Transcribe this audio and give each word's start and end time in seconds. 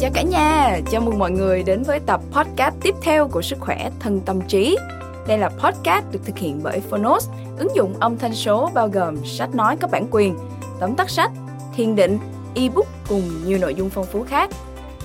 Chào 0.00 0.10
cả 0.14 0.22
nhà, 0.22 0.80
chào 0.90 1.00
mừng 1.00 1.18
mọi 1.18 1.30
người 1.30 1.62
đến 1.62 1.82
với 1.82 2.00
tập 2.00 2.20
podcast 2.32 2.74
tiếp 2.82 2.94
theo 3.02 3.28
của 3.28 3.42
Sức 3.42 3.56
khỏe 3.60 3.90
thân 4.00 4.20
tâm 4.20 4.40
trí. 4.48 4.76
Đây 5.28 5.38
là 5.38 5.48
podcast 5.48 6.04
được 6.12 6.20
thực 6.24 6.38
hiện 6.38 6.60
bởi 6.62 6.80
Phonos, 6.80 7.28
ứng 7.58 7.76
dụng 7.76 7.94
âm 8.00 8.18
thanh 8.18 8.34
số 8.34 8.70
bao 8.74 8.88
gồm 8.88 9.16
sách 9.24 9.54
nói 9.54 9.76
có 9.76 9.88
bản 9.88 10.06
quyền, 10.10 10.36
tóm 10.80 10.94
tắt 10.94 11.10
sách, 11.10 11.30
thiền 11.76 11.96
định, 11.96 12.18
ebook 12.54 12.86
cùng 13.08 13.22
nhiều 13.46 13.58
nội 13.58 13.74
dung 13.74 13.90
phong 13.90 14.06
phú 14.06 14.24
khác. 14.28 14.50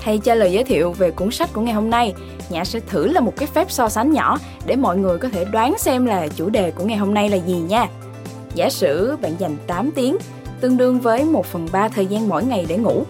Thay 0.02 0.18
cho 0.18 0.34
lời 0.34 0.52
giới 0.52 0.64
thiệu 0.64 0.92
về 0.92 1.10
cuốn 1.10 1.30
sách 1.30 1.50
của 1.52 1.60
ngày 1.60 1.74
hôm 1.74 1.90
nay, 1.90 2.14
Nhã 2.48 2.64
sẽ 2.64 2.80
thử 2.80 3.06
là 3.06 3.20
một 3.20 3.32
cái 3.36 3.46
phép 3.46 3.70
so 3.70 3.88
sánh 3.88 4.12
nhỏ 4.12 4.38
để 4.66 4.76
mọi 4.76 4.96
người 4.96 5.18
có 5.18 5.28
thể 5.28 5.44
đoán 5.44 5.74
xem 5.78 6.06
là 6.06 6.28
chủ 6.28 6.50
đề 6.50 6.70
của 6.70 6.84
ngày 6.84 6.96
hôm 6.96 7.14
nay 7.14 7.28
là 7.28 7.36
gì 7.36 7.54
nha. 7.54 7.86
Giả 8.54 8.70
sử 8.70 9.16
bạn 9.22 9.32
dành 9.38 9.56
8 9.66 9.90
tiếng, 9.94 10.16
tương 10.60 10.76
đương 10.76 11.00
với 11.00 11.24
1 11.24 11.46
phần 11.46 11.68
3 11.72 11.88
thời 11.88 12.06
gian 12.06 12.28
mỗi 12.28 12.44
ngày 12.44 12.66
để 12.68 12.76
ngủ. 12.76 13.04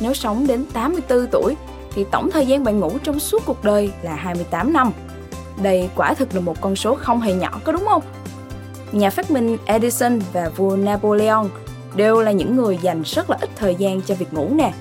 Nếu 0.00 0.14
sống 0.14 0.46
đến 0.46 0.64
84 0.72 1.26
tuổi, 1.26 1.56
thì 1.94 2.04
tổng 2.10 2.30
thời 2.30 2.46
gian 2.46 2.64
bạn 2.64 2.80
ngủ 2.80 2.92
trong 3.02 3.20
suốt 3.20 3.42
cuộc 3.46 3.64
đời 3.64 3.92
là 4.02 4.14
28 4.14 4.72
năm. 4.72 4.92
Đây 5.62 5.90
quả 5.96 6.14
thực 6.14 6.34
là 6.34 6.40
một 6.40 6.60
con 6.60 6.76
số 6.76 6.94
không 6.94 7.20
hề 7.20 7.32
nhỏ 7.32 7.60
có 7.64 7.72
đúng 7.72 7.84
không? 7.88 8.02
Nhà 8.92 9.10
phát 9.10 9.30
minh 9.30 9.56
Edison 9.64 10.20
và 10.32 10.48
vua 10.56 10.76
Napoleon 10.76 11.44
đều 11.94 12.22
là 12.22 12.32
những 12.32 12.56
người 12.56 12.78
dành 12.82 13.02
rất 13.02 13.30
là 13.30 13.36
ít 13.40 13.50
thời 13.56 13.74
gian 13.74 14.02
cho 14.02 14.14
việc 14.14 14.34
ngủ 14.34 14.48
nè. 14.54 14.72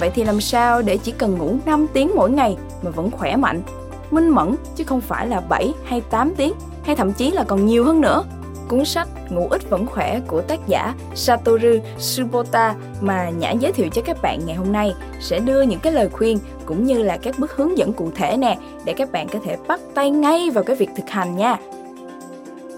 Vậy 0.00 0.10
thì 0.14 0.24
làm 0.24 0.40
sao 0.40 0.82
để 0.82 0.96
chỉ 0.96 1.12
cần 1.12 1.38
ngủ 1.38 1.56
5 1.66 1.86
tiếng 1.92 2.10
mỗi 2.14 2.30
ngày 2.30 2.56
mà 2.82 2.90
vẫn 2.90 3.10
khỏe 3.10 3.36
mạnh, 3.36 3.62
minh 4.10 4.28
mẫn 4.28 4.54
chứ 4.76 4.84
không 4.84 5.00
phải 5.00 5.26
là 5.26 5.40
7 5.40 5.72
hay 5.84 6.00
8 6.00 6.34
tiếng 6.34 6.52
hay 6.82 6.96
thậm 6.96 7.12
chí 7.12 7.30
là 7.30 7.44
còn 7.44 7.66
nhiều 7.66 7.84
hơn 7.84 8.00
nữa? 8.00 8.24
Cuốn 8.68 8.84
sách 8.84 9.08
Ngủ 9.30 9.48
ít 9.50 9.70
vẫn 9.70 9.86
khỏe 9.86 10.20
của 10.26 10.40
tác 10.40 10.58
giả 10.66 10.94
Satoru 11.14 11.78
Subota 11.98 12.74
mà 13.00 13.30
Nhã 13.30 13.50
giới 13.50 13.72
thiệu 13.72 13.88
cho 13.92 14.02
các 14.02 14.16
bạn 14.22 14.40
ngày 14.46 14.56
hôm 14.56 14.72
nay 14.72 14.94
sẽ 15.20 15.38
đưa 15.38 15.62
những 15.62 15.80
cái 15.80 15.92
lời 15.92 16.08
khuyên 16.12 16.38
cũng 16.66 16.84
như 16.84 17.02
là 17.02 17.16
các 17.16 17.38
bước 17.38 17.52
hướng 17.52 17.78
dẫn 17.78 17.92
cụ 17.92 18.10
thể 18.14 18.36
nè 18.36 18.58
để 18.84 18.92
các 18.92 19.12
bạn 19.12 19.28
có 19.28 19.38
thể 19.44 19.56
bắt 19.68 19.80
tay 19.94 20.10
ngay 20.10 20.50
vào 20.50 20.64
cái 20.64 20.76
việc 20.76 20.90
thực 20.96 21.10
hành 21.10 21.36
nha. 21.36 21.56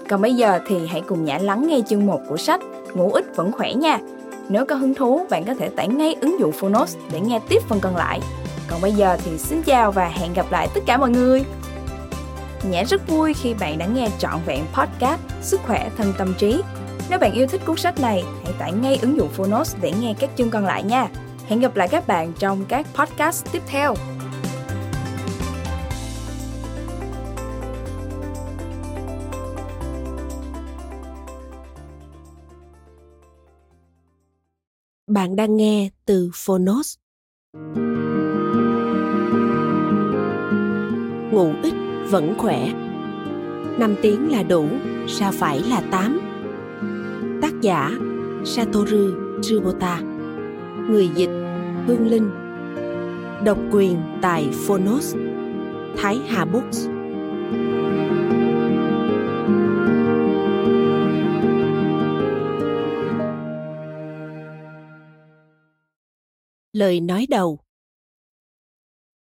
Còn 0.09 0.21
bây 0.21 0.35
giờ 0.35 0.59
thì 0.67 0.87
hãy 0.87 1.01
cùng 1.07 1.25
Nhã 1.25 1.37
lắng 1.37 1.67
nghe 1.67 1.79
chương 1.89 2.05
1 2.05 2.19
của 2.29 2.37
sách 2.37 2.61
Ngủ 2.93 3.11
ít 3.11 3.35
vẫn 3.35 3.51
khỏe 3.51 3.73
nha. 3.73 3.99
Nếu 4.49 4.65
có 4.65 4.75
hứng 4.75 4.93
thú, 4.93 5.25
bạn 5.29 5.43
có 5.43 5.53
thể 5.53 5.69
tải 5.69 5.87
ngay 5.87 6.15
ứng 6.21 6.39
dụng 6.39 6.51
Phonos 6.51 6.97
để 7.11 7.19
nghe 7.19 7.39
tiếp 7.49 7.63
phần 7.67 7.79
còn 7.79 7.95
lại. 7.95 8.19
Còn 8.67 8.81
bây 8.81 8.91
giờ 8.91 9.17
thì 9.25 9.37
xin 9.37 9.61
chào 9.63 9.91
và 9.91 10.07
hẹn 10.07 10.33
gặp 10.33 10.45
lại 10.51 10.67
tất 10.73 10.81
cả 10.85 10.97
mọi 10.97 11.09
người. 11.09 11.43
Nhã 12.69 12.83
rất 12.83 13.07
vui 13.07 13.33
khi 13.33 13.53
bạn 13.53 13.77
đã 13.77 13.85
nghe 13.85 14.09
trọn 14.19 14.39
vẹn 14.45 14.65
podcast 14.73 15.21
Sức 15.41 15.59
khỏe 15.63 15.89
thân 15.97 16.13
tâm 16.17 16.33
trí. 16.37 16.61
Nếu 17.09 17.19
bạn 17.19 17.33
yêu 17.33 17.47
thích 17.47 17.61
cuốn 17.65 17.77
sách 17.77 17.99
này, 17.99 18.23
hãy 18.43 18.53
tải 18.59 18.71
ngay 18.71 18.99
ứng 19.01 19.17
dụng 19.17 19.29
Phonos 19.29 19.75
để 19.81 19.93
nghe 20.01 20.13
các 20.19 20.29
chương 20.37 20.49
còn 20.49 20.65
lại 20.65 20.83
nha. 20.83 21.07
Hẹn 21.47 21.59
gặp 21.59 21.75
lại 21.75 21.87
các 21.87 22.07
bạn 22.07 22.33
trong 22.39 22.65
các 22.65 22.87
podcast 22.95 23.45
tiếp 23.51 23.61
theo. 23.67 23.95
Bạn 35.07 35.35
đang 35.35 35.57
nghe 35.57 35.89
từ 36.05 36.31
Phonos. 36.33 36.95
Ngủ 41.31 41.53
ít 41.63 41.90
vẫn 42.11 42.33
khỏe. 42.37 42.73
5 43.79 43.95
tiếng 44.01 44.31
là 44.31 44.43
đủ, 44.43 44.67
sao 45.07 45.31
phải 45.31 45.59
là 45.59 45.81
8? 45.91 46.19
Tác 47.41 47.61
giả 47.61 47.91
Satoru 48.45 49.11
Tsubota 49.41 50.01
Người 50.89 51.09
dịch 51.15 51.29
Hương 51.87 52.07
Linh. 52.07 52.29
Độc 53.45 53.57
quyền 53.71 54.01
tại 54.21 54.49
Phonos 54.67 55.15
Thái 55.97 56.17
Hà 56.27 56.45
Books. 56.45 56.87
Lời 66.73 66.99
nói 66.99 67.25
đầu. 67.29 67.59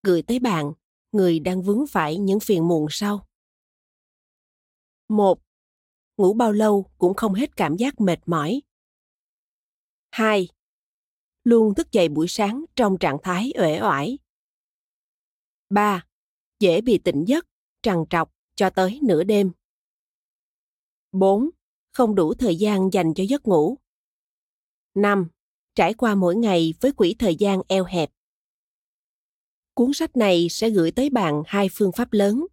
Gửi 0.03 0.23
tới 0.23 0.39
bạn 0.39 0.73
người 1.15 1.41
đang 1.41 1.63
vướng 1.63 1.87
phải 1.87 2.17
những 2.19 2.41
phiền 2.41 2.69
muộn 2.69 2.87
sau. 2.91 3.27
Một, 5.09 5.41
Ngủ 6.17 6.35
bao 6.35 6.53
lâu 6.53 6.91
cũng 6.99 7.15
không 7.15 7.35
hết 7.35 7.57
cảm 7.57 7.77
giác 7.77 8.01
mệt 8.01 8.19
mỏi. 8.27 8.63
Hai, 10.11 10.49
Luôn 11.45 11.75
thức 11.75 11.93
dậy 11.93 12.09
buổi 12.09 12.29
sáng 12.29 12.65
trong 12.77 12.97
trạng 12.99 13.17
thái 13.23 13.53
uể 13.59 13.81
oải. 13.81 14.19
Ba, 15.71 16.07
Dễ 16.61 16.81
bị 16.81 16.99
tỉnh 16.99 17.25
giấc, 17.25 17.47
trằn 17.83 18.05
trọc 18.11 18.35
cho 18.55 18.71
tới 18.71 19.01
nửa 19.03 19.25
đêm. 19.25 19.53
Bốn, 21.13 21.51
Không 21.93 22.15
đủ 22.15 22.35
thời 22.35 22.57
gian 22.57 22.93
dành 22.93 23.15
cho 23.15 23.25
giấc 23.29 23.47
ngủ. 23.47 23.79
Năm, 24.95 25.29
Trải 25.75 25.95
qua 25.95 26.15
mỗi 26.15 26.37
ngày 26.37 26.75
với 26.81 26.93
quỹ 26.93 27.17
thời 27.19 27.37
gian 27.37 27.61
eo 27.69 27.85
hẹp 27.85 28.11
Cuốn 29.75 29.93
sách 29.93 30.17
này 30.17 30.47
sẽ 30.51 30.71
gửi 30.71 30.91
tới 30.91 31.11
bạn 31.11 31.43
hai 31.47 31.69
phương 31.73 31.93
pháp 31.93 32.13
lớn. 32.13 32.47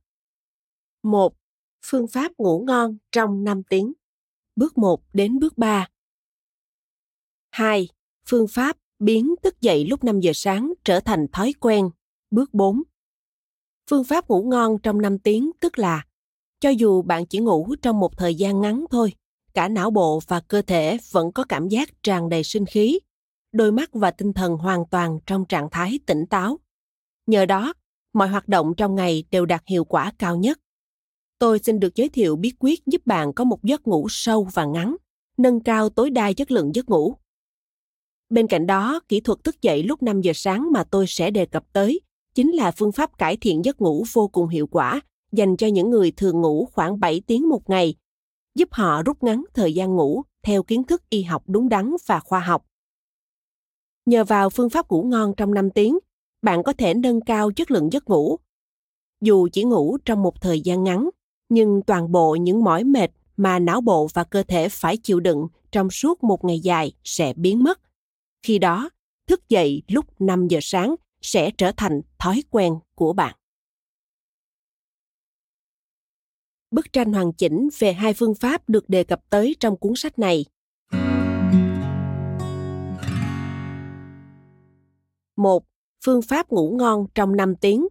Một, 1.03 1.33
phương 1.85 2.07
pháp 2.07 2.31
ngủ 2.37 2.63
ngon 2.67 2.97
trong 3.11 3.43
5 3.43 3.63
tiếng. 3.63 3.93
Bước 4.55 4.77
1 4.77 5.01
đến 5.13 5.39
bước 5.39 5.57
3. 5.57 5.87
2. 7.49 7.87
Phương 8.27 8.47
pháp 8.47 8.77
biến 8.99 9.35
thức 9.43 9.61
dậy 9.61 9.85
lúc 9.85 10.03
5 10.03 10.19
giờ 10.19 10.31
sáng 10.35 10.73
trở 10.83 10.99
thành 10.99 11.27
thói 11.31 11.53
quen. 11.59 11.89
Bước 12.31 12.53
4. 12.53 12.83
Phương 13.89 14.03
pháp 14.03 14.27
ngủ 14.27 14.43
ngon 14.43 14.77
trong 14.83 15.01
5 15.01 15.19
tiếng 15.19 15.51
tức 15.59 15.79
là 15.79 16.05
cho 16.59 16.69
dù 16.69 17.01
bạn 17.01 17.25
chỉ 17.25 17.39
ngủ 17.39 17.75
trong 17.81 17.99
một 17.99 18.17
thời 18.17 18.35
gian 18.35 18.61
ngắn 18.61 18.85
thôi, 18.91 19.13
cả 19.53 19.67
não 19.67 19.91
bộ 19.91 20.19
và 20.27 20.39
cơ 20.39 20.61
thể 20.61 20.97
vẫn 21.11 21.31
có 21.31 21.43
cảm 21.49 21.67
giác 21.67 22.03
tràn 22.03 22.29
đầy 22.29 22.43
sinh 22.43 22.65
khí, 22.65 22.99
đôi 23.51 23.71
mắt 23.71 23.89
và 23.93 24.11
tinh 24.11 24.33
thần 24.33 24.57
hoàn 24.57 24.85
toàn 24.91 25.19
trong 25.25 25.45
trạng 25.45 25.69
thái 25.69 25.99
tỉnh 26.05 26.25
táo 26.25 26.59
Nhờ 27.27 27.45
đó, 27.45 27.73
mọi 28.13 28.27
hoạt 28.27 28.47
động 28.47 28.73
trong 28.77 28.95
ngày 28.95 29.23
đều 29.31 29.45
đạt 29.45 29.61
hiệu 29.67 29.85
quả 29.85 30.11
cao 30.19 30.37
nhất. 30.37 30.59
Tôi 31.39 31.59
xin 31.59 31.79
được 31.79 31.95
giới 31.95 32.09
thiệu 32.09 32.35
bí 32.35 32.51
quyết 32.59 32.85
giúp 32.85 33.01
bạn 33.05 33.33
có 33.33 33.43
một 33.43 33.63
giấc 33.63 33.87
ngủ 33.87 34.07
sâu 34.09 34.47
và 34.53 34.65
ngắn, 34.65 34.95
nâng 35.37 35.59
cao 35.59 35.89
tối 35.89 36.09
đa 36.09 36.33
chất 36.33 36.51
lượng 36.51 36.75
giấc 36.75 36.89
ngủ. 36.89 37.15
Bên 38.29 38.47
cạnh 38.47 38.67
đó, 38.67 38.99
kỹ 39.07 39.19
thuật 39.21 39.43
thức 39.43 39.61
dậy 39.61 39.83
lúc 39.83 40.03
5 40.03 40.21
giờ 40.21 40.31
sáng 40.35 40.71
mà 40.71 40.83
tôi 40.83 41.05
sẽ 41.07 41.31
đề 41.31 41.45
cập 41.45 41.73
tới 41.73 42.01
chính 42.35 42.51
là 42.51 42.71
phương 42.71 42.91
pháp 42.91 43.17
cải 43.17 43.37
thiện 43.37 43.65
giấc 43.65 43.81
ngủ 43.81 44.05
vô 44.13 44.27
cùng 44.27 44.47
hiệu 44.47 44.67
quả 44.67 45.01
dành 45.31 45.57
cho 45.57 45.67
những 45.67 45.89
người 45.89 46.11
thường 46.11 46.41
ngủ 46.41 46.67
khoảng 46.71 46.99
7 46.99 47.21
tiếng 47.27 47.49
một 47.49 47.69
ngày, 47.69 47.95
giúp 48.55 48.69
họ 48.71 49.03
rút 49.03 49.23
ngắn 49.23 49.43
thời 49.53 49.73
gian 49.73 49.95
ngủ 49.95 50.23
theo 50.43 50.63
kiến 50.63 50.83
thức 50.83 51.09
y 51.09 51.23
học 51.23 51.43
đúng 51.47 51.69
đắn 51.69 51.95
và 52.07 52.19
khoa 52.19 52.39
học. 52.39 52.65
Nhờ 54.05 54.23
vào 54.23 54.49
phương 54.49 54.69
pháp 54.69 54.89
ngủ 54.89 55.03
ngon 55.03 55.33
trong 55.37 55.53
5 55.53 55.69
tiếng, 55.69 55.97
bạn 56.41 56.63
có 56.63 56.73
thể 56.73 56.93
nâng 56.93 57.21
cao 57.21 57.51
chất 57.51 57.71
lượng 57.71 57.89
giấc 57.91 58.09
ngủ. 58.09 58.37
Dù 59.21 59.47
chỉ 59.51 59.63
ngủ 59.63 59.97
trong 60.05 60.21
một 60.21 60.41
thời 60.41 60.61
gian 60.61 60.83
ngắn, 60.83 61.09
nhưng 61.49 61.81
toàn 61.87 62.11
bộ 62.11 62.35
những 62.35 62.63
mỏi 62.63 62.83
mệt 62.83 63.11
mà 63.37 63.59
não 63.59 63.81
bộ 63.81 64.07
và 64.13 64.23
cơ 64.23 64.43
thể 64.43 64.69
phải 64.69 64.97
chịu 64.97 65.19
đựng 65.19 65.47
trong 65.71 65.89
suốt 65.89 66.23
một 66.23 66.45
ngày 66.45 66.59
dài 66.59 66.91
sẽ 67.03 67.33
biến 67.33 67.63
mất. 67.63 67.79
Khi 68.43 68.59
đó, 68.59 68.89
thức 69.27 69.49
dậy 69.49 69.83
lúc 69.87 70.21
5 70.21 70.47
giờ 70.47 70.59
sáng 70.61 70.95
sẽ 71.21 71.51
trở 71.57 71.71
thành 71.77 72.01
thói 72.19 72.43
quen 72.49 72.73
của 72.95 73.13
bạn. 73.13 73.35
Bức 76.71 76.93
tranh 76.93 77.13
hoàn 77.13 77.33
chỉnh 77.33 77.69
về 77.79 77.93
hai 77.93 78.13
phương 78.13 78.35
pháp 78.35 78.69
được 78.69 78.89
đề 78.89 79.03
cập 79.03 79.29
tới 79.29 79.55
trong 79.59 79.77
cuốn 79.77 79.93
sách 79.95 80.19
này. 80.19 80.45
Một, 85.35 85.63
phương 86.05 86.21
pháp 86.21 86.49
ngủ 86.49 86.75
ngon 86.79 87.05
trong 87.15 87.35
5 87.35 87.55
tiếng. 87.55 87.87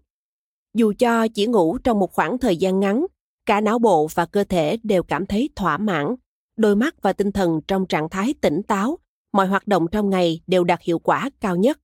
Dù 0.74 0.92
cho 0.98 1.28
chỉ 1.34 1.46
ngủ 1.46 1.78
trong 1.78 1.98
một 1.98 2.12
khoảng 2.12 2.38
thời 2.38 2.56
gian 2.56 2.80
ngắn, 2.80 3.06
cả 3.46 3.60
não 3.60 3.78
bộ 3.78 4.08
và 4.14 4.26
cơ 4.26 4.44
thể 4.44 4.76
đều 4.82 5.02
cảm 5.02 5.26
thấy 5.26 5.48
thỏa 5.56 5.78
mãn, 5.78 6.14
đôi 6.56 6.76
mắt 6.76 7.02
và 7.02 7.12
tinh 7.12 7.32
thần 7.32 7.60
trong 7.68 7.86
trạng 7.86 8.08
thái 8.08 8.34
tỉnh 8.40 8.62
táo, 8.62 8.98
mọi 9.32 9.46
hoạt 9.46 9.66
động 9.66 9.86
trong 9.92 10.10
ngày 10.10 10.40
đều 10.46 10.64
đạt 10.64 10.80
hiệu 10.82 10.98
quả 10.98 11.30
cao 11.40 11.56
nhất. 11.56 11.80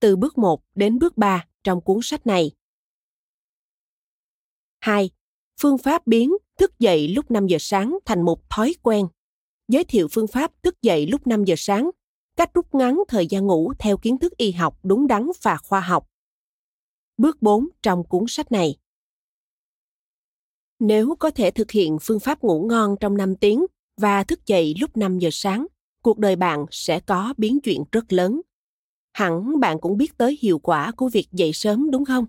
Từ 0.00 0.16
bước 0.16 0.38
1 0.38 0.60
đến 0.74 0.98
bước 0.98 1.16
3 1.16 1.46
trong 1.64 1.80
cuốn 1.80 1.98
sách 2.02 2.26
này. 2.26 2.50
2. 4.80 5.10
Phương 5.60 5.78
pháp 5.78 6.06
biến 6.06 6.32
thức 6.58 6.78
dậy 6.78 7.08
lúc 7.08 7.30
5 7.30 7.46
giờ 7.46 7.56
sáng 7.60 7.98
thành 8.04 8.22
một 8.22 8.50
thói 8.50 8.74
quen. 8.82 9.06
Giới 9.68 9.84
thiệu 9.84 10.08
phương 10.12 10.26
pháp 10.26 10.62
thức 10.62 10.82
dậy 10.82 11.06
lúc 11.06 11.26
5 11.26 11.44
giờ 11.44 11.54
sáng 11.58 11.90
cách 12.40 12.54
rút 12.54 12.74
ngắn 12.74 13.02
thời 13.08 13.26
gian 13.26 13.46
ngủ 13.46 13.72
theo 13.78 13.96
kiến 13.96 14.18
thức 14.18 14.36
y 14.36 14.52
học 14.52 14.78
đúng 14.82 15.06
đắn 15.06 15.30
và 15.42 15.56
khoa 15.56 15.80
học. 15.80 16.06
Bước 17.16 17.42
4 17.42 17.68
trong 17.82 18.04
cuốn 18.04 18.24
sách 18.28 18.52
này. 18.52 18.76
Nếu 20.78 21.16
có 21.18 21.30
thể 21.30 21.50
thực 21.50 21.70
hiện 21.70 21.98
phương 22.02 22.20
pháp 22.20 22.42
ngủ 22.42 22.66
ngon 22.68 22.96
trong 23.00 23.16
5 23.16 23.36
tiếng 23.36 23.66
và 23.96 24.24
thức 24.24 24.46
dậy 24.46 24.74
lúc 24.80 24.96
5 24.96 25.18
giờ 25.18 25.28
sáng, 25.32 25.66
cuộc 26.02 26.18
đời 26.18 26.36
bạn 26.36 26.66
sẽ 26.70 27.00
có 27.00 27.34
biến 27.36 27.60
chuyển 27.60 27.84
rất 27.92 28.12
lớn. 28.12 28.40
Hẳn 29.12 29.60
bạn 29.60 29.80
cũng 29.80 29.96
biết 29.96 30.18
tới 30.18 30.38
hiệu 30.42 30.58
quả 30.58 30.92
của 30.92 31.08
việc 31.08 31.26
dậy 31.32 31.52
sớm 31.52 31.90
đúng 31.90 32.04
không? 32.04 32.26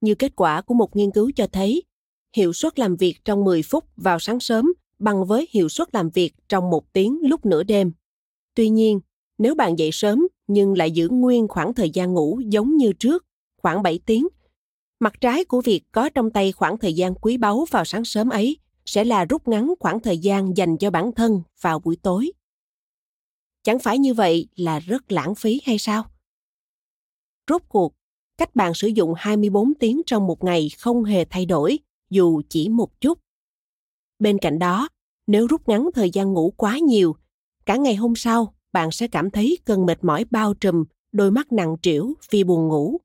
Như 0.00 0.14
kết 0.14 0.32
quả 0.36 0.62
của 0.62 0.74
một 0.74 0.96
nghiên 0.96 1.10
cứu 1.10 1.30
cho 1.36 1.46
thấy, 1.46 1.82
hiệu 2.36 2.52
suất 2.52 2.78
làm 2.78 2.96
việc 2.96 3.18
trong 3.24 3.44
10 3.44 3.62
phút 3.62 3.84
vào 3.96 4.18
sáng 4.18 4.40
sớm 4.40 4.72
bằng 4.98 5.24
với 5.26 5.48
hiệu 5.50 5.68
suất 5.68 5.94
làm 5.94 6.10
việc 6.10 6.32
trong 6.48 6.70
một 6.70 6.92
tiếng 6.92 7.18
lúc 7.22 7.46
nửa 7.46 7.62
đêm. 7.62 7.92
Tuy 8.54 8.68
nhiên, 8.68 9.00
nếu 9.38 9.54
bạn 9.54 9.78
dậy 9.78 9.90
sớm 9.92 10.26
nhưng 10.46 10.76
lại 10.76 10.90
giữ 10.90 11.08
nguyên 11.08 11.48
khoảng 11.48 11.74
thời 11.74 11.90
gian 11.90 12.12
ngủ 12.12 12.40
giống 12.46 12.76
như 12.76 12.92
trước, 12.92 13.26
khoảng 13.62 13.82
7 13.82 13.98
tiếng, 14.06 14.28
mặt 15.00 15.12
trái 15.20 15.44
của 15.44 15.60
việc 15.60 15.82
có 15.92 16.08
trong 16.08 16.30
tay 16.30 16.52
khoảng 16.52 16.78
thời 16.78 16.94
gian 16.94 17.14
quý 17.14 17.36
báu 17.36 17.64
vào 17.70 17.84
sáng 17.84 18.04
sớm 18.04 18.28
ấy 18.28 18.58
sẽ 18.84 19.04
là 19.04 19.24
rút 19.24 19.48
ngắn 19.48 19.74
khoảng 19.80 20.00
thời 20.00 20.18
gian 20.18 20.56
dành 20.56 20.78
cho 20.78 20.90
bản 20.90 21.12
thân 21.12 21.42
vào 21.60 21.78
buổi 21.78 21.96
tối. 21.96 22.32
Chẳng 23.62 23.78
phải 23.78 23.98
như 23.98 24.14
vậy 24.14 24.48
là 24.56 24.78
rất 24.78 25.12
lãng 25.12 25.34
phí 25.34 25.60
hay 25.64 25.78
sao? 25.78 26.04
Rốt 27.48 27.62
cuộc, 27.68 27.94
cách 28.38 28.54
bạn 28.54 28.74
sử 28.74 28.88
dụng 28.88 29.14
24 29.16 29.74
tiếng 29.74 30.02
trong 30.06 30.26
một 30.26 30.44
ngày 30.44 30.70
không 30.78 31.04
hề 31.04 31.24
thay 31.24 31.46
đổi, 31.46 31.78
dù 32.10 32.42
chỉ 32.48 32.68
một 32.68 33.00
chút. 33.00 33.18
Bên 34.18 34.38
cạnh 34.38 34.58
đó, 34.58 34.88
nếu 35.26 35.46
rút 35.46 35.68
ngắn 35.68 35.88
thời 35.94 36.10
gian 36.10 36.32
ngủ 36.32 36.54
quá 36.56 36.78
nhiều, 36.78 37.16
cả 37.66 37.76
ngày 37.76 37.94
hôm 37.94 38.16
sau 38.16 38.55
bạn 38.76 38.90
sẽ 38.90 39.08
cảm 39.08 39.30
thấy 39.30 39.58
cơn 39.64 39.86
mệt 39.86 40.04
mỏi 40.04 40.24
bao 40.30 40.54
trùm, 40.54 40.84
đôi 41.12 41.30
mắt 41.30 41.52
nặng 41.52 41.76
trĩu 41.82 42.14
vì 42.30 42.44
buồn 42.44 42.68
ngủ. 42.68 43.00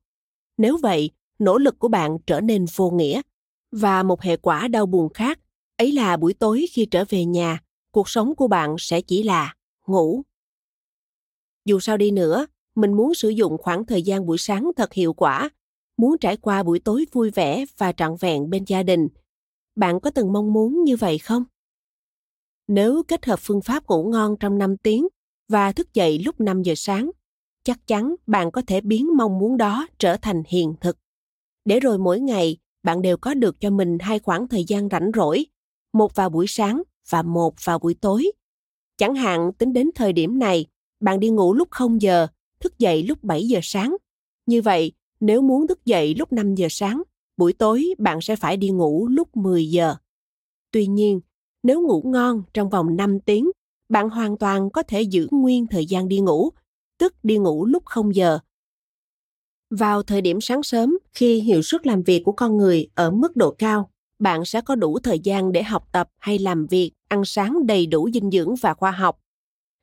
Nếu 0.56 0.76
vậy, 0.76 1.10
nỗ 1.38 1.58
lực 1.58 1.78
của 1.78 1.88
bạn 1.88 2.18
trở 2.26 2.40
nên 2.40 2.66
vô 2.76 2.90
nghĩa. 2.90 3.22
Và 3.70 4.02
một 4.02 4.22
hệ 4.22 4.36
quả 4.36 4.68
đau 4.68 4.86
buồn 4.86 5.12
khác, 5.12 5.38
ấy 5.76 5.92
là 5.92 6.16
buổi 6.16 6.34
tối 6.34 6.66
khi 6.72 6.86
trở 6.86 7.04
về 7.08 7.24
nhà, 7.24 7.58
cuộc 7.92 8.08
sống 8.08 8.34
của 8.34 8.48
bạn 8.48 8.76
sẽ 8.78 9.00
chỉ 9.00 9.22
là 9.22 9.54
ngủ. 9.86 10.22
Dù 11.64 11.80
sao 11.80 11.96
đi 11.96 12.10
nữa, 12.10 12.46
mình 12.74 12.92
muốn 12.92 13.14
sử 13.14 13.28
dụng 13.28 13.58
khoảng 13.58 13.86
thời 13.86 14.02
gian 14.02 14.26
buổi 14.26 14.38
sáng 14.38 14.70
thật 14.76 14.92
hiệu 14.92 15.12
quả, 15.12 15.50
muốn 15.96 16.18
trải 16.18 16.36
qua 16.36 16.62
buổi 16.62 16.78
tối 16.78 17.06
vui 17.12 17.30
vẻ 17.30 17.64
và 17.78 17.92
trọn 17.92 18.16
vẹn 18.20 18.50
bên 18.50 18.64
gia 18.64 18.82
đình. 18.82 19.08
Bạn 19.76 20.00
có 20.00 20.10
từng 20.10 20.32
mong 20.32 20.52
muốn 20.52 20.84
như 20.84 20.96
vậy 20.96 21.18
không? 21.18 21.44
Nếu 22.68 23.02
kết 23.08 23.26
hợp 23.26 23.38
phương 23.42 23.62
pháp 23.62 23.86
ngủ 23.86 24.10
ngon 24.12 24.36
trong 24.40 24.58
5 24.58 24.76
tiếng 24.76 25.06
và 25.48 25.72
thức 25.72 25.94
dậy 25.94 26.18
lúc 26.24 26.40
5 26.40 26.62
giờ 26.62 26.74
sáng, 26.76 27.10
chắc 27.64 27.86
chắn 27.86 28.14
bạn 28.26 28.50
có 28.50 28.62
thể 28.66 28.80
biến 28.80 29.16
mong 29.16 29.38
muốn 29.38 29.56
đó 29.56 29.86
trở 29.98 30.16
thành 30.16 30.42
hiện 30.48 30.74
thực. 30.80 30.98
Để 31.64 31.80
rồi 31.80 31.98
mỗi 31.98 32.20
ngày, 32.20 32.56
bạn 32.82 33.02
đều 33.02 33.16
có 33.16 33.34
được 33.34 33.60
cho 33.60 33.70
mình 33.70 33.98
hai 34.00 34.18
khoảng 34.18 34.48
thời 34.48 34.64
gian 34.64 34.88
rảnh 34.88 35.10
rỗi, 35.14 35.46
một 35.92 36.14
vào 36.14 36.30
buổi 36.30 36.46
sáng 36.46 36.82
và 37.10 37.22
một 37.22 37.54
vào 37.64 37.78
buổi 37.78 37.94
tối. 37.94 38.32
Chẳng 38.96 39.14
hạn 39.14 39.52
tính 39.58 39.72
đến 39.72 39.90
thời 39.94 40.12
điểm 40.12 40.38
này, 40.38 40.66
bạn 41.00 41.20
đi 41.20 41.30
ngủ 41.30 41.54
lúc 41.54 41.68
0 41.70 42.02
giờ, 42.02 42.26
thức 42.60 42.78
dậy 42.78 43.02
lúc 43.02 43.24
7 43.24 43.48
giờ 43.48 43.60
sáng. 43.62 43.96
Như 44.46 44.62
vậy, 44.62 44.92
nếu 45.20 45.42
muốn 45.42 45.66
thức 45.66 45.84
dậy 45.84 46.14
lúc 46.18 46.32
5 46.32 46.54
giờ 46.54 46.66
sáng, 46.70 47.02
buổi 47.36 47.52
tối 47.52 47.94
bạn 47.98 48.20
sẽ 48.20 48.36
phải 48.36 48.56
đi 48.56 48.70
ngủ 48.70 49.08
lúc 49.08 49.36
10 49.36 49.70
giờ. 49.70 49.96
Tuy 50.70 50.86
nhiên, 50.86 51.20
nếu 51.62 51.80
ngủ 51.80 52.02
ngon 52.06 52.42
trong 52.54 52.70
vòng 52.70 52.96
5 52.96 53.20
tiếng, 53.20 53.50
bạn 53.92 54.10
hoàn 54.10 54.38
toàn 54.38 54.70
có 54.70 54.82
thể 54.82 55.02
giữ 55.02 55.28
nguyên 55.30 55.66
thời 55.66 55.86
gian 55.86 56.08
đi 56.08 56.20
ngủ, 56.20 56.50
tức 56.98 57.14
đi 57.22 57.38
ngủ 57.38 57.66
lúc 57.66 57.82
0 57.86 58.14
giờ. 58.14 58.38
Vào 59.70 60.02
thời 60.02 60.20
điểm 60.20 60.40
sáng 60.40 60.62
sớm, 60.62 60.98
khi 61.14 61.40
hiệu 61.40 61.62
suất 61.62 61.86
làm 61.86 62.02
việc 62.02 62.22
của 62.24 62.32
con 62.32 62.56
người 62.56 62.88
ở 62.94 63.10
mức 63.10 63.36
độ 63.36 63.50
cao, 63.50 63.90
bạn 64.18 64.44
sẽ 64.44 64.60
có 64.60 64.74
đủ 64.74 64.98
thời 64.98 65.18
gian 65.18 65.52
để 65.52 65.62
học 65.62 65.88
tập 65.92 66.08
hay 66.18 66.38
làm 66.38 66.66
việc, 66.66 66.92
ăn 67.08 67.24
sáng 67.24 67.66
đầy 67.66 67.86
đủ 67.86 68.10
dinh 68.14 68.30
dưỡng 68.30 68.54
và 68.60 68.74
khoa 68.74 68.90
học. 68.90 69.18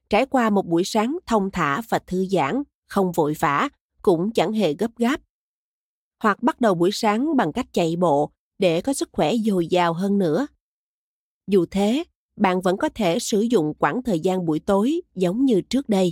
Trải 0.10 0.26
qua 0.26 0.50
một 0.50 0.66
buổi 0.66 0.84
sáng 0.84 1.18
thông 1.26 1.52
thả 1.52 1.82
và 1.90 2.00
thư 2.00 2.26
giãn, 2.26 2.64
không 2.88 3.12
vội 3.12 3.34
vã, 3.40 3.70
cũng 4.02 4.32
chẳng 4.34 4.54
hề 4.54 4.74
gấp 4.74 4.92
gáp. 4.98 5.22
Hoặc 6.24 6.44
bắt 6.44 6.62
đầu 6.62 6.76
buổi 6.76 6.92
sáng 6.94 7.38
bằng 7.38 7.54
cách 7.54 7.68
chạy 7.74 7.96
bộ 7.96 8.32
để 8.60 8.82
có 8.82 8.94
sức 8.94 9.10
khỏe 9.12 9.34
dồi 9.46 9.68
dào 9.68 9.94
hơn 9.94 10.18
nữa. 10.18 10.48
Dù 11.48 11.66
thế, 11.72 12.04
bạn 12.40 12.62
vẫn 12.62 12.78
có 12.78 12.90
thể 12.96 13.20
sử 13.20 13.42
dụng 13.42 13.74
quãng 13.80 14.04
thời 14.04 14.20
gian 14.20 14.46
buổi 14.46 14.60
tối 14.60 15.02
giống 15.16 15.46
như 15.46 15.62
trước 15.62 15.90
đây. 15.90 16.12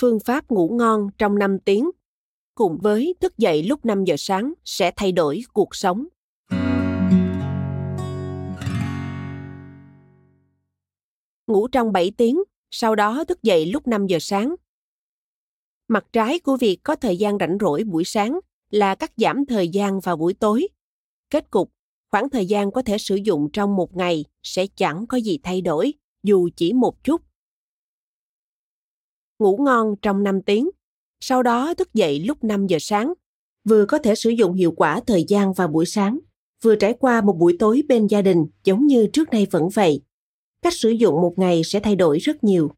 Phương 0.00 0.20
pháp 0.20 0.50
ngủ 0.50 0.68
ngon 0.78 1.08
trong 1.18 1.38
5 1.38 1.58
tiếng 1.58 1.90
cùng 2.54 2.78
với 2.82 3.14
thức 3.20 3.38
dậy 3.38 3.62
lúc 3.62 3.84
5 3.84 4.04
giờ 4.04 4.14
sáng 4.18 4.52
sẽ 4.64 4.92
thay 4.96 5.12
đổi 5.12 5.42
cuộc 5.52 5.74
sống. 5.74 6.06
Ngủ 11.46 11.68
trong 11.68 11.92
7 11.92 12.12
tiếng, 12.16 12.42
sau 12.70 12.94
đó 12.94 13.24
thức 13.24 13.42
dậy 13.42 13.66
lúc 13.66 13.86
5 13.86 14.06
giờ 14.06 14.18
sáng. 14.20 14.54
Mặt 15.88 16.06
trái 16.12 16.38
của 16.38 16.56
việc 16.56 16.78
có 16.82 16.96
thời 16.96 17.16
gian 17.16 17.38
rảnh 17.40 17.58
rỗi 17.60 17.84
buổi 17.84 18.04
sáng 18.04 18.40
là 18.70 18.94
cắt 18.94 19.12
giảm 19.16 19.46
thời 19.46 19.68
gian 19.68 20.00
vào 20.00 20.16
buổi 20.16 20.34
tối. 20.34 20.68
Kết 21.30 21.50
cục, 21.50 21.73
khoảng 22.14 22.30
thời 22.30 22.46
gian 22.46 22.70
có 22.70 22.82
thể 22.82 22.98
sử 22.98 23.14
dụng 23.14 23.48
trong 23.52 23.76
một 23.76 23.96
ngày 23.96 24.24
sẽ 24.42 24.66
chẳng 24.76 25.06
có 25.06 25.16
gì 25.16 25.38
thay 25.42 25.60
đổi, 25.60 25.94
dù 26.22 26.48
chỉ 26.56 26.72
một 26.72 27.04
chút. 27.04 27.20
Ngủ 29.38 29.56
ngon 29.56 29.94
trong 30.02 30.22
5 30.22 30.42
tiếng, 30.42 30.70
sau 31.20 31.42
đó 31.42 31.74
thức 31.74 31.94
dậy 31.94 32.20
lúc 32.20 32.44
5 32.44 32.66
giờ 32.66 32.78
sáng, 32.80 33.12
vừa 33.64 33.86
có 33.86 33.98
thể 33.98 34.14
sử 34.14 34.30
dụng 34.30 34.52
hiệu 34.52 34.72
quả 34.76 35.00
thời 35.06 35.24
gian 35.28 35.52
vào 35.52 35.68
buổi 35.68 35.86
sáng, 35.86 36.18
vừa 36.62 36.76
trải 36.76 36.94
qua 37.00 37.20
một 37.20 37.36
buổi 37.38 37.56
tối 37.58 37.82
bên 37.88 38.06
gia 38.06 38.22
đình 38.22 38.46
giống 38.64 38.86
như 38.86 39.06
trước 39.12 39.30
đây 39.30 39.46
vẫn 39.50 39.68
vậy. 39.68 40.02
Cách 40.62 40.74
sử 40.74 40.90
dụng 40.90 41.14
một 41.14 41.34
ngày 41.36 41.64
sẽ 41.64 41.80
thay 41.80 41.96
đổi 41.96 42.18
rất 42.18 42.44
nhiều. 42.44 42.70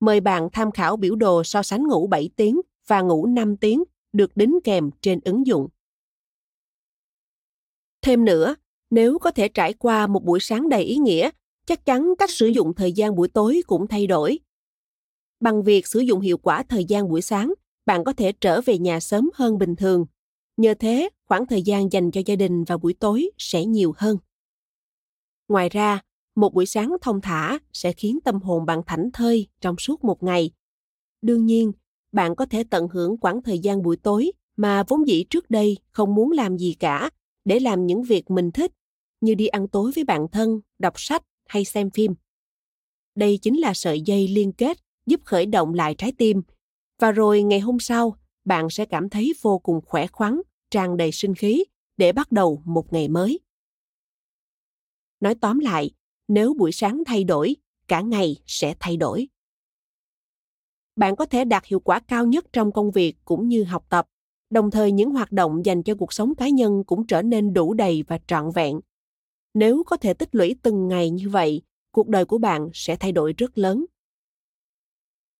Mời 0.00 0.20
bạn 0.20 0.48
tham 0.52 0.70
khảo 0.70 0.96
biểu 0.96 1.14
đồ 1.14 1.44
so 1.44 1.62
sánh 1.62 1.86
ngủ 1.86 2.06
7 2.06 2.30
tiếng 2.36 2.60
và 2.86 3.00
ngủ 3.00 3.26
5 3.26 3.56
tiếng 3.56 3.82
được 4.12 4.36
đính 4.36 4.58
kèm 4.64 4.90
trên 5.00 5.20
ứng 5.24 5.46
dụng. 5.46 5.68
Thêm 8.06 8.24
nữa, 8.24 8.54
nếu 8.90 9.18
có 9.18 9.30
thể 9.30 9.48
trải 9.48 9.72
qua 9.72 10.06
một 10.06 10.24
buổi 10.24 10.40
sáng 10.40 10.68
đầy 10.68 10.82
ý 10.82 10.96
nghĩa, 10.96 11.30
chắc 11.66 11.84
chắn 11.84 12.14
cách 12.18 12.30
sử 12.30 12.46
dụng 12.46 12.74
thời 12.74 12.92
gian 12.92 13.14
buổi 13.14 13.28
tối 13.28 13.62
cũng 13.66 13.86
thay 13.86 14.06
đổi. 14.06 14.38
Bằng 15.40 15.62
việc 15.62 15.86
sử 15.86 16.00
dụng 16.00 16.20
hiệu 16.20 16.38
quả 16.38 16.62
thời 16.62 16.84
gian 16.84 17.08
buổi 17.08 17.22
sáng, 17.22 17.54
bạn 17.86 18.04
có 18.04 18.12
thể 18.12 18.32
trở 18.32 18.60
về 18.60 18.78
nhà 18.78 19.00
sớm 19.00 19.30
hơn 19.34 19.58
bình 19.58 19.76
thường. 19.76 20.06
Nhờ 20.56 20.74
thế, 20.78 21.08
khoảng 21.24 21.46
thời 21.46 21.62
gian 21.62 21.92
dành 21.92 22.10
cho 22.10 22.20
gia 22.26 22.36
đình 22.36 22.64
vào 22.64 22.78
buổi 22.78 22.94
tối 22.94 23.30
sẽ 23.38 23.64
nhiều 23.64 23.94
hơn. 23.96 24.18
Ngoài 25.48 25.68
ra, 25.68 26.00
một 26.36 26.54
buổi 26.54 26.66
sáng 26.66 26.96
thông 27.02 27.20
thả 27.20 27.58
sẽ 27.72 27.92
khiến 27.92 28.18
tâm 28.24 28.42
hồn 28.42 28.66
bạn 28.66 28.82
thảnh 28.86 29.10
thơi 29.12 29.46
trong 29.60 29.76
suốt 29.78 30.04
một 30.04 30.22
ngày. 30.22 30.50
Đương 31.22 31.46
nhiên, 31.46 31.72
bạn 32.12 32.36
có 32.36 32.46
thể 32.46 32.64
tận 32.70 32.88
hưởng 32.88 33.16
khoảng 33.20 33.42
thời 33.42 33.58
gian 33.58 33.82
buổi 33.82 33.96
tối 33.96 34.32
mà 34.56 34.82
vốn 34.88 35.08
dĩ 35.08 35.24
trước 35.30 35.50
đây 35.50 35.78
không 35.90 36.14
muốn 36.14 36.32
làm 36.32 36.56
gì 36.56 36.76
cả 36.78 37.10
để 37.46 37.60
làm 37.60 37.86
những 37.86 38.02
việc 38.02 38.30
mình 38.30 38.50
thích 38.50 38.72
như 39.20 39.34
đi 39.34 39.46
ăn 39.46 39.68
tối 39.68 39.92
với 39.94 40.04
bạn 40.04 40.26
thân, 40.32 40.60
đọc 40.78 40.94
sách 40.96 41.22
hay 41.48 41.64
xem 41.64 41.90
phim. 41.90 42.14
Đây 43.14 43.38
chính 43.42 43.60
là 43.60 43.74
sợi 43.74 44.00
dây 44.00 44.28
liên 44.28 44.52
kết 44.52 44.78
giúp 45.06 45.20
khởi 45.24 45.46
động 45.46 45.74
lại 45.74 45.94
trái 45.94 46.12
tim. 46.18 46.42
Và 46.98 47.12
rồi 47.12 47.42
ngày 47.42 47.60
hôm 47.60 47.78
sau 47.80 48.16
bạn 48.44 48.70
sẽ 48.70 48.84
cảm 48.84 49.08
thấy 49.08 49.32
vô 49.42 49.58
cùng 49.58 49.80
khỏe 49.86 50.06
khoắn 50.06 50.40
tràn 50.70 50.96
đầy 50.96 51.12
sinh 51.12 51.34
khí 51.34 51.64
để 51.96 52.12
bắt 52.12 52.32
đầu 52.32 52.62
một 52.64 52.92
ngày 52.92 53.08
mới. 53.08 53.40
Nói 55.20 55.34
tóm 55.40 55.58
lại 55.58 55.90
nếu 56.28 56.54
buổi 56.54 56.72
sáng 56.72 57.02
thay 57.06 57.24
đổi 57.24 57.56
cả 57.88 58.00
ngày 58.00 58.36
sẽ 58.46 58.74
thay 58.80 58.96
đổi. 58.96 59.28
Bạn 60.96 61.16
có 61.16 61.26
thể 61.26 61.44
đạt 61.44 61.66
hiệu 61.66 61.80
quả 61.80 62.00
cao 62.00 62.26
nhất 62.26 62.46
trong 62.52 62.72
công 62.72 62.90
việc 62.90 63.16
cũng 63.24 63.48
như 63.48 63.64
học 63.64 63.86
tập 63.88 64.06
đồng 64.50 64.70
thời 64.70 64.92
những 64.92 65.10
hoạt 65.10 65.32
động 65.32 65.64
dành 65.64 65.82
cho 65.82 65.94
cuộc 65.94 66.12
sống 66.12 66.34
cá 66.34 66.48
nhân 66.48 66.84
cũng 66.84 67.06
trở 67.06 67.22
nên 67.22 67.52
đủ 67.52 67.74
đầy 67.74 68.02
và 68.02 68.18
trọn 68.26 68.50
vẹn 68.54 68.80
nếu 69.54 69.82
có 69.86 69.96
thể 69.96 70.14
tích 70.14 70.34
lũy 70.34 70.56
từng 70.62 70.88
ngày 70.88 71.10
như 71.10 71.28
vậy 71.28 71.62
cuộc 71.92 72.08
đời 72.08 72.24
của 72.24 72.38
bạn 72.38 72.70
sẽ 72.74 72.96
thay 72.96 73.12
đổi 73.12 73.32
rất 73.32 73.58
lớn 73.58 73.84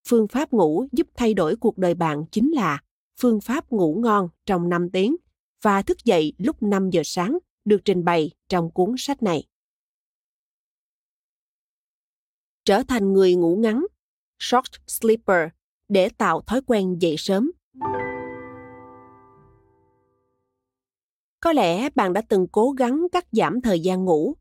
phương 0.08 0.28
pháp 0.28 0.52
ngủ 0.52 0.86
giúp 0.92 1.06
thay 1.14 1.34
đổi 1.34 1.56
cuộc 1.56 1.78
đời 1.78 1.94
bạn 1.94 2.24
chính 2.30 2.50
là 2.52 2.82
phương 3.20 3.40
pháp 3.40 3.70
ngủ 3.70 4.00
ngon 4.02 4.28
trong 4.46 4.68
5 4.68 4.90
tiếng 4.90 5.16
và 5.62 5.82
thức 5.82 6.04
dậy 6.04 6.32
lúc 6.38 6.62
5 6.62 6.90
giờ 6.90 7.02
sáng 7.04 7.38
được 7.64 7.80
trình 7.84 8.04
bày 8.04 8.30
trong 8.48 8.70
cuốn 8.70 8.94
sách 8.98 9.22
này. 9.22 9.44
Trở 12.64 12.82
thành 12.88 13.12
người 13.12 13.34
ngủ 13.34 13.56
ngắn, 13.56 13.86
short 14.38 14.70
sleeper, 14.86 15.48
để 15.88 16.08
tạo 16.08 16.40
thói 16.40 16.60
quen 16.66 16.98
dậy 16.98 17.14
sớm. 17.18 17.52
Có 21.40 21.52
lẽ 21.52 21.90
bạn 21.94 22.12
đã 22.12 22.22
từng 22.28 22.46
cố 22.52 22.70
gắng 22.70 23.06
cắt 23.12 23.26
giảm 23.32 23.60
thời 23.60 23.80
gian 23.80 24.04
ngủ. 24.04 24.34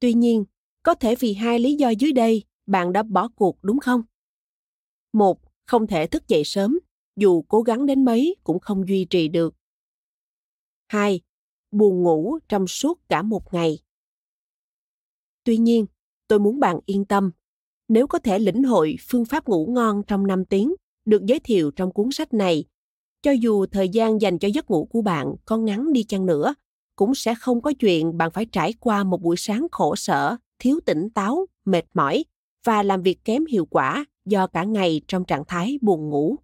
Tuy 0.00 0.14
nhiên, 0.14 0.44
có 0.82 0.94
thể 0.94 1.14
vì 1.14 1.34
hai 1.34 1.58
lý 1.58 1.74
do 1.74 1.88
dưới 1.88 2.12
đây 2.12 2.44
bạn 2.66 2.92
đã 2.92 3.02
bỏ 3.02 3.28
cuộc 3.36 3.58
đúng 3.62 3.78
không? 3.78 4.02
Một, 5.12 5.40
không 5.66 5.86
thể 5.86 6.06
thức 6.06 6.28
dậy 6.28 6.44
sớm, 6.44 6.78
dù 7.16 7.42
cố 7.42 7.62
gắng 7.62 7.86
đến 7.86 8.04
mấy 8.04 8.36
cũng 8.44 8.60
không 8.60 8.88
duy 8.88 9.04
trì 9.04 9.28
được. 9.28 9.54
Hai, 10.88 11.20
buồn 11.70 12.02
ngủ 12.02 12.38
trong 12.48 12.66
suốt 12.66 13.00
cả 13.08 13.22
một 13.22 13.54
ngày. 13.54 13.78
Tuy 15.44 15.56
nhiên, 15.56 15.86
tôi 16.28 16.38
muốn 16.38 16.60
bạn 16.60 16.80
yên 16.86 17.04
tâm. 17.04 17.30
Nếu 17.88 18.06
có 18.06 18.18
thể 18.18 18.38
lĩnh 18.38 18.62
hội 18.62 18.96
phương 19.00 19.24
pháp 19.24 19.48
ngủ 19.48 19.66
ngon 19.66 20.02
trong 20.06 20.26
5 20.26 20.44
tiếng 20.44 20.74
được 21.04 21.22
giới 21.26 21.40
thiệu 21.40 21.70
trong 21.70 21.92
cuốn 21.92 22.10
sách 22.12 22.34
này, 22.34 22.64
cho 23.22 23.30
dù 23.30 23.66
thời 23.66 23.88
gian 23.88 24.20
dành 24.20 24.38
cho 24.38 24.48
giấc 24.48 24.70
ngủ 24.70 24.84
của 24.84 25.02
bạn 25.02 25.34
có 25.44 25.56
ngắn 25.56 25.92
đi 25.92 26.04
chăng 26.04 26.26
nữa, 26.26 26.54
cũng 26.96 27.14
sẽ 27.14 27.34
không 27.34 27.60
có 27.62 27.72
chuyện 27.80 28.16
bạn 28.16 28.30
phải 28.30 28.46
trải 28.46 28.74
qua 28.80 29.04
một 29.04 29.22
buổi 29.22 29.36
sáng 29.36 29.66
khổ 29.72 29.96
sở, 29.96 30.36
thiếu 30.58 30.80
tỉnh 30.86 31.10
táo, 31.10 31.46
mệt 31.64 31.84
mỏi 31.94 32.24
và 32.64 32.82
làm 32.82 33.02
việc 33.02 33.24
kém 33.24 33.46
hiệu 33.46 33.66
quả 33.66 34.04
do 34.24 34.46
cả 34.46 34.64
ngày 34.64 35.00
trong 35.08 35.24
trạng 35.24 35.44
thái 35.44 35.78
buồn 35.82 36.08
ngủ. 36.08 36.36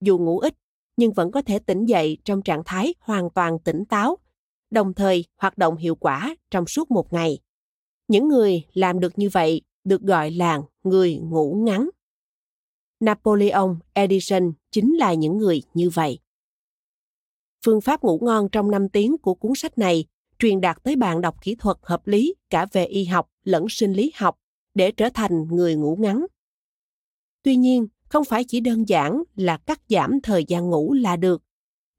Dù 0.00 0.18
ngủ 0.18 0.38
ít, 0.38 0.54
nhưng 0.96 1.12
vẫn 1.12 1.30
có 1.30 1.42
thể 1.42 1.58
tỉnh 1.58 1.84
dậy 1.84 2.18
trong 2.24 2.42
trạng 2.42 2.62
thái 2.64 2.94
hoàn 3.00 3.30
toàn 3.30 3.58
tỉnh 3.58 3.84
táo, 3.84 4.18
đồng 4.70 4.94
thời 4.94 5.24
hoạt 5.36 5.58
động 5.58 5.76
hiệu 5.76 5.94
quả 5.94 6.36
trong 6.50 6.66
suốt 6.66 6.90
một 6.90 7.12
ngày. 7.12 7.38
Những 8.08 8.28
người 8.28 8.64
làm 8.72 9.00
được 9.00 9.18
như 9.18 9.28
vậy 9.32 9.62
được 9.84 10.02
gọi 10.02 10.30
là 10.30 10.60
người 10.84 11.16
ngủ 11.16 11.62
ngắn. 11.66 11.90
Napoleon 13.02 13.76
Edison 13.92 14.52
chính 14.70 14.96
là 14.96 15.14
những 15.14 15.38
người 15.38 15.62
như 15.74 15.90
vậy. 15.90 16.18
Phương 17.64 17.80
pháp 17.80 18.02
ngủ 18.02 18.18
ngon 18.22 18.48
trong 18.52 18.70
5 18.70 18.88
tiếng 18.88 19.18
của 19.18 19.34
cuốn 19.34 19.52
sách 19.54 19.78
này 19.78 20.04
truyền 20.38 20.60
đạt 20.60 20.82
tới 20.82 20.96
bạn 20.96 21.20
đọc 21.20 21.42
kỹ 21.42 21.54
thuật 21.54 21.76
hợp 21.82 22.06
lý 22.06 22.34
cả 22.50 22.66
về 22.72 22.84
y 22.84 23.04
học 23.04 23.28
lẫn 23.44 23.66
sinh 23.68 23.92
lý 23.92 24.12
học 24.14 24.38
để 24.74 24.92
trở 24.92 25.08
thành 25.14 25.48
người 25.48 25.74
ngủ 25.74 25.96
ngắn. 26.00 26.26
Tuy 27.42 27.56
nhiên, 27.56 27.86
không 28.08 28.24
phải 28.24 28.44
chỉ 28.44 28.60
đơn 28.60 28.88
giản 28.88 29.22
là 29.36 29.56
cắt 29.56 29.80
giảm 29.88 30.20
thời 30.20 30.44
gian 30.44 30.70
ngủ 30.70 30.92
là 30.92 31.16
được. 31.16 31.42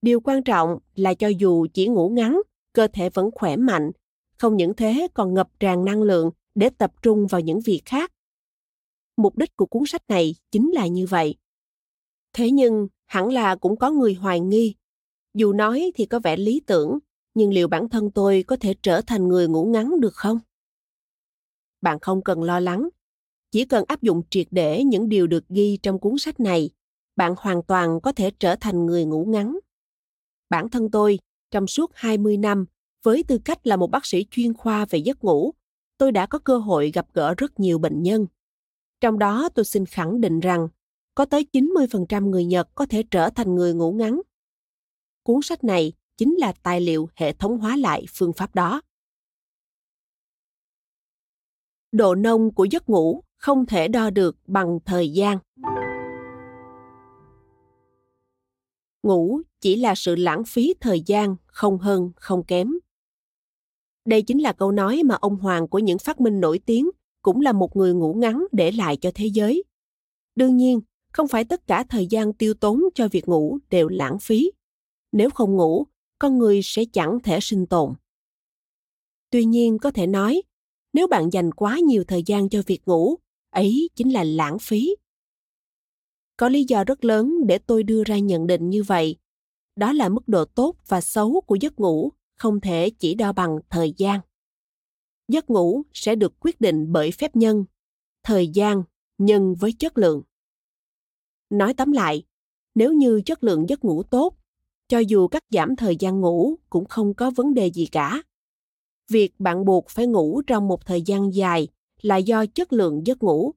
Điều 0.02 0.20
quan 0.20 0.44
trọng 0.44 0.80
là 0.96 1.14
cho 1.14 1.28
dù 1.28 1.68
chỉ 1.74 1.88
ngủ 1.88 2.10
ngắn, 2.10 2.42
cơ 2.74 2.88
thể 2.88 3.10
vẫn 3.10 3.30
khỏe 3.36 3.56
mạnh, 3.56 3.92
không 4.38 4.58
những 4.58 4.74
thế 4.76 5.08
còn 5.14 5.34
ngập 5.34 5.50
tràn 5.60 5.86
năng 5.86 6.02
lượng 6.02 6.32
để 6.56 6.70
tập 6.70 6.92
trung 7.02 7.28
vào 7.28 7.42
những 7.42 7.60
việc 7.60 7.82
khác. 7.86 8.13
Mục 9.18 9.38
đích 9.38 9.56
của 9.56 9.66
cuốn 9.66 9.84
sách 9.86 10.02
này 10.08 10.36
chính 10.52 10.72
là 10.72 10.88
như 10.88 11.06
vậy. 11.06 11.36
Thế 12.34 12.52
nhưng, 12.52 12.88
hẳn 13.06 13.32
là 13.32 13.56
cũng 13.56 13.78
có 13.78 13.92
người 13.92 14.14
hoài 14.14 14.40
nghi. 14.40 14.76
Dù 15.34 15.54
nói 15.54 15.92
thì 15.96 16.06
có 16.06 16.20
vẻ 16.20 16.38
lý 16.38 16.62
tưởng, 16.68 17.00
nhưng 17.34 17.54
liệu 17.54 17.68
bản 17.68 17.90
thân 17.90 18.12
tôi 18.12 18.44
có 18.48 18.56
thể 18.56 18.74
trở 18.82 19.02
thành 19.02 19.28
người 19.28 19.48
ngủ 19.48 19.66
ngắn 19.66 20.00
được 20.00 20.14
không? 20.14 20.40
Bạn 21.82 22.00
không 22.00 22.24
cần 22.24 22.44
lo 22.44 22.60
lắng. 22.60 22.90
Chỉ 23.52 23.66
cần 23.66 23.86
áp 23.88 24.02
dụng 24.02 24.22
triệt 24.30 24.48
để 24.52 24.84
những 24.84 25.10
điều 25.10 25.28
được 25.28 25.44
ghi 25.50 25.78
trong 25.84 26.00
cuốn 26.00 26.18
sách 26.18 26.40
này, 26.40 26.70
bạn 27.16 27.36
hoàn 27.38 27.64
toàn 27.64 28.02
có 28.02 28.12
thể 28.12 28.32
trở 28.40 28.56
thành 28.56 28.86
người 28.86 29.06
ngủ 29.06 29.26
ngắn. 29.26 29.60
Bản 30.50 30.70
thân 30.70 30.92
tôi, 30.92 31.20
trong 31.52 31.68
suốt 31.68 31.92
20 31.94 32.38
năm, 32.38 32.66
với 33.04 33.24
tư 33.28 33.40
cách 33.46 33.68
là 33.68 33.76
một 33.76 33.88
bác 33.92 34.06
sĩ 34.06 34.26
chuyên 34.32 34.54
khoa 34.54 34.86
về 34.86 35.00
giấc 35.00 35.24
ngủ, 35.24 35.52
tôi 35.98 36.12
đã 36.12 36.26
có 36.26 36.40
cơ 36.40 36.58
hội 36.58 36.92
gặp 36.92 37.08
gỡ 37.14 37.34
rất 37.38 37.60
nhiều 37.60 37.80
bệnh 37.80 38.04
nhân. 38.04 38.28
Trong 39.04 39.20
đó 39.20 39.50
tôi 39.56 39.66
xin 39.66 39.86
khẳng 39.86 40.22
định 40.22 40.40
rằng 40.40 40.68
có 41.16 41.26
tới 41.26 41.48
90% 41.54 42.30
người 42.30 42.46
Nhật 42.46 42.70
có 42.76 42.86
thể 42.86 43.04
trở 43.12 43.30
thành 43.30 43.56
người 43.56 43.74
ngủ 43.74 43.92
ngắn. 43.92 44.22
Cuốn 45.24 45.42
sách 45.44 45.64
này 45.64 45.94
chính 46.18 46.36
là 46.36 46.54
tài 46.64 46.82
liệu 46.82 47.10
hệ 47.16 47.34
thống 47.34 47.58
hóa 47.58 47.78
lại 47.78 48.06
phương 48.14 48.34
pháp 48.34 48.56
đó. 48.56 48.82
Độ 51.92 52.16
nông 52.16 52.54
của 52.54 52.66
giấc 52.66 52.90
ngủ 52.90 53.24
không 53.38 53.66
thể 53.66 53.88
đo 53.88 54.10
được 54.10 54.38
bằng 54.48 54.80
thời 54.86 55.10
gian. 55.10 55.38
Ngủ 59.04 59.42
chỉ 59.62 59.76
là 59.76 59.96
sự 59.96 60.16
lãng 60.16 60.44
phí 60.44 60.74
thời 60.80 61.02
gian, 61.06 61.36
không 61.46 61.78
hơn, 61.78 62.12
không 62.16 62.44
kém. 62.44 62.72
Đây 64.06 64.22
chính 64.22 64.42
là 64.42 64.54
câu 64.54 64.72
nói 64.72 65.02
mà 65.06 65.16
ông 65.16 65.36
hoàng 65.36 65.68
của 65.68 65.80
những 65.80 66.00
phát 66.00 66.22
minh 66.22 66.40
nổi 66.40 66.60
tiếng 66.66 66.90
cũng 67.24 67.42
là 67.42 67.52
một 67.52 67.76
người 67.76 67.94
ngủ 67.94 68.14
ngắn 68.14 68.46
để 68.52 68.72
lại 68.72 68.98
cho 68.98 69.12
thế 69.16 69.26
giới. 69.26 69.64
Đương 70.36 70.58
nhiên, 70.58 70.82
không 71.14 71.28
phải 71.28 71.44
tất 71.46 71.68
cả 71.68 71.84
thời 71.90 72.08
gian 72.08 72.34
tiêu 72.34 72.54
tốn 72.54 72.82
cho 72.96 73.08
việc 73.08 73.28
ngủ 73.28 73.58
đều 73.70 73.88
lãng 73.88 74.20
phí. 74.20 74.52
Nếu 75.12 75.30
không 75.30 75.56
ngủ, 75.56 75.88
con 76.20 76.38
người 76.38 76.62
sẽ 76.64 76.86
chẳng 76.94 77.20
thể 77.24 77.40
sinh 77.42 77.66
tồn. 77.66 77.94
Tuy 79.30 79.46
nhiên 79.46 79.78
có 79.78 79.92
thể 79.92 80.08
nói, 80.08 80.42
nếu 80.94 81.08
bạn 81.08 81.30
dành 81.34 81.52
quá 81.52 81.80
nhiều 81.80 82.04
thời 82.04 82.24
gian 82.26 82.50
cho 82.50 82.62
việc 82.68 82.82
ngủ, 82.86 83.16
ấy 83.50 83.90
chính 83.96 84.14
là 84.14 84.24
lãng 84.24 84.60
phí. 84.60 84.96
Có 86.38 86.50
lý 86.50 86.66
do 86.68 86.84
rất 86.84 87.06
lớn 87.06 87.36
để 87.48 87.58
tôi 87.58 87.84
đưa 87.84 88.04
ra 88.04 88.18
nhận 88.18 88.48
định 88.48 88.70
như 88.70 88.84
vậy. 88.84 89.18
Đó 89.76 89.94
là 89.94 90.10
mức 90.10 90.28
độ 90.28 90.46
tốt 90.46 90.76
và 90.88 91.02
xấu 91.02 91.42
của 91.42 91.56
giấc 91.56 91.80
ngủ 91.80 92.12
không 92.38 92.62
thể 92.62 92.90
chỉ 92.90 93.16
đo 93.16 93.34
bằng 93.34 93.58
thời 93.70 93.94
gian 93.98 94.20
giấc 95.28 95.50
ngủ 95.50 95.84
sẽ 95.94 96.16
được 96.16 96.34
quyết 96.40 96.62
định 96.62 96.92
bởi 96.92 97.12
phép 97.12 97.36
nhân, 97.36 97.66
thời 98.24 98.48
gian, 98.48 98.84
nhân 99.18 99.56
với 99.56 99.74
chất 99.80 99.98
lượng. 99.98 100.24
Nói 101.50 101.74
tóm 101.74 101.92
lại, 101.92 102.24
nếu 102.76 102.94
như 102.94 103.22
chất 103.26 103.44
lượng 103.44 103.70
giấc 103.70 103.86
ngủ 103.86 104.04
tốt, 104.04 104.38
cho 104.88 105.00
dù 105.00 105.28
cắt 105.28 105.44
giảm 105.50 105.76
thời 105.76 105.96
gian 105.96 106.22
ngủ 106.22 106.56
cũng 106.70 106.86
không 106.86 107.14
có 107.14 107.32
vấn 107.32 107.54
đề 107.54 107.68
gì 107.68 107.86
cả. 107.86 108.24
Việc 109.12 109.40
bạn 109.40 109.66
buộc 109.66 109.90
phải 109.90 110.08
ngủ 110.08 110.42
trong 110.48 110.68
một 110.68 110.86
thời 110.86 111.02
gian 111.02 111.34
dài 111.34 111.68
là 112.02 112.18
do 112.18 112.46
chất 112.46 112.74
lượng 112.74 113.08
giấc 113.08 113.24
ngủ. 113.24 113.52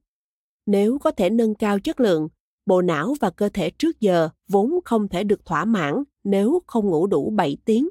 Nếu 0.65 0.99
có 0.99 1.11
thể 1.11 1.29
nâng 1.29 1.55
cao 1.55 1.79
chất 1.79 1.99
lượng, 1.99 2.29
bộ 2.65 2.81
não 2.81 3.15
và 3.19 3.29
cơ 3.29 3.49
thể 3.49 3.69
trước 3.69 3.99
giờ 3.99 4.29
vốn 4.47 4.79
không 4.85 5.07
thể 5.07 5.23
được 5.23 5.45
thỏa 5.45 5.65
mãn 5.65 6.03
nếu 6.23 6.61
không 6.67 6.87
ngủ 6.87 7.07
đủ 7.07 7.29
7 7.29 7.57
tiếng 7.65 7.89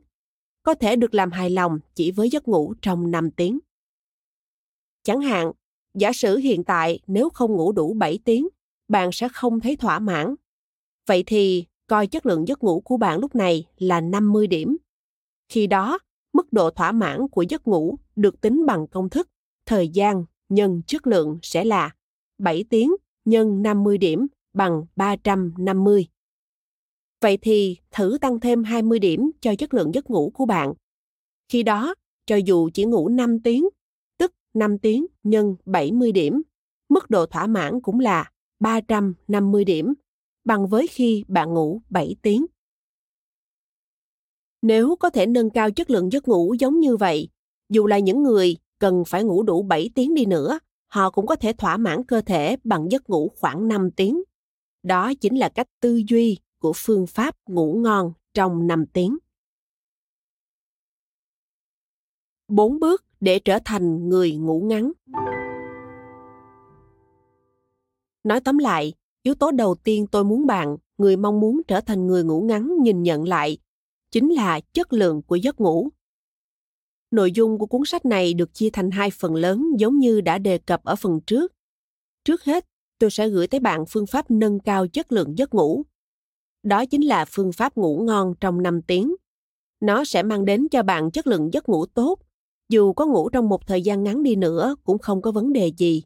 có 0.67 0.75
thể 0.75 0.97
được 0.97 1.15
làm 1.15 1.31
hài 1.31 1.51
lòng 1.51 1.79
chỉ 1.95 2.11
với 2.11 2.31
giấc 2.31 2.49
ngủ 2.49 2.75
trong 2.83 3.11
5 3.11 3.31
tiếng. 3.31 3.59
Chẳng 5.03 5.21
hạn, 5.21 5.53
giả 5.95 6.13
sử 6.13 6.37
hiện 6.37 6.65
tại 6.65 7.01
nếu 7.07 7.31
không 7.31 7.53
ngủ 7.53 7.73
đủ 7.73 7.95
7 7.95 8.19
tiếng, 8.25 8.49
bạn 8.89 9.11
sẽ 9.13 9.29
không 9.29 9.61
thấy 9.61 9.77
thỏa 9.77 9.99
mãn. 9.99 10.35
Vậy 11.07 11.25
thì 11.27 11.65
coi 11.87 12.07
chất 12.07 12.27
lượng 12.27 12.49
giấc 12.49 12.65
ngủ 12.65 12.81
của 12.81 12.97
bạn 12.97 13.19
lúc 13.19 13.35
này 13.35 13.65
là 13.79 14.01
50 14.01 14.47
điểm. 14.47 14.77
Khi 15.49 15.67
đó, 15.67 15.99
mức 16.33 16.53
độ 16.53 16.71
thỏa 16.71 16.93
mãn 16.93 17.29
của 17.29 17.43
giấc 17.43 17.69
ngủ 17.69 17.99
được 18.17 18.41
tính 18.41 18.67
bằng 18.67 18.87
công 18.87 19.09
thức 19.09 19.29
thời 19.67 19.89
gian 19.89 20.25
nhân 20.49 20.83
chất 20.87 21.07
lượng 21.07 21.39
sẽ 21.43 21.65
là 21.65 21.91
7 22.39 22.65
tiếng 22.71 22.93
nhân 23.25 23.63
50 23.63 23.99
điểm 23.99 24.27
bằng 24.55 24.85
350. 24.97 26.07
Vậy 27.21 27.39
thì 27.43 27.77
thử 27.91 28.19
tăng 28.21 28.41
thêm 28.41 28.65
20 28.65 28.99
điểm 28.99 29.31
cho 29.41 29.55
chất 29.55 29.75
lượng 29.75 29.95
giấc 29.95 30.11
ngủ 30.11 30.31
của 30.35 30.47
bạn. 30.47 30.75
Khi 31.49 31.63
đó, 31.63 31.95
cho 32.27 32.37
dù 32.37 32.71
chỉ 32.75 32.85
ngủ 32.85 33.09
5 33.09 33.41
tiếng, 33.41 33.69
tức 34.19 34.33
5 34.55 34.79
tiếng 34.79 35.07
nhân 35.23 35.57
70 35.65 36.13
điểm, 36.13 36.43
mức 36.89 37.11
độ 37.11 37.27
thỏa 37.27 37.47
mãn 37.47 37.81
cũng 37.81 38.01
là 38.01 38.31
350 38.61 39.65
điểm, 39.65 39.95
bằng 40.45 40.69
với 40.69 40.87
khi 40.87 41.25
bạn 41.29 41.55
ngủ 41.55 41.83
7 41.91 42.17
tiếng. 42.23 42.47
Nếu 44.63 44.97
có 44.97 45.11
thể 45.11 45.27
nâng 45.27 45.51
cao 45.51 45.71
chất 45.71 45.91
lượng 45.91 46.13
giấc 46.13 46.29
ngủ 46.29 46.55
giống 46.55 46.81
như 46.81 46.97
vậy, 46.97 47.29
dù 47.69 47.87
là 47.87 47.99
những 47.99 48.23
người 48.23 48.57
cần 48.79 49.05
phải 49.07 49.25
ngủ 49.25 49.43
đủ 49.43 49.63
7 49.63 49.91
tiếng 49.95 50.15
đi 50.15 50.27
nữa, 50.27 50.59
họ 50.87 51.11
cũng 51.11 51.27
có 51.27 51.37
thể 51.37 51.53
thỏa 51.53 51.77
mãn 51.77 52.05
cơ 52.05 52.21
thể 52.21 52.57
bằng 52.65 52.91
giấc 52.91 53.11
ngủ 53.11 53.33
khoảng 53.41 53.69
5 53.69 53.91
tiếng. 53.91 54.23
Đó 54.83 55.13
chính 55.15 55.39
là 55.39 55.49
cách 55.49 55.67
tư 55.81 56.03
duy 56.09 56.39
của 56.67 56.73
phương 56.77 57.07
pháp 57.07 57.37
ngủ 57.47 57.81
ngon 57.83 58.13
trong 58.35 58.67
5 58.67 58.87
tiếng. 58.93 59.19
4 62.49 62.81
bước 62.81 63.05
để 63.21 63.39
trở 63.39 63.59
thành 63.65 64.09
người 64.09 64.37
ngủ 64.37 64.61
ngắn. 64.61 64.93
Nói 68.25 68.41
tóm 68.41 68.59
lại, 68.59 68.95
yếu 69.23 69.35
tố 69.35 69.51
đầu 69.51 69.75
tiên 69.75 70.07
tôi 70.07 70.25
muốn 70.25 70.47
bạn, 70.47 70.77
người 70.99 71.17
mong 71.17 71.41
muốn 71.41 71.61
trở 71.69 71.81
thành 71.81 72.07
người 72.07 72.25
ngủ 72.25 72.41
ngắn 72.41 72.73
nhìn 72.83 73.03
nhận 73.03 73.29
lại, 73.29 73.59
chính 74.11 74.31
là 74.31 74.61
chất 74.61 74.93
lượng 74.93 75.23
của 75.23 75.37
giấc 75.37 75.61
ngủ. 75.61 75.89
Nội 77.11 77.33
dung 77.33 77.59
của 77.59 77.67
cuốn 77.67 77.83
sách 77.87 78.05
này 78.05 78.35
được 78.35 78.55
chia 78.55 78.71
thành 78.73 78.91
hai 78.91 79.11
phần 79.11 79.35
lớn 79.35 79.67
giống 79.79 79.99
như 79.99 80.21
đã 80.21 80.39
đề 80.39 80.59
cập 80.59 80.85
ở 80.85 80.97
phần 80.97 81.21
trước. 81.27 81.53
Trước 82.25 82.45
hết, 82.45 82.67
tôi 82.99 83.11
sẽ 83.11 83.29
gửi 83.29 83.47
tới 83.47 83.61
bạn 83.61 83.85
phương 83.89 84.07
pháp 84.07 84.31
nâng 84.31 84.61
cao 84.61 84.87
chất 84.87 85.13
lượng 85.13 85.39
giấc 85.39 85.55
ngủ 85.55 85.85
đó 86.67 86.87
chính 86.87 87.07
là 87.07 87.25
phương 87.25 87.53
pháp 87.53 87.77
ngủ 87.77 88.03
ngon 88.07 88.35
trong 88.41 88.63
5 88.63 88.83
tiếng. 88.83 89.15
Nó 89.81 90.05
sẽ 90.05 90.23
mang 90.23 90.45
đến 90.45 90.69
cho 90.71 90.83
bạn 90.83 91.11
chất 91.11 91.27
lượng 91.27 91.53
giấc 91.53 91.69
ngủ 91.69 91.87
tốt, 91.87 92.19
dù 92.69 92.93
có 92.93 93.07
ngủ 93.07 93.29
trong 93.29 93.49
một 93.49 93.67
thời 93.67 93.83
gian 93.83 94.05
ngắn 94.05 94.23
đi 94.23 94.37
nữa 94.37 94.77
cũng 94.85 94.99
không 94.99 95.23
có 95.23 95.33
vấn 95.33 95.53
đề 95.53 95.73
gì. 95.77 96.03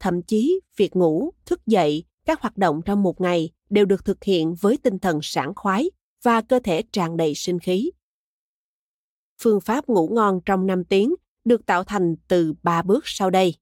Thậm 0.00 0.22
chí, 0.22 0.60
việc 0.76 0.96
ngủ, 0.96 1.30
thức 1.46 1.66
dậy, 1.66 2.04
các 2.24 2.40
hoạt 2.40 2.56
động 2.56 2.80
trong 2.84 3.02
một 3.02 3.20
ngày 3.20 3.50
đều 3.70 3.84
được 3.84 4.04
thực 4.04 4.24
hiện 4.24 4.54
với 4.60 4.76
tinh 4.82 4.98
thần 4.98 5.18
sảng 5.22 5.52
khoái 5.54 5.90
và 6.22 6.40
cơ 6.40 6.60
thể 6.64 6.82
tràn 6.92 7.16
đầy 7.16 7.34
sinh 7.34 7.58
khí. 7.58 7.90
Phương 9.42 9.60
pháp 9.60 9.88
ngủ 9.88 10.08
ngon 10.12 10.40
trong 10.46 10.66
5 10.66 10.84
tiếng 10.84 11.14
được 11.44 11.66
tạo 11.66 11.84
thành 11.84 12.16
từ 12.28 12.54
3 12.62 12.82
bước 12.82 13.02
sau 13.04 13.30
đây. 13.30 13.54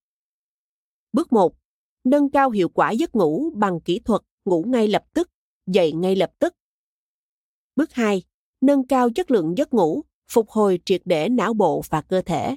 Bước 1.12 1.32
1. 1.32 1.54
Nâng 2.04 2.30
cao 2.30 2.50
hiệu 2.50 2.68
quả 2.68 2.90
giấc 2.90 3.14
ngủ 3.14 3.50
bằng 3.54 3.80
kỹ 3.80 3.98
thuật 3.98 4.22
ngủ 4.44 4.64
ngay 4.66 4.88
lập 4.88 5.04
tức 5.14 5.30
dậy 5.66 5.92
ngay 5.92 6.16
lập 6.16 6.30
tức. 6.38 6.54
Bước 7.76 7.92
2. 7.92 8.22
Nâng 8.60 8.86
cao 8.86 9.10
chất 9.10 9.30
lượng 9.30 9.58
giấc 9.58 9.74
ngủ, 9.74 10.02
phục 10.30 10.50
hồi 10.50 10.78
triệt 10.84 11.02
để 11.04 11.28
não 11.28 11.54
bộ 11.54 11.82
và 11.88 12.00
cơ 12.00 12.22
thể. 12.22 12.56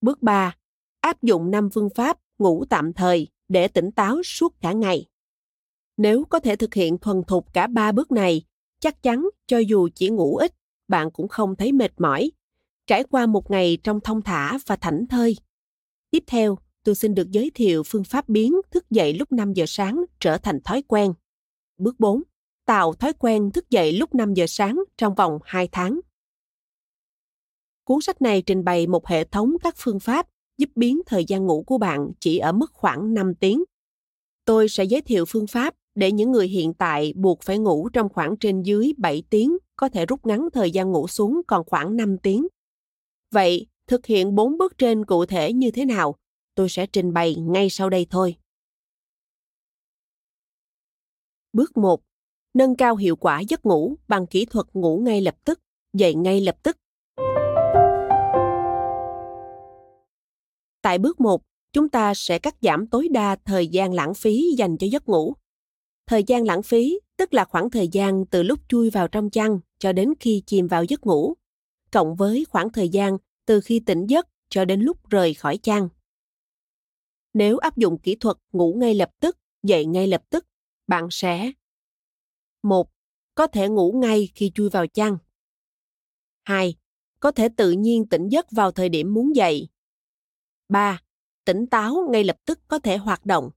Bước 0.00 0.22
3. 0.22 0.56
Áp 1.00 1.22
dụng 1.22 1.50
5 1.50 1.70
phương 1.70 1.88
pháp 1.94 2.18
ngủ 2.38 2.64
tạm 2.70 2.92
thời 2.92 3.28
để 3.48 3.68
tỉnh 3.68 3.90
táo 3.92 4.22
suốt 4.24 4.60
cả 4.60 4.72
ngày. 4.72 5.06
Nếu 5.96 6.24
có 6.24 6.38
thể 6.38 6.56
thực 6.56 6.74
hiện 6.74 6.98
thuần 6.98 7.22
thục 7.26 7.54
cả 7.54 7.66
ba 7.66 7.92
bước 7.92 8.12
này, 8.12 8.42
chắc 8.80 9.02
chắn 9.02 9.28
cho 9.46 9.58
dù 9.58 9.88
chỉ 9.94 10.08
ngủ 10.08 10.36
ít, 10.36 10.54
bạn 10.88 11.10
cũng 11.10 11.28
không 11.28 11.56
thấy 11.56 11.72
mệt 11.72 11.92
mỏi. 11.98 12.30
Trải 12.86 13.04
qua 13.04 13.26
một 13.26 13.50
ngày 13.50 13.78
trong 13.82 14.00
thông 14.00 14.22
thả 14.22 14.58
và 14.66 14.76
thảnh 14.76 15.06
thơi. 15.06 15.36
Tiếp 16.10 16.24
theo, 16.26 16.58
tôi 16.84 16.94
xin 16.94 17.14
được 17.14 17.30
giới 17.30 17.50
thiệu 17.54 17.82
phương 17.86 18.04
pháp 18.04 18.28
biến 18.28 18.54
thức 18.70 18.90
dậy 18.90 19.14
lúc 19.14 19.32
5 19.32 19.52
giờ 19.52 19.64
sáng 19.68 20.04
trở 20.20 20.38
thành 20.38 20.60
thói 20.60 20.82
quen. 20.88 21.12
Bước 21.82 22.00
4. 22.00 22.22
Tạo 22.66 22.92
thói 22.92 23.12
quen 23.12 23.50
thức 23.50 23.70
dậy 23.70 23.92
lúc 23.92 24.14
5 24.14 24.34
giờ 24.34 24.44
sáng 24.48 24.82
trong 24.96 25.14
vòng 25.14 25.38
2 25.44 25.68
tháng. 25.72 26.00
Cuốn 27.84 28.00
sách 28.00 28.22
này 28.22 28.42
trình 28.42 28.64
bày 28.64 28.86
một 28.86 29.06
hệ 29.06 29.24
thống 29.24 29.52
các 29.62 29.74
phương 29.76 30.00
pháp 30.00 30.26
giúp 30.58 30.70
biến 30.74 31.00
thời 31.06 31.24
gian 31.24 31.46
ngủ 31.46 31.64
của 31.66 31.78
bạn 31.78 32.12
chỉ 32.20 32.38
ở 32.38 32.52
mức 32.52 32.70
khoảng 32.72 33.14
5 33.14 33.34
tiếng. 33.34 33.64
Tôi 34.44 34.68
sẽ 34.68 34.84
giới 34.84 35.00
thiệu 35.00 35.24
phương 35.28 35.46
pháp 35.46 35.74
để 35.94 36.12
những 36.12 36.32
người 36.32 36.48
hiện 36.48 36.74
tại 36.74 37.12
buộc 37.16 37.42
phải 37.42 37.58
ngủ 37.58 37.88
trong 37.88 38.08
khoảng 38.08 38.36
trên 38.36 38.62
dưới 38.62 38.92
7 38.98 39.22
tiếng 39.30 39.56
có 39.76 39.88
thể 39.88 40.06
rút 40.06 40.26
ngắn 40.26 40.48
thời 40.52 40.70
gian 40.70 40.90
ngủ 40.90 41.08
xuống 41.08 41.40
còn 41.46 41.64
khoảng 41.66 41.96
5 41.96 42.18
tiếng. 42.18 42.46
Vậy, 43.30 43.66
thực 43.86 44.06
hiện 44.06 44.34
4 44.34 44.58
bước 44.58 44.78
trên 44.78 45.04
cụ 45.04 45.26
thể 45.26 45.52
như 45.52 45.70
thế 45.70 45.84
nào? 45.84 46.14
Tôi 46.54 46.68
sẽ 46.68 46.86
trình 46.86 47.12
bày 47.12 47.34
ngay 47.34 47.70
sau 47.70 47.90
đây 47.90 48.06
thôi. 48.10 48.36
Bước 51.52 51.76
1. 51.76 52.00
Nâng 52.54 52.76
cao 52.76 52.96
hiệu 52.96 53.16
quả 53.16 53.40
giấc 53.40 53.66
ngủ 53.66 53.96
bằng 54.08 54.26
kỹ 54.26 54.44
thuật 54.44 54.66
ngủ 54.72 54.98
ngay 54.98 55.20
lập 55.20 55.34
tức, 55.44 55.60
dậy 55.92 56.14
ngay 56.14 56.40
lập 56.40 56.56
tức. 56.62 56.76
Tại 60.82 60.98
bước 60.98 61.20
1, 61.20 61.42
chúng 61.72 61.88
ta 61.88 62.14
sẽ 62.14 62.38
cắt 62.38 62.54
giảm 62.62 62.86
tối 62.86 63.08
đa 63.08 63.36
thời 63.44 63.66
gian 63.66 63.94
lãng 63.94 64.14
phí 64.14 64.54
dành 64.58 64.76
cho 64.78 64.86
giấc 64.86 65.08
ngủ. 65.08 65.34
Thời 66.06 66.24
gian 66.24 66.44
lãng 66.44 66.62
phí 66.62 67.00
tức 67.16 67.34
là 67.34 67.44
khoảng 67.44 67.70
thời 67.70 67.88
gian 67.88 68.26
từ 68.26 68.42
lúc 68.42 68.58
chui 68.68 68.90
vào 68.90 69.08
trong 69.08 69.30
chăn 69.30 69.60
cho 69.78 69.92
đến 69.92 70.12
khi 70.20 70.42
chìm 70.46 70.66
vào 70.66 70.84
giấc 70.84 71.06
ngủ, 71.06 71.34
cộng 71.90 72.14
với 72.14 72.44
khoảng 72.50 72.72
thời 72.72 72.88
gian 72.88 73.18
từ 73.46 73.60
khi 73.60 73.80
tỉnh 73.80 74.06
giấc 74.06 74.28
cho 74.48 74.64
đến 74.64 74.80
lúc 74.80 75.10
rời 75.10 75.34
khỏi 75.34 75.58
chăn. 75.58 75.88
Nếu 77.34 77.58
áp 77.58 77.76
dụng 77.76 77.98
kỹ 77.98 78.14
thuật 78.14 78.36
ngủ 78.52 78.74
ngay 78.78 78.94
lập 78.94 79.10
tức, 79.20 79.38
dậy 79.62 79.84
ngay 79.84 80.06
lập 80.06 80.22
tức, 80.30 80.46
bạn 80.86 81.08
sẽ 81.10 81.52
một 82.62 82.88
Có 83.34 83.46
thể 83.46 83.68
ngủ 83.68 83.92
ngay 83.92 84.28
khi 84.34 84.50
chui 84.54 84.70
vào 84.70 84.86
chăn. 84.86 85.18
2. 86.44 86.74
Có 87.20 87.30
thể 87.30 87.48
tự 87.56 87.70
nhiên 87.70 88.06
tỉnh 88.08 88.28
giấc 88.28 88.46
vào 88.50 88.72
thời 88.72 88.88
điểm 88.88 89.14
muốn 89.14 89.36
dậy. 89.36 89.68
3. 90.68 91.02
Tỉnh 91.44 91.66
táo 91.66 92.08
ngay 92.10 92.24
lập 92.24 92.36
tức 92.44 92.60
có 92.68 92.78
thể 92.78 92.96
hoạt 92.96 93.26
động. 93.26 93.50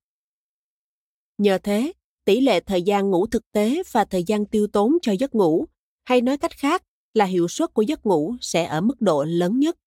Nhờ 1.38 1.58
thế, 1.64 1.94
tỷ 2.26 2.42
lệ 2.42 2.60
thời 2.60 2.82
gian 2.82 3.10
ngủ 3.10 3.28
thực 3.28 3.52
tế 3.52 3.84
và 3.92 4.06
thời 4.06 4.24
gian 4.24 4.46
tiêu 4.46 4.68
tốn 4.68 4.98
cho 5.02 5.12
giấc 5.20 5.36
ngủ, 5.36 5.66
hay 6.04 6.22
nói 6.22 6.38
cách 6.38 6.52
khác 6.58 6.84
là 7.14 7.26
hiệu 7.26 7.48
suất 7.48 7.74
của 7.74 7.82
giấc 7.82 8.06
ngủ 8.06 8.36
sẽ 8.42 8.66
ở 8.66 8.82
mức 8.82 9.02
độ 9.02 9.24
lớn 9.24 9.60
nhất. 9.60 9.78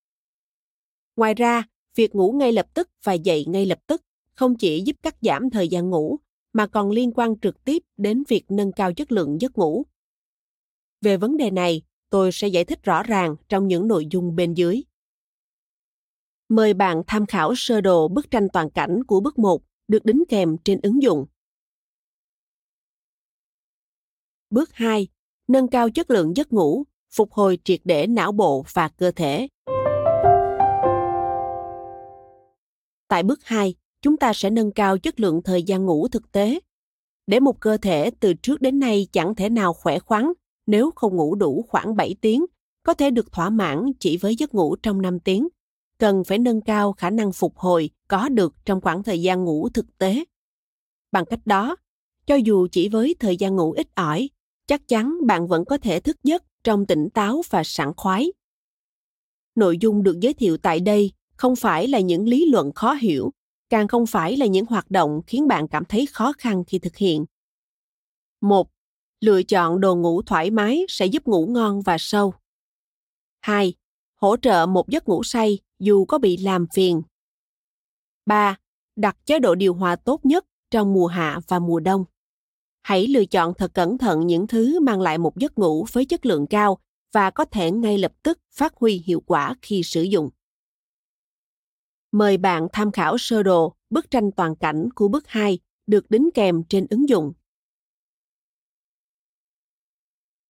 Ngoài 1.16 1.34
ra, 1.34 1.64
việc 1.94 2.14
ngủ 2.14 2.32
ngay 2.32 2.52
lập 2.52 2.66
tức 2.74 2.90
và 3.04 3.12
dậy 3.12 3.44
ngay 3.48 3.66
lập 3.66 3.78
tức 3.86 4.02
không 4.34 4.56
chỉ 4.56 4.82
giúp 4.86 4.96
cắt 5.02 5.16
giảm 5.20 5.50
thời 5.50 5.68
gian 5.68 5.90
ngủ 5.90 6.18
mà 6.58 6.66
còn 6.66 6.90
liên 6.90 7.12
quan 7.14 7.38
trực 7.40 7.64
tiếp 7.64 7.82
đến 7.96 8.22
việc 8.28 8.44
nâng 8.48 8.72
cao 8.72 8.92
chất 8.92 9.12
lượng 9.12 9.40
giấc 9.40 9.58
ngủ. 9.58 9.84
Về 11.00 11.16
vấn 11.16 11.36
đề 11.36 11.50
này, 11.50 11.82
tôi 12.10 12.32
sẽ 12.32 12.48
giải 12.48 12.64
thích 12.64 12.82
rõ 12.82 13.02
ràng 13.02 13.36
trong 13.48 13.68
những 13.68 13.88
nội 13.88 14.06
dung 14.10 14.36
bên 14.36 14.54
dưới. 14.54 14.82
Mời 16.48 16.74
bạn 16.74 17.02
tham 17.06 17.26
khảo 17.26 17.54
sơ 17.56 17.80
đồ 17.80 18.08
bức 18.08 18.30
tranh 18.30 18.48
toàn 18.52 18.70
cảnh 18.70 19.04
của 19.04 19.20
bước 19.20 19.38
1 19.38 19.62
được 19.88 20.04
đính 20.04 20.24
kèm 20.28 20.56
trên 20.64 20.80
ứng 20.82 21.02
dụng. 21.02 21.26
Bước 24.50 24.72
2. 24.72 25.08
Nâng 25.48 25.68
cao 25.68 25.90
chất 25.90 26.10
lượng 26.10 26.36
giấc 26.36 26.52
ngủ, 26.52 26.84
phục 27.10 27.32
hồi 27.32 27.58
triệt 27.64 27.80
để 27.84 28.06
não 28.06 28.32
bộ 28.32 28.64
và 28.72 28.88
cơ 28.88 29.10
thể. 29.10 29.48
Tại 33.08 33.22
bước 33.22 33.44
2, 33.44 33.74
chúng 34.02 34.16
ta 34.16 34.32
sẽ 34.32 34.50
nâng 34.50 34.72
cao 34.72 34.98
chất 34.98 35.20
lượng 35.20 35.42
thời 35.42 35.62
gian 35.62 35.86
ngủ 35.86 36.08
thực 36.08 36.32
tế. 36.32 36.60
Để 37.26 37.40
một 37.40 37.60
cơ 37.60 37.76
thể 37.76 38.10
từ 38.20 38.34
trước 38.34 38.60
đến 38.60 38.78
nay 38.78 39.06
chẳng 39.12 39.34
thể 39.34 39.48
nào 39.48 39.72
khỏe 39.72 39.98
khoắn 39.98 40.32
nếu 40.66 40.90
không 40.96 41.16
ngủ 41.16 41.34
đủ 41.34 41.64
khoảng 41.68 41.96
7 41.96 42.14
tiếng, 42.20 42.46
có 42.82 42.94
thể 42.94 43.10
được 43.10 43.32
thỏa 43.32 43.50
mãn 43.50 43.92
chỉ 44.00 44.16
với 44.16 44.36
giấc 44.36 44.54
ngủ 44.54 44.76
trong 44.76 45.02
5 45.02 45.20
tiếng. 45.20 45.48
Cần 45.98 46.24
phải 46.24 46.38
nâng 46.38 46.60
cao 46.60 46.92
khả 46.92 47.10
năng 47.10 47.32
phục 47.32 47.56
hồi 47.56 47.90
có 48.08 48.28
được 48.28 48.54
trong 48.64 48.80
khoảng 48.80 49.02
thời 49.02 49.22
gian 49.22 49.44
ngủ 49.44 49.68
thực 49.68 49.98
tế. 49.98 50.24
Bằng 51.12 51.24
cách 51.24 51.40
đó, 51.44 51.76
cho 52.26 52.34
dù 52.34 52.66
chỉ 52.72 52.88
với 52.88 53.14
thời 53.20 53.36
gian 53.36 53.56
ngủ 53.56 53.72
ít 53.72 53.88
ỏi, 53.94 54.30
chắc 54.66 54.88
chắn 54.88 55.18
bạn 55.26 55.46
vẫn 55.46 55.64
có 55.64 55.78
thể 55.78 56.00
thức 56.00 56.16
giấc 56.24 56.44
trong 56.64 56.86
tỉnh 56.86 57.08
táo 57.14 57.42
và 57.50 57.62
sảng 57.64 57.92
khoái. 57.96 58.32
Nội 59.54 59.78
dung 59.80 60.02
được 60.02 60.20
giới 60.20 60.34
thiệu 60.34 60.56
tại 60.56 60.80
đây 60.80 61.10
không 61.36 61.56
phải 61.56 61.88
là 61.88 62.00
những 62.00 62.28
lý 62.28 62.46
luận 62.46 62.72
khó 62.72 62.92
hiểu, 62.92 63.30
càng 63.70 63.88
không 63.88 64.06
phải 64.06 64.36
là 64.36 64.46
những 64.46 64.66
hoạt 64.66 64.90
động 64.90 65.20
khiến 65.26 65.48
bạn 65.48 65.68
cảm 65.68 65.84
thấy 65.84 66.06
khó 66.12 66.32
khăn 66.38 66.64
khi 66.66 66.78
thực 66.78 66.96
hiện. 66.96 67.24
Một, 68.40 68.70
Lựa 69.20 69.42
chọn 69.42 69.80
đồ 69.80 69.96
ngủ 69.96 70.22
thoải 70.22 70.50
mái 70.50 70.84
sẽ 70.88 71.06
giúp 71.06 71.26
ngủ 71.26 71.46
ngon 71.46 71.82
và 71.82 71.96
sâu. 71.98 72.34
2. 73.40 73.74
Hỗ 74.14 74.36
trợ 74.36 74.66
một 74.66 74.88
giấc 74.88 75.08
ngủ 75.08 75.22
say 75.22 75.58
dù 75.78 76.04
có 76.04 76.18
bị 76.18 76.36
làm 76.36 76.66
phiền. 76.74 77.02
3. 78.26 78.56
Đặt 78.96 79.16
chế 79.24 79.38
độ 79.38 79.54
điều 79.54 79.74
hòa 79.74 79.96
tốt 79.96 80.26
nhất 80.26 80.44
trong 80.70 80.92
mùa 80.92 81.06
hạ 81.06 81.40
và 81.48 81.58
mùa 81.58 81.80
đông. 81.80 82.04
Hãy 82.82 83.06
lựa 83.06 83.24
chọn 83.24 83.54
thật 83.54 83.74
cẩn 83.74 83.98
thận 83.98 84.26
những 84.26 84.46
thứ 84.46 84.80
mang 84.80 85.00
lại 85.00 85.18
một 85.18 85.36
giấc 85.36 85.58
ngủ 85.58 85.86
với 85.92 86.04
chất 86.04 86.26
lượng 86.26 86.46
cao 86.46 86.78
và 87.12 87.30
có 87.30 87.44
thể 87.44 87.70
ngay 87.70 87.98
lập 87.98 88.12
tức 88.22 88.38
phát 88.54 88.74
huy 88.74 89.02
hiệu 89.06 89.22
quả 89.26 89.54
khi 89.62 89.82
sử 89.82 90.02
dụng. 90.02 90.30
Mời 92.12 92.36
bạn 92.36 92.66
tham 92.72 92.92
khảo 92.92 93.18
sơ 93.18 93.42
đồ 93.42 93.74
bức 93.90 94.10
tranh 94.10 94.32
toàn 94.32 94.56
cảnh 94.56 94.88
của 94.94 95.08
bước 95.08 95.28
2 95.28 95.58
được 95.86 96.10
đính 96.10 96.30
kèm 96.34 96.62
trên 96.68 96.86
ứng 96.90 97.08
dụng. 97.08 97.32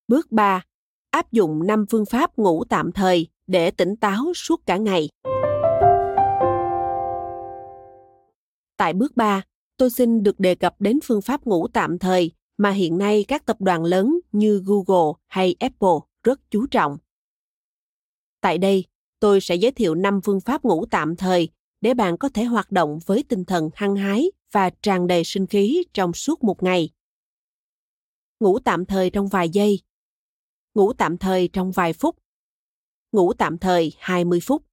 Bước 0.07 0.31
3. 0.31 0.63
Áp 1.11 1.31
dụng 1.31 1.67
5 1.67 1.85
phương 1.89 2.05
pháp 2.05 2.37
ngủ 2.37 2.63
tạm 2.69 2.91
thời 2.91 3.27
để 3.47 3.71
tỉnh 3.71 3.95
táo 3.95 4.33
suốt 4.35 4.65
cả 4.65 4.77
ngày. 4.77 5.09
Tại 8.77 8.93
bước 8.93 9.15
3, 9.15 9.41
tôi 9.77 9.89
xin 9.89 10.23
được 10.23 10.39
đề 10.39 10.55
cập 10.55 10.75
đến 10.79 10.99
phương 11.03 11.21
pháp 11.21 11.45
ngủ 11.45 11.67
tạm 11.67 11.99
thời 11.99 12.31
mà 12.57 12.71
hiện 12.71 12.97
nay 12.97 13.25
các 13.27 13.45
tập 13.45 13.57
đoàn 13.59 13.83
lớn 13.83 14.19
như 14.31 14.63
Google 14.65 15.13
hay 15.27 15.55
Apple 15.59 15.99
rất 16.23 16.39
chú 16.49 16.67
trọng. 16.67 16.97
Tại 18.41 18.57
đây, 18.57 18.85
tôi 19.19 19.41
sẽ 19.41 19.55
giới 19.55 19.71
thiệu 19.71 19.95
5 19.95 20.21
phương 20.23 20.41
pháp 20.41 20.63
ngủ 20.63 20.85
tạm 20.85 21.15
thời 21.15 21.49
để 21.81 21.93
bạn 21.93 22.17
có 22.17 22.29
thể 22.29 22.43
hoạt 22.43 22.71
động 22.71 22.99
với 23.05 23.23
tinh 23.29 23.45
thần 23.45 23.69
hăng 23.75 23.95
hái 23.95 24.31
và 24.51 24.69
tràn 24.69 25.07
đầy 25.07 25.23
sinh 25.23 25.47
khí 25.47 25.83
trong 25.93 26.13
suốt 26.13 26.43
một 26.43 26.63
ngày. 26.63 26.89
Ngủ 28.39 28.59
tạm 28.59 28.85
thời 28.85 29.09
trong 29.09 29.27
vài 29.27 29.49
giây. 29.49 29.81
Ngủ 30.73 30.93
tạm 30.93 31.17
thời 31.17 31.49
trong 31.53 31.71
vài 31.71 31.93
phút. 31.93 32.15
Ngủ 33.11 33.33
tạm 33.33 33.57
thời 33.57 33.93
20 33.99 34.39
phút. 34.43 34.63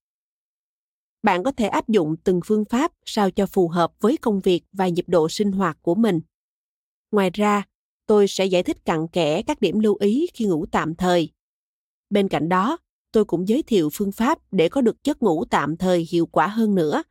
Bạn 1.23 1.45
có 1.45 1.53
thể 1.53 1.67
áp 1.67 1.89
dụng 1.89 2.17
từng 2.25 2.41
phương 2.45 2.65
pháp 2.65 2.93
sao 3.05 3.31
cho 3.31 3.47
phù 3.47 3.69
hợp 3.69 3.93
với 4.01 4.17
công 4.17 4.41
việc 4.41 4.63
và 4.73 4.89
nhịp 4.89 5.05
độ 5.09 5.29
sinh 5.29 5.53
hoạt 5.53 5.79
của 5.83 5.95
mình. 5.95 6.21
Ngoài 7.11 7.31
ra, 7.31 7.63
tôi 8.07 8.29
sẽ 8.29 8.47
giải 8.47 8.63
thích 8.63 8.85
cặn 8.85 9.09
kẽ 9.09 9.43
các 9.43 9.61
điểm 9.61 9.81
lưu 9.81 9.97
ý 10.01 10.27
khi 10.35 10.45
ngủ 10.45 10.67
tạm 10.73 10.95
thời. 10.95 11.33
Bên 12.11 12.29
cạnh 12.29 12.49
đó, 12.49 12.79
tôi 13.17 13.25
cũng 13.25 13.49
giới 13.49 13.63
thiệu 13.63 13.91
phương 13.93 14.13
pháp 14.13 14.39
để 14.51 14.69
có 14.69 14.81
được 14.81 15.05
giấc 15.05 15.23
ngủ 15.23 15.45
tạm 15.45 15.77
thời 15.77 16.07
hiệu 16.11 16.27
quả 16.27 16.47
hơn 16.47 16.75
nữa, 16.75 17.03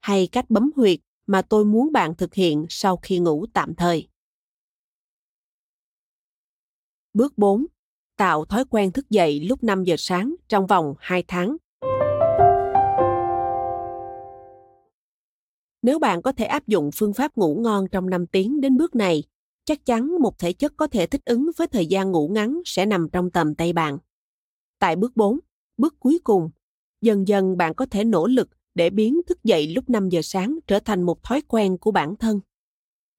hay 0.00 0.26
cách 0.32 0.44
bấm 0.48 0.70
huyệt 0.76 0.98
mà 1.26 1.42
tôi 1.42 1.64
muốn 1.64 1.92
bạn 1.92 2.14
thực 2.14 2.34
hiện 2.34 2.66
sau 2.68 2.96
khi 2.96 3.18
ngủ 3.18 3.46
tạm 3.52 3.74
thời. 3.74 4.08
Bước 7.14 7.38
4. 7.38 7.66
Tạo 8.16 8.44
thói 8.44 8.64
quen 8.70 8.92
thức 8.92 9.10
dậy 9.10 9.40
lúc 9.40 9.64
5 9.64 9.84
giờ 9.84 9.94
sáng 9.98 10.34
trong 10.48 10.66
vòng 10.66 10.94
2 10.98 11.24
tháng. 11.28 11.56
Nếu 15.82 15.98
bạn 15.98 16.22
có 16.22 16.32
thể 16.32 16.44
áp 16.44 16.66
dụng 16.66 16.90
phương 16.94 17.14
pháp 17.14 17.36
ngủ 17.36 17.60
ngon 17.60 17.86
trong 17.92 18.10
5 18.10 18.26
tiếng 18.26 18.60
đến 18.60 18.76
bước 18.76 18.94
này, 18.94 19.22
chắc 19.64 19.86
chắn 19.86 20.18
một 20.20 20.38
thể 20.38 20.52
chất 20.52 20.72
có 20.76 20.86
thể 20.86 21.06
thích 21.06 21.24
ứng 21.24 21.50
với 21.56 21.66
thời 21.66 21.86
gian 21.86 22.10
ngủ 22.10 22.28
ngắn 22.28 22.60
sẽ 22.64 22.86
nằm 22.86 23.08
trong 23.12 23.30
tầm 23.30 23.54
tay 23.54 23.72
bạn. 23.72 23.98
Tại 24.78 24.96
bước 24.96 25.16
4, 25.16 25.38
bước 25.82 25.94
cuối 26.00 26.18
cùng, 26.24 26.50
dần 27.00 27.28
dần 27.28 27.56
bạn 27.56 27.74
có 27.74 27.86
thể 27.86 28.04
nỗ 28.04 28.26
lực 28.26 28.48
để 28.74 28.90
biến 28.90 29.20
thức 29.26 29.44
dậy 29.44 29.62
lúc 29.74 29.90
5 29.90 30.08
giờ 30.08 30.20
sáng 30.22 30.58
trở 30.66 30.78
thành 30.78 31.02
một 31.02 31.22
thói 31.22 31.40
quen 31.48 31.78
của 31.78 31.90
bản 31.90 32.16
thân. 32.16 32.40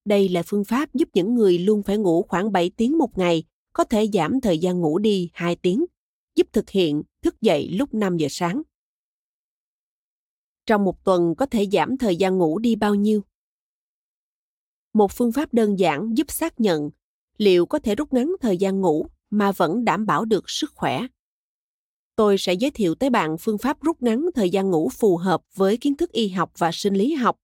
Đây 0.06 0.30
là 0.30 0.44
phương 0.46 0.66
pháp 0.66 0.94
giúp 0.94 1.10
những 1.14 1.36
người 1.36 1.60
luôn 1.60 1.84
phải 1.84 1.98
ngủ 1.98 2.26
khoảng 2.30 2.52
7 2.52 2.72
tiếng 2.78 2.98
một 2.98 3.18
ngày 3.18 3.44
có 3.74 3.84
thể 3.84 4.08
giảm 4.14 4.42
thời 4.42 4.58
gian 4.58 4.80
ngủ 4.80 5.00
đi 5.00 5.30
2 5.34 5.56
tiếng, 5.56 5.86
giúp 6.36 6.48
thực 6.54 6.70
hiện 6.70 7.04
thức 7.22 7.42
dậy 7.42 7.70
lúc 7.70 7.94
5 7.94 8.18
giờ 8.18 8.28
sáng. 8.30 8.62
trong 10.66 10.84
một 10.84 11.04
tuần 11.04 11.36
có 11.36 11.46
thể 11.46 11.68
giảm 11.72 11.98
thời 11.98 12.16
gian 12.16 12.38
ngủ 12.38 12.60
đi 12.60 12.76
bao 12.76 12.96
nhiêu 12.96 13.22
một 14.94 15.12
phương 15.12 15.32
pháp 15.32 15.54
đơn 15.54 15.80
giản 15.80 16.18
giúp 16.18 16.32
xác 16.32 16.60
nhận 16.60 16.90
liệu 17.38 17.66
có 17.66 17.80
thể 17.80 17.96
rút 17.96 18.14
ngắn 18.14 18.32
thời 18.42 18.58
gian 18.58 18.82
ngủ 18.82 19.08
mà 19.30 19.52
vẫn 19.52 19.86
đảm 19.86 20.06
bảo 20.06 20.26
được 20.26 20.50
sức 20.50 20.72
khỏe 20.76 21.08
tôi 22.16 22.38
sẽ 22.38 22.54
giới 22.54 22.72
thiệu 22.72 22.96
tới 22.96 23.10
bạn 23.10 23.38
phương 23.38 23.58
pháp 23.58 23.82
rút 23.82 24.02
ngắn 24.02 24.26
thời 24.36 24.50
gian 24.50 24.70
ngủ 24.70 24.90
phù 24.90 25.18
hợp 25.18 25.42
với 25.56 25.78
kiến 25.78 25.96
thức 25.96 26.12
y 26.12 26.28
học 26.28 26.52
và 26.58 26.72
sinh 26.74 26.94
lý 26.94 27.14
học. 27.14 27.38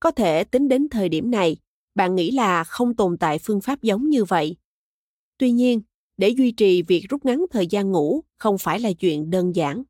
Có 0.00 0.10
thể 0.10 0.44
tính 0.44 0.68
đến 0.68 0.88
thời 0.88 1.08
điểm 1.08 1.30
này, 1.30 1.56
bạn 1.94 2.14
nghĩ 2.14 2.30
là 2.30 2.64
không 2.64 2.96
tồn 2.96 3.18
tại 3.18 3.38
phương 3.38 3.60
pháp 3.60 3.82
giống 3.82 4.08
như 4.10 4.24
vậy. 4.24 4.56
Tuy 5.38 5.50
nhiên, 5.50 5.82
để 6.16 6.28
duy 6.28 6.52
trì 6.52 6.82
việc 6.82 7.06
rút 7.08 7.24
ngắn 7.24 7.44
thời 7.50 7.66
gian 7.66 7.90
ngủ 7.90 8.20
không 8.38 8.58
phải 8.58 8.80
là 8.80 8.92
chuyện 8.92 9.30
đơn 9.30 9.56
giản. 9.56 9.82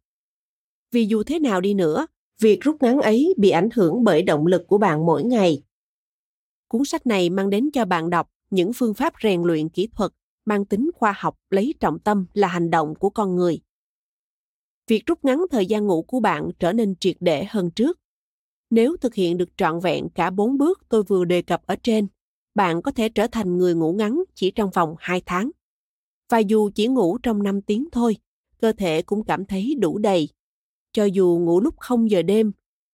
Vì 0.93 1.07
dù 1.07 1.23
thế 1.23 1.39
nào 1.39 1.61
đi 1.61 1.75
nữa, 1.75 2.07
việc 2.41 2.61
rút 2.61 2.83
ngắn 2.83 3.01
ấy 3.01 3.35
bị 3.39 3.51
ảnh 3.51 3.69
hưởng 3.75 4.05
bởi 4.05 4.23
động 4.23 4.47
lực 4.47 4.63
của 4.67 4.79
bạn 4.79 5.07
mỗi 5.07 5.25
ngày. 5.25 5.63
Cuốn 6.69 6.85
sách 6.85 7.07
này 7.07 7.31
mang 7.31 7.51
đến 7.51 7.71
cho 7.73 7.85
bạn 7.85 8.11
đọc 8.11 8.31
những 8.51 8.73
phương 8.73 8.95
pháp 8.95 9.13
rèn 9.23 9.43
luyện 9.43 9.69
kỹ 9.69 9.89
thuật, 9.97 10.13
mang 10.45 10.65
tính 10.65 10.91
khoa 10.95 11.15
học 11.19 11.37
lấy 11.51 11.75
trọng 11.81 11.99
tâm 11.99 12.27
là 12.35 12.49
hành 12.49 12.71
động 12.71 12.95
của 12.95 13.11
con 13.11 13.37
người 13.37 13.61
việc 14.91 15.07
rút 15.07 15.25
ngắn 15.25 15.45
thời 15.51 15.67
gian 15.67 15.87
ngủ 15.87 16.03
của 16.03 16.21
bạn 16.21 16.51
trở 16.59 16.73
nên 16.73 16.95
triệt 17.01 17.17
để 17.21 17.45
hơn 17.45 17.71
trước 17.71 17.99
nếu 18.71 18.97
thực 18.97 19.15
hiện 19.15 19.39
được 19.39 19.49
trọn 19.57 19.81
vẹn 19.81 20.09
cả 20.15 20.31
bốn 20.31 20.59
bước 20.59 20.81
tôi 20.89 21.03
vừa 21.03 21.25
đề 21.25 21.43
cập 21.43 21.63
ở 21.67 21.77
trên 21.83 22.07
bạn 22.55 22.83
có 22.83 22.91
thể 22.91 23.09
trở 23.09 23.27
thành 23.27 23.59
người 23.59 23.75
ngủ 23.75 23.93
ngắn 23.93 24.23
chỉ 24.35 24.51
trong 24.51 24.71
vòng 24.71 24.95
2 24.99 25.23
tháng. 25.27 25.51
Và 26.31 26.39
dù 26.39 26.71
chỉ 26.75 26.87
ngủ 26.87 27.19
trong 27.19 27.43
5 27.43 27.63
tiếng 27.63 27.89
thôi, 27.93 28.17
cơ 28.61 28.73
thể 28.73 29.03
cũng 29.03 29.25
cảm 29.25 29.45
thấy 29.45 29.75
đủ 29.79 29.99
đầy. 29.99 30.29
Cho 30.93 31.05
dù 31.05 31.41
ngủ 31.43 31.61
lúc 31.61 31.75
0 31.79 32.11
giờ 32.11 32.23
đêm, 32.23 32.53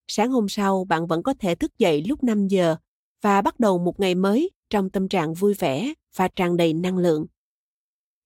sáng 0.08 0.30
hôm 0.30 0.48
sau 0.48 0.84
bạn 0.84 1.06
vẫn 1.06 1.22
có 1.22 1.34
thể 1.38 1.54
thức 1.54 1.78
dậy 1.78 2.04
lúc 2.08 2.24
5 2.24 2.48
giờ 2.48 2.76
và 3.22 3.42
bắt 3.42 3.60
đầu 3.60 3.78
một 3.78 4.00
ngày 4.00 4.14
mới 4.14 4.50
trong 4.70 4.90
tâm 4.90 5.08
trạng 5.08 5.34
vui 5.34 5.54
vẻ 5.54 5.94
và 6.16 6.28
tràn 6.28 6.56
đầy 6.56 6.74
năng 6.74 6.98
lượng. 6.98 7.26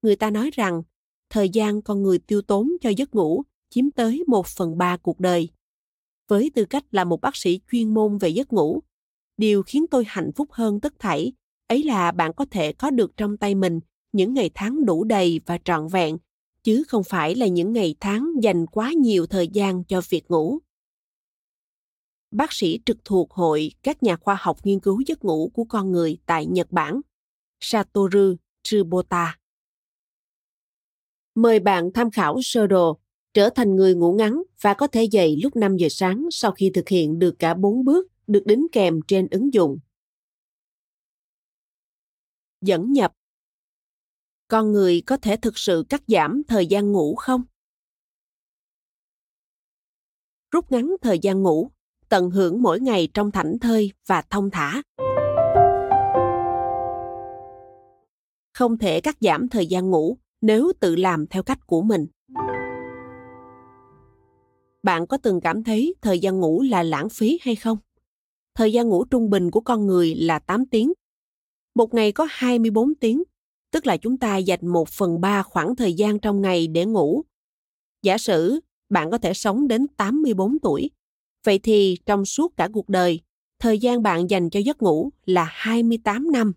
Người 0.02 0.16
ta 0.16 0.30
nói 0.30 0.50
rằng, 0.52 0.82
thời 1.30 1.48
gian 1.48 1.82
con 1.82 2.02
người 2.02 2.18
tiêu 2.18 2.42
tốn 2.42 2.70
cho 2.80 2.90
giấc 2.90 3.14
ngủ 3.14 3.42
chiếm 3.70 3.90
tới 3.90 4.24
một 4.26 4.46
phần 4.46 4.78
ba 4.78 4.96
cuộc 4.96 5.20
đời. 5.20 5.48
Với 6.28 6.50
tư 6.54 6.64
cách 6.64 6.84
là 6.90 7.04
một 7.04 7.20
bác 7.20 7.36
sĩ 7.36 7.60
chuyên 7.72 7.94
môn 7.94 8.18
về 8.18 8.28
giấc 8.28 8.52
ngủ, 8.52 8.80
điều 9.36 9.62
khiến 9.62 9.86
tôi 9.90 10.04
hạnh 10.06 10.30
phúc 10.36 10.48
hơn 10.52 10.80
tất 10.80 10.92
thảy 10.98 11.32
ấy 11.66 11.82
là 11.82 12.12
bạn 12.12 12.32
có 12.36 12.44
thể 12.50 12.72
có 12.72 12.90
được 12.90 13.16
trong 13.16 13.36
tay 13.36 13.54
mình 13.54 13.80
những 14.12 14.34
ngày 14.34 14.50
tháng 14.54 14.84
đủ 14.84 15.04
đầy 15.04 15.40
và 15.46 15.58
trọn 15.64 15.88
vẹn 15.88 16.18
chứ 16.62 16.84
không 16.88 17.04
phải 17.04 17.34
là 17.34 17.46
những 17.46 17.72
ngày 17.72 17.94
tháng 18.00 18.30
dành 18.42 18.66
quá 18.66 18.92
nhiều 18.92 19.26
thời 19.26 19.48
gian 19.48 19.84
cho 19.84 20.00
việc 20.10 20.30
ngủ 20.30 20.58
bác 22.30 22.52
sĩ 22.52 22.80
trực 22.86 23.04
thuộc 23.04 23.30
hội 23.32 23.72
các 23.82 24.02
nhà 24.02 24.16
khoa 24.16 24.36
học 24.40 24.56
nghiên 24.64 24.80
cứu 24.80 25.02
giấc 25.06 25.24
ngủ 25.24 25.50
của 25.54 25.64
con 25.64 25.92
người 25.92 26.18
tại 26.26 26.46
Nhật 26.46 26.70
Bản, 26.70 27.00
Satoru 27.60 28.34
Tsubota. 28.62 29.38
Mời 31.34 31.60
bạn 31.60 31.90
tham 31.94 32.10
khảo 32.10 32.38
sơ 32.42 32.66
đồ, 32.66 33.00
trở 33.34 33.50
thành 33.50 33.76
người 33.76 33.94
ngủ 33.94 34.12
ngắn 34.12 34.42
và 34.60 34.74
có 34.74 34.86
thể 34.86 35.04
dậy 35.04 35.36
lúc 35.42 35.56
5 35.56 35.76
giờ 35.76 35.88
sáng 35.90 36.26
sau 36.30 36.52
khi 36.52 36.70
thực 36.74 36.88
hiện 36.88 37.18
được 37.18 37.34
cả 37.38 37.54
4 37.54 37.84
bước 37.84 38.06
được 38.26 38.42
đính 38.46 38.66
kèm 38.72 39.00
trên 39.08 39.28
ứng 39.30 39.54
dụng. 39.54 39.78
Dẫn 42.60 42.92
nhập 42.92 43.12
Con 44.48 44.72
người 44.72 45.02
có 45.06 45.16
thể 45.16 45.36
thực 45.36 45.58
sự 45.58 45.84
cắt 45.88 46.02
giảm 46.06 46.42
thời 46.48 46.66
gian 46.66 46.92
ngủ 46.92 47.14
không? 47.14 47.42
Rút 50.50 50.72
ngắn 50.72 50.96
thời 51.02 51.18
gian 51.18 51.42
ngủ, 51.42 51.70
tận 52.08 52.30
hưởng 52.30 52.62
mỗi 52.62 52.80
ngày 52.80 53.08
trong 53.14 53.30
thảnh 53.30 53.58
thơi 53.60 53.92
và 54.06 54.22
thông 54.30 54.50
thả. 54.50 54.82
Không 58.54 58.78
thể 58.78 59.00
cắt 59.00 59.16
giảm 59.20 59.48
thời 59.48 59.66
gian 59.66 59.90
ngủ 59.90 60.18
nếu 60.40 60.72
tự 60.80 60.96
làm 60.96 61.26
theo 61.26 61.42
cách 61.42 61.66
của 61.66 61.82
mình. 61.82 62.06
Bạn 64.82 65.06
có 65.06 65.16
từng 65.16 65.40
cảm 65.40 65.64
thấy 65.64 65.94
thời 66.02 66.18
gian 66.18 66.40
ngủ 66.40 66.62
là 66.62 66.82
lãng 66.82 67.08
phí 67.08 67.38
hay 67.42 67.56
không? 67.56 67.78
thời 68.60 68.72
gian 68.72 68.88
ngủ 68.88 69.04
trung 69.04 69.30
bình 69.30 69.50
của 69.50 69.60
con 69.60 69.86
người 69.86 70.14
là 70.14 70.38
8 70.38 70.66
tiếng. 70.66 70.92
Một 71.74 71.94
ngày 71.94 72.12
có 72.12 72.26
24 72.30 72.94
tiếng, 72.94 73.22
tức 73.72 73.86
là 73.86 73.96
chúng 73.96 74.18
ta 74.18 74.36
dành 74.36 74.66
một 74.66 74.88
phần 74.88 75.20
ba 75.20 75.42
khoảng 75.42 75.76
thời 75.76 75.94
gian 75.94 76.18
trong 76.18 76.42
ngày 76.42 76.66
để 76.66 76.84
ngủ. 76.84 77.22
Giả 78.02 78.18
sử 78.18 78.60
bạn 78.88 79.10
có 79.10 79.18
thể 79.18 79.34
sống 79.34 79.68
đến 79.68 79.86
84 79.96 80.58
tuổi, 80.58 80.90
vậy 81.44 81.58
thì 81.58 81.98
trong 82.06 82.24
suốt 82.24 82.56
cả 82.56 82.68
cuộc 82.72 82.88
đời, 82.88 83.20
thời 83.58 83.78
gian 83.78 84.02
bạn 84.02 84.30
dành 84.30 84.50
cho 84.50 84.60
giấc 84.60 84.82
ngủ 84.82 85.10
là 85.26 85.48
28 85.50 86.32
năm. 86.32 86.52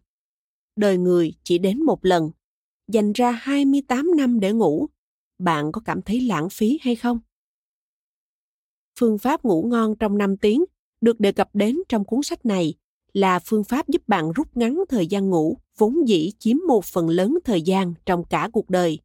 Đời 0.76 0.98
người 0.98 1.34
chỉ 1.44 1.58
đến 1.58 1.84
một 1.84 2.06
lần, 2.06 2.32
dành 2.92 3.14
ra 3.14 3.32
28 3.32 4.12
năm 4.18 4.40
để 4.40 4.52
ngủ, 4.52 4.88
bạn 5.40 5.72
có 5.72 5.82
cảm 5.86 6.02
thấy 6.02 6.22
lãng 6.22 6.50
phí 6.50 6.80
hay 6.82 6.96
không? 6.96 7.20
Phương 9.00 9.18
pháp 9.18 9.46
ngủ 9.46 9.64
ngon 9.64 9.96
trong 9.96 10.18
5 10.18 10.38
tiếng 10.38 10.64
được 11.02 11.20
đề 11.20 11.32
cập 11.32 11.50
đến 11.54 11.78
trong 11.90 12.06
cuốn 12.06 12.24
sách 12.24 12.46
này 12.46 12.74
là 13.14 13.40
phương 13.40 13.64
pháp 13.64 13.88
giúp 13.88 14.08
bạn 14.08 14.32
rút 14.32 14.58
ngắn 14.58 14.84
thời 14.90 15.08
gian 15.08 15.30
ngủ 15.30 15.58
vốn 15.78 16.08
dĩ 16.08 16.32
chiếm 16.40 16.58
một 16.68 16.86
phần 16.86 17.10
lớn 17.10 17.38
thời 17.46 17.62
gian 17.62 17.94
trong 18.06 18.24
cả 18.26 18.50
cuộc 18.54 18.70
đời. 18.70 19.00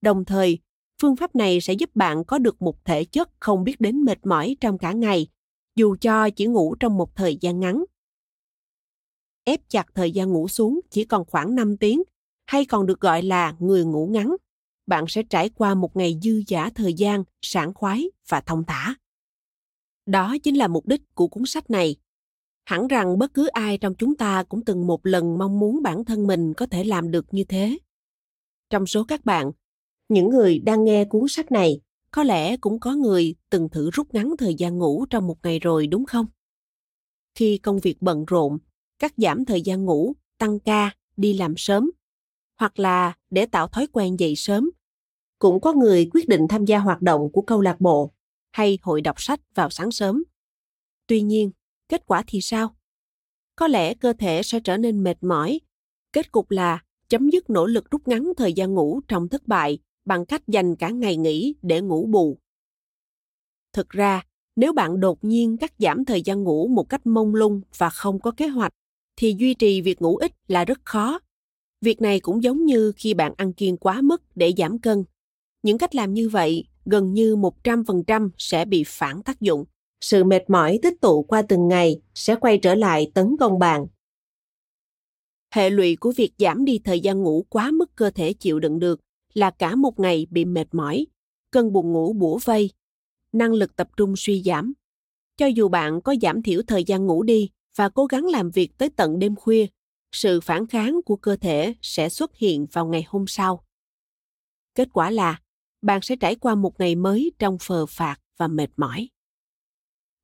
Đồng 0.00 0.24
thời, 0.24 0.58
phương 1.02 1.16
pháp 1.16 1.36
này 1.36 1.60
sẽ 1.60 1.72
giúp 1.72 1.90
bạn 1.94 2.24
có 2.24 2.38
được 2.38 2.62
một 2.62 2.84
thể 2.84 3.04
chất 3.04 3.28
không 3.40 3.64
biết 3.64 3.80
đến 3.80 4.04
mệt 4.04 4.26
mỏi 4.26 4.56
trong 4.60 4.78
cả 4.78 4.92
ngày, 4.92 5.26
dù 5.76 5.96
cho 6.00 6.30
chỉ 6.30 6.46
ngủ 6.46 6.74
trong 6.80 6.96
một 6.96 7.16
thời 7.16 7.38
gian 7.40 7.60
ngắn. 7.60 7.84
Ép 9.44 9.60
chặt 9.68 9.86
thời 9.94 10.10
gian 10.10 10.32
ngủ 10.32 10.48
xuống 10.48 10.80
chỉ 10.90 11.04
còn 11.04 11.24
khoảng 11.24 11.54
5 11.54 11.76
tiếng, 11.76 12.02
hay 12.46 12.64
còn 12.64 12.86
được 12.86 13.00
gọi 13.00 13.22
là 13.22 13.54
người 13.58 13.84
ngủ 13.84 14.06
ngắn, 14.06 14.36
bạn 14.86 15.04
sẽ 15.08 15.22
trải 15.22 15.48
qua 15.48 15.74
một 15.74 15.96
ngày 15.96 16.18
dư 16.22 16.42
giả 16.46 16.70
thời 16.74 16.94
gian, 16.94 17.24
sảng 17.42 17.74
khoái 17.74 18.10
và 18.28 18.40
thông 18.40 18.64
thả. 18.64 18.94
Đó 20.08 20.36
chính 20.42 20.56
là 20.56 20.68
mục 20.68 20.86
đích 20.86 21.14
của 21.14 21.28
cuốn 21.28 21.42
sách 21.46 21.70
này. 21.70 21.96
Hẳn 22.64 22.86
rằng 22.86 23.18
bất 23.18 23.34
cứ 23.34 23.46
ai 23.46 23.78
trong 23.78 23.94
chúng 23.94 24.16
ta 24.16 24.42
cũng 24.42 24.64
từng 24.64 24.86
một 24.86 25.06
lần 25.06 25.38
mong 25.38 25.58
muốn 25.58 25.82
bản 25.82 26.04
thân 26.04 26.26
mình 26.26 26.54
có 26.54 26.66
thể 26.66 26.84
làm 26.84 27.10
được 27.10 27.26
như 27.30 27.44
thế. 27.44 27.78
Trong 28.70 28.86
số 28.86 29.04
các 29.04 29.24
bạn, 29.24 29.52
những 30.08 30.28
người 30.30 30.58
đang 30.58 30.84
nghe 30.84 31.04
cuốn 31.04 31.22
sách 31.28 31.52
này, 31.52 31.80
có 32.10 32.22
lẽ 32.22 32.56
cũng 32.56 32.80
có 32.80 32.94
người 32.94 33.34
từng 33.50 33.68
thử 33.68 33.90
rút 33.90 34.14
ngắn 34.14 34.34
thời 34.38 34.54
gian 34.54 34.78
ngủ 34.78 35.06
trong 35.10 35.26
một 35.26 35.36
ngày 35.42 35.58
rồi 35.58 35.86
đúng 35.86 36.06
không? 36.06 36.26
Khi 37.34 37.58
công 37.58 37.78
việc 37.78 37.96
bận 38.00 38.24
rộn, 38.24 38.58
cắt 38.98 39.14
giảm 39.16 39.44
thời 39.44 39.62
gian 39.62 39.84
ngủ, 39.84 40.12
tăng 40.38 40.60
ca, 40.60 40.90
đi 41.16 41.34
làm 41.34 41.54
sớm, 41.56 41.90
hoặc 42.58 42.78
là 42.78 43.12
để 43.30 43.46
tạo 43.46 43.68
thói 43.68 43.86
quen 43.92 44.16
dậy 44.18 44.36
sớm. 44.36 44.70
Cũng 45.38 45.60
có 45.60 45.72
người 45.72 46.10
quyết 46.12 46.28
định 46.28 46.48
tham 46.48 46.64
gia 46.64 46.78
hoạt 46.78 47.02
động 47.02 47.32
của 47.32 47.42
câu 47.42 47.60
lạc 47.60 47.80
bộ 47.80 48.12
hay 48.58 48.78
hội 48.82 49.00
đọc 49.00 49.22
sách 49.22 49.40
vào 49.54 49.70
sáng 49.70 49.90
sớm. 49.90 50.24
Tuy 51.06 51.22
nhiên, 51.22 51.50
kết 51.88 52.06
quả 52.06 52.22
thì 52.26 52.40
sao? 52.40 52.76
Có 53.56 53.66
lẽ 53.66 53.94
cơ 53.94 54.12
thể 54.12 54.42
sẽ 54.42 54.60
trở 54.60 54.76
nên 54.76 55.02
mệt 55.02 55.16
mỏi. 55.20 55.60
Kết 56.12 56.32
cục 56.32 56.50
là 56.50 56.82
chấm 57.08 57.30
dứt 57.30 57.50
nỗ 57.50 57.66
lực 57.66 57.90
rút 57.90 58.08
ngắn 58.08 58.32
thời 58.36 58.52
gian 58.52 58.74
ngủ 58.74 59.00
trong 59.08 59.28
thất 59.28 59.46
bại 59.46 59.78
bằng 60.04 60.26
cách 60.26 60.48
dành 60.48 60.76
cả 60.76 60.90
ngày 60.90 61.16
nghỉ 61.16 61.54
để 61.62 61.80
ngủ 61.80 62.06
bù. 62.06 62.38
Thực 63.72 63.90
ra, 63.90 64.22
nếu 64.56 64.72
bạn 64.72 65.00
đột 65.00 65.24
nhiên 65.24 65.56
cắt 65.56 65.72
giảm 65.78 66.04
thời 66.04 66.22
gian 66.22 66.42
ngủ 66.42 66.68
một 66.68 66.88
cách 66.88 67.06
mông 67.06 67.34
lung 67.34 67.60
và 67.76 67.90
không 67.90 68.20
có 68.20 68.30
kế 68.30 68.48
hoạch, 68.48 68.72
thì 69.16 69.34
duy 69.38 69.54
trì 69.54 69.80
việc 69.80 70.02
ngủ 70.02 70.16
ít 70.16 70.32
là 70.48 70.64
rất 70.64 70.78
khó. 70.84 71.18
Việc 71.80 72.00
này 72.00 72.20
cũng 72.20 72.42
giống 72.42 72.64
như 72.64 72.92
khi 72.96 73.14
bạn 73.14 73.34
ăn 73.36 73.52
kiêng 73.52 73.76
quá 73.76 74.00
mức 74.02 74.22
để 74.34 74.52
giảm 74.56 74.78
cân. 74.78 75.04
Những 75.62 75.78
cách 75.78 75.94
làm 75.94 76.14
như 76.14 76.28
vậy 76.28 76.67
gần 76.90 77.12
như 77.12 77.36
100% 77.36 78.30
sẽ 78.38 78.64
bị 78.64 78.84
phản 78.86 79.22
tác 79.22 79.40
dụng. 79.40 79.64
Sự 80.00 80.24
mệt 80.24 80.50
mỏi 80.50 80.78
tích 80.82 81.00
tụ 81.00 81.22
qua 81.22 81.42
từng 81.42 81.68
ngày 81.68 82.00
sẽ 82.14 82.34
quay 82.34 82.58
trở 82.58 82.74
lại 82.74 83.10
tấn 83.14 83.36
công 83.40 83.58
bạn. 83.58 83.86
Hệ 85.54 85.70
lụy 85.70 85.96
của 85.96 86.12
việc 86.16 86.32
giảm 86.38 86.64
đi 86.64 86.78
thời 86.84 87.00
gian 87.00 87.22
ngủ 87.22 87.46
quá 87.48 87.70
mức 87.70 87.96
cơ 87.96 88.10
thể 88.10 88.32
chịu 88.32 88.60
đựng 88.60 88.78
được 88.78 89.00
là 89.34 89.50
cả 89.50 89.74
một 89.74 90.00
ngày 90.00 90.26
bị 90.30 90.44
mệt 90.44 90.66
mỏi, 90.72 91.06
cơn 91.50 91.72
buồn 91.72 91.92
ngủ 91.92 92.12
bủa 92.12 92.38
vây, 92.44 92.70
năng 93.32 93.52
lực 93.52 93.76
tập 93.76 93.88
trung 93.96 94.14
suy 94.16 94.42
giảm. 94.42 94.72
Cho 95.36 95.46
dù 95.46 95.68
bạn 95.68 96.00
có 96.00 96.14
giảm 96.22 96.42
thiểu 96.42 96.62
thời 96.66 96.84
gian 96.84 97.06
ngủ 97.06 97.22
đi 97.22 97.50
và 97.76 97.88
cố 97.88 98.06
gắng 98.06 98.26
làm 98.26 98.50
việc 98.50 98.78
tới 98.78 98.90
tận 98.96 99.18
đêm 99.18 99.36
khuya, 99.36 99.66
sự 100.12 100.40
phản 100.40 100.66
kháng 100.66 101.00
của 101.06 101.16
cơ 101.16 101.36
thể 101.36 101.74
sẽ 101.82 102.08
xuất 102.08 102.36
hiện 102.36 102.66
vào 102.72 102.86
ngày 102.86 103.04
hôm 103.08 103.24
sau. 103.28 103.64
Kết 104.74 104.88
quả 104.92 105.10
là 105.10 105.40
bạn 105.82 106.00
sẽ 106.02 106.16
trải 106.16 106.34
qua 106.34 106.54
một 106.54 106.80
ngày 106.80 106.94
mới 106.94 107.32
trong 107.38 107.58
phờ 107.60 107.86
phạt 107.86 108.16
và 108.36 108.48
mệt 108.48 108.70
mỏi. 108.76 109.08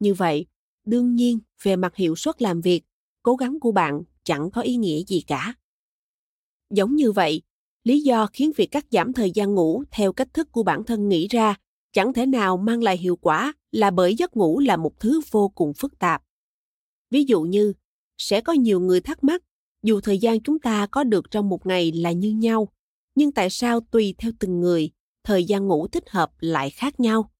Như 0.00 0.14
vậy, 0.14 0.46
đương 0.84 1.14
nhiên 1.14 1.38
về 1.62 1.76
mặt 1.76 1.96
hiệu 1.96 2.16
suất 2.16 2.42
làm 2.42 2.60
việc, 2.60 2.82
cố 3.22 3.36
gắng 3.36 3.60
của 3.60 3.72
bạn 3.72 4.02
chẳng 4.24 4.50
có 4.50 4.60
ý 4.60 4.76
nghĩa 4.76 5.02
gì 5.04 5.20
cả. 5.26 5.54
Giống 6.70 6.96
như 6.96 7.12
vậy, 7.12 7.42
lý 7.84 8.00
do 8.00 8.26
khiến 8.32 8.52
việc 8.56 8.66
cắt 8.66 8.86
giảm 8.90 9.12
thời 9.12 9.30
gian 9.30 9.54
ngủ 9.54 9.84
theo 9.90 10.12
cách 10.12 10.34
thức 10.34 10.52
của 10.52 10.62
bản 10.62 10.84
thân 10.84 11.08
nghĩ 11.08 11.28
ra 11.28 11.56
chẳng 11.92 12.12
thể 12.12 12.26
nào 12.26 12.56
mang 12.56 12.82
lại 12.82 12.98
hiệu 12.98 13.16
quả 13.16 13.52
là 13.72 13.90
bởi 13.90 14.14
giấc 14.14 14.36
ngủ 14.36 14.60
là 14.60 14.76
một 14.76 15.00
thứ 15.00 15.20
vô 15.30 15.48
cùng 15.48 15.72
phức 15.74 15.98
tạp. 15.98 16.22
Ví 17.10 17.24
dụ 17.24 17.42
như, 17.42 17.72
sẽ 18.18 18.40
có 18.40 18.52
nhiều 18.52 18.80
người 18.80 19.00
thắc 19.00 19.24
mắc, 19.24 19.42
dù 19.82 20.00
thời 20.00 20.18
gian 20.18 20.42
chúng 20.42 20.58
ta 20.58 20.86
có 20.86 21.04
được 21.04 21.30
trong 21.30 21.48
một 21.48 21.66
ngày 21.66 21.92
là 21.92 22.12
như 22.12 22.30
nhau, 22.30 22.68
nhưng 23.14 23.32
tại 23.32 23.50
sao 23.50 23.80
tùy 23.80 24.14
theo 24.18 24.32
từng 24.38 24.60
người, 24.60 24.90
thời 25.24 25.44
gian 25.44 25.66
ngủ 25.66 25.86
thích 25.86 26.10
hợp 26.10 26.32
lại 26.40 26.70
khác 26.70 27.00
nhau? 27.00 27.30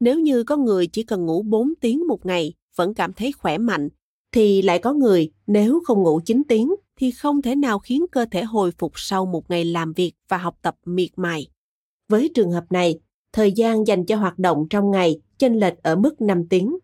Nếu 0.00 0.20
như 0.20 0.44
có 0.44 0.56
người 0.56 0.86
chỉ 0.86 1.02
cần 1.02 1.26
ngủ 1.26 1.42
4 1.42 1.74
tiếng 1.80 2.06
một 2.06 2.26
ngày 2.26 2.54
vẫn 2.76 2.94
cảm 2.94 3.12
thấy 3.12 3.32
khỏe 3.32 3.58
mạnh, 3.58 3.88
thì 4.32 4.62
lại 4.62 4.78
có 4.78 4.92
người 4.92 5.32
nếu 5.46 5.82
không 5.84 6.02
ngủ 6.02 6.20
9 6.26 6.42
tiếng 6.48 6.74
thì 6.96 7.10
không 7.10 7.42
thể 7.42 7.56
nào 7.56 7.78
khiến 7.78 8.06
cơ 8.12 8.26
thể 8.30 8.42
hồi 8.42 8.70
phục 8.78 8.92
sau 8.94 9.26
một 9.26 9.50
ngày 9.50 9.64
làm 9.64 9.92
việc 9.92 10.12
và 10.28 10.38
học 10.38 10.58
tập 10.62 10.76
miệt 10.84 11.10
mài. 11.16 11.46
Với 12.08 12.30
trường 12.34 12.50
hợp 12.50 12.64
này, 12.70 13.00
thời 13.32 13.52
gian 13.52 13.86
dành 13.86 14.06
cho 14.06 14.16
hoạt 14.16 14.38
động 14.38 14.66
trong 14.70 14.90
ngày 14.90 15.20
chênh 15.38 15.60
lệch 15.60 15.82
ở 15.82 15.96
mức 15.96 16.20
5 16.20 16.48
tiếng. 16.48 16.76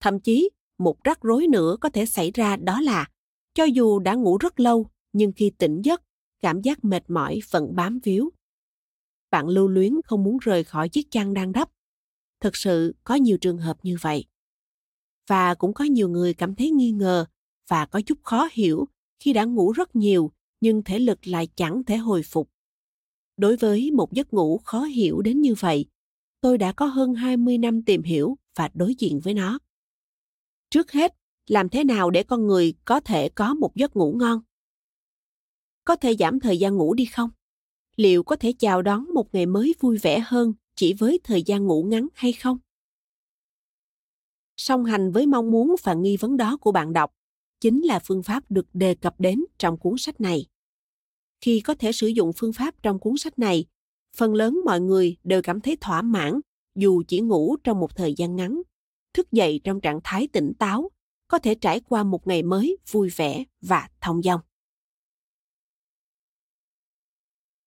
Thậm 0.00 0.20
chí, 0.20 0.50
một 0.78 1.04
rắc 1.04 1.22
rối 1.22 1.46
nữa 1.46 1.76
có 1.80 1.88
thể 1.88 2.06
xảy 2.06 2.30
ra 2.30 2.56
đó 2.56 2.80
là 2.80 3.08
cho 3.54 3.64
dù 3.64 3.98
đã 3.98 4.14
ngủ 4.14 4.38
rất 4.38 4.60
lâu 4.60 4.86
nhưng 5.12 5.32
khi 5.36 5.52
tỉnh 5.58 5.80
giấc 5.82 6.02
cảm 6.42 6.60
giác 6.60 6.84
mệt 6.84 7.10
mỏi 7.10 7.40
vẫn 7.50 7.74
bám 7.74 7.98
víu 8.04 8.30
bạn 9.30 9.48
lưu 9.48 9.68
luyến 9.68 9.92
không 10.04 10.24
muốn 10.24 10.38
rời 10.38 10.64
khỏi 10.64 10.88
chiếc 10.88 11.10
chăn 11.10 11.34
đang 11.34 11.52
đắp 11.52 11.68
thực 12.40 12.56
sự 12.56 12.94
có 13.04 13.14
nhiều 13.14 13.38
trường 13.38 13.58
hợp 13.58 13.76
như 13.82 13.96
vậy 14.00 14.24
và 15.26 15.54
cũng 15.54 15.74
có 15.74 15.84
nhiều 15.84 16.08
người 16.08 16.34
cảm 16.34 16.54
thấy 16.54 16.70
nghi 16.70 16.90
ngờ 16.90 17.26
và 17.68 17.86
có 17.86 18.00
chút 18.00 18.18
khó 18.22 18.48
hiểu 18.52 18.88
khi 19.20 19.32
đã 19.32 19.44
ngủ 19.44 19.72
rất 19.72 19.96
nhiều 19.96 20.32
nhưng 20.60 20.82
thể 20.82 20.98
lực 20.98 21.26
lại 21.26 21.48
chẳng 21.56 21.84
thể 21.84 21.96
hồi 21.96 22.22
phục. 22.22 22.50
Đối 23.36 23.56
với 23.56 23.90
một 23.90 24.12
giấc 24.12 24.32
ngủ 24.32 24.58
khó 24.58 24.82
hiểu 24.82 25.22
đến 25.22 25.40
như 25.40 25.54
vậy, 25.54 25.86
tôi 26.40 26.58
đã 26.58 26.72
có 26.72 26.86
hơn 26.86 27.14
20 27.14 27.58
năm 27.58 27.82
tìm 27.82 28.02
hiểu 28.02 28.36
và 28.54 28.70
đối 28.74 28.94
diện 28.94 29.20
với 29.20 29.34
nó. 29.34 29.58
Trước 30.70 30.92
hết, 30.92 31.14
làm 31.46 31.68
thế 31.68 31.84
nào 31.84 32.10
để 32.10 32.22
con 32.22 32.46
người 32.46 32.74
có 32.84 33.00
thể 33.00 33.28
có 33.28 33.54
một 33.54 33.74
giấc 33.74 33.96
ngủ 33.96 34.12
ngon? 34.18 34.40
Có 35.84 35.96
thể 35.96 36.16
giảm 36.18 36.40
thời 36.40 36.58
gian 36.58 36.76
ngủ 36.76 36.94
đi 36.94 37.04
không? 37.04 37.30
Liệu 37.96 38.22
có 38.22 38.36
thể 38.36 38.52
chào 38.58 38.82
đón 38.82 39.14
một 39.14 39.34
ngày 39.34 39.46
mới 39.46 39.74
vui 39.80 39.98
vẻ 39.98 40.20
hơn 40.26 40.52
chỉ 40.74 40.94
với 40.94 41.20
thời 41.24 41.42
gian 41.42 41.66
ngủ 41.66 41.82
ngắn 41.82 42.08
hay 42.14 42.32
không? 42.32 42.58
Song 44.56 44.84
hành 44.84 45.12
với 45.12 45.26
mong 45.26 45.50
muốn 45.50 45.74
và 45.82 45.94
nghi 45.94 46.16
vấn 46.16 46.36
đó 46.36 46.56
của 46.56 46.72
bạn 46.72 46.92
đọc 46.92 47.12
chính 47.60 47.82
là 47.82 48.00
phương 48.04 48.22
pháp 48.22 48.50
được 48.50 48.66
đề 48.72 48.94
cập 48.94 49.20
đến 49.20 49.44
trong 49.58 49.78
cuốn 49.78 49.94
sách 49.98 50.20
này. 50.20 50.46
Khi 51.40 51.60
có 51.60 51.74
thể 51.74 51.92
sử 51.92 52.06
dụng 52.06 52.32
phương 52.36 52.52
pháp 52.52 52.74
trong 52.82 52.98
cuốn 52.98 53.16
sách 53.16 53.38
này, 53.38 53.64
phần 54.16 54.34
lớn 54.34 54.60
mọi 54.64 54.80
người 54.80 55.16
đều 55.24 55.42
cảm 55.42 55.60
thấy 55.60 55.76
thỏa 55.76 56.02
mãn 56.02 56.40
dù 56.74 57.02
chỉ 57.08 57.20
ngủ 57.20 57.56
trong 57.64 57.80
một 57.80 57.96
thời 57.96 58.14
gian 58.14 58.36
ngắn, 58.36 58.62
thức 59.14 59.32
dậy 59.32 59.60
trong 59.64 59.80
trạng 59.80 60.00
thái 60.04 60.28
tỉnh 60.32 60.52
táo, 60.58 60.90
có 61.28 61.38
thể 61.38 61.54
trải 61.54 61.80
qua 61.80 62.04
một 62.04 62.26
ngày 62.26 62.42
mới 62.42 62.76
vui 62.90 63.10
vẻ 63.16 63.44
và 63.60 63.88
thông 64.00 64.22
dong. 64.22 64.40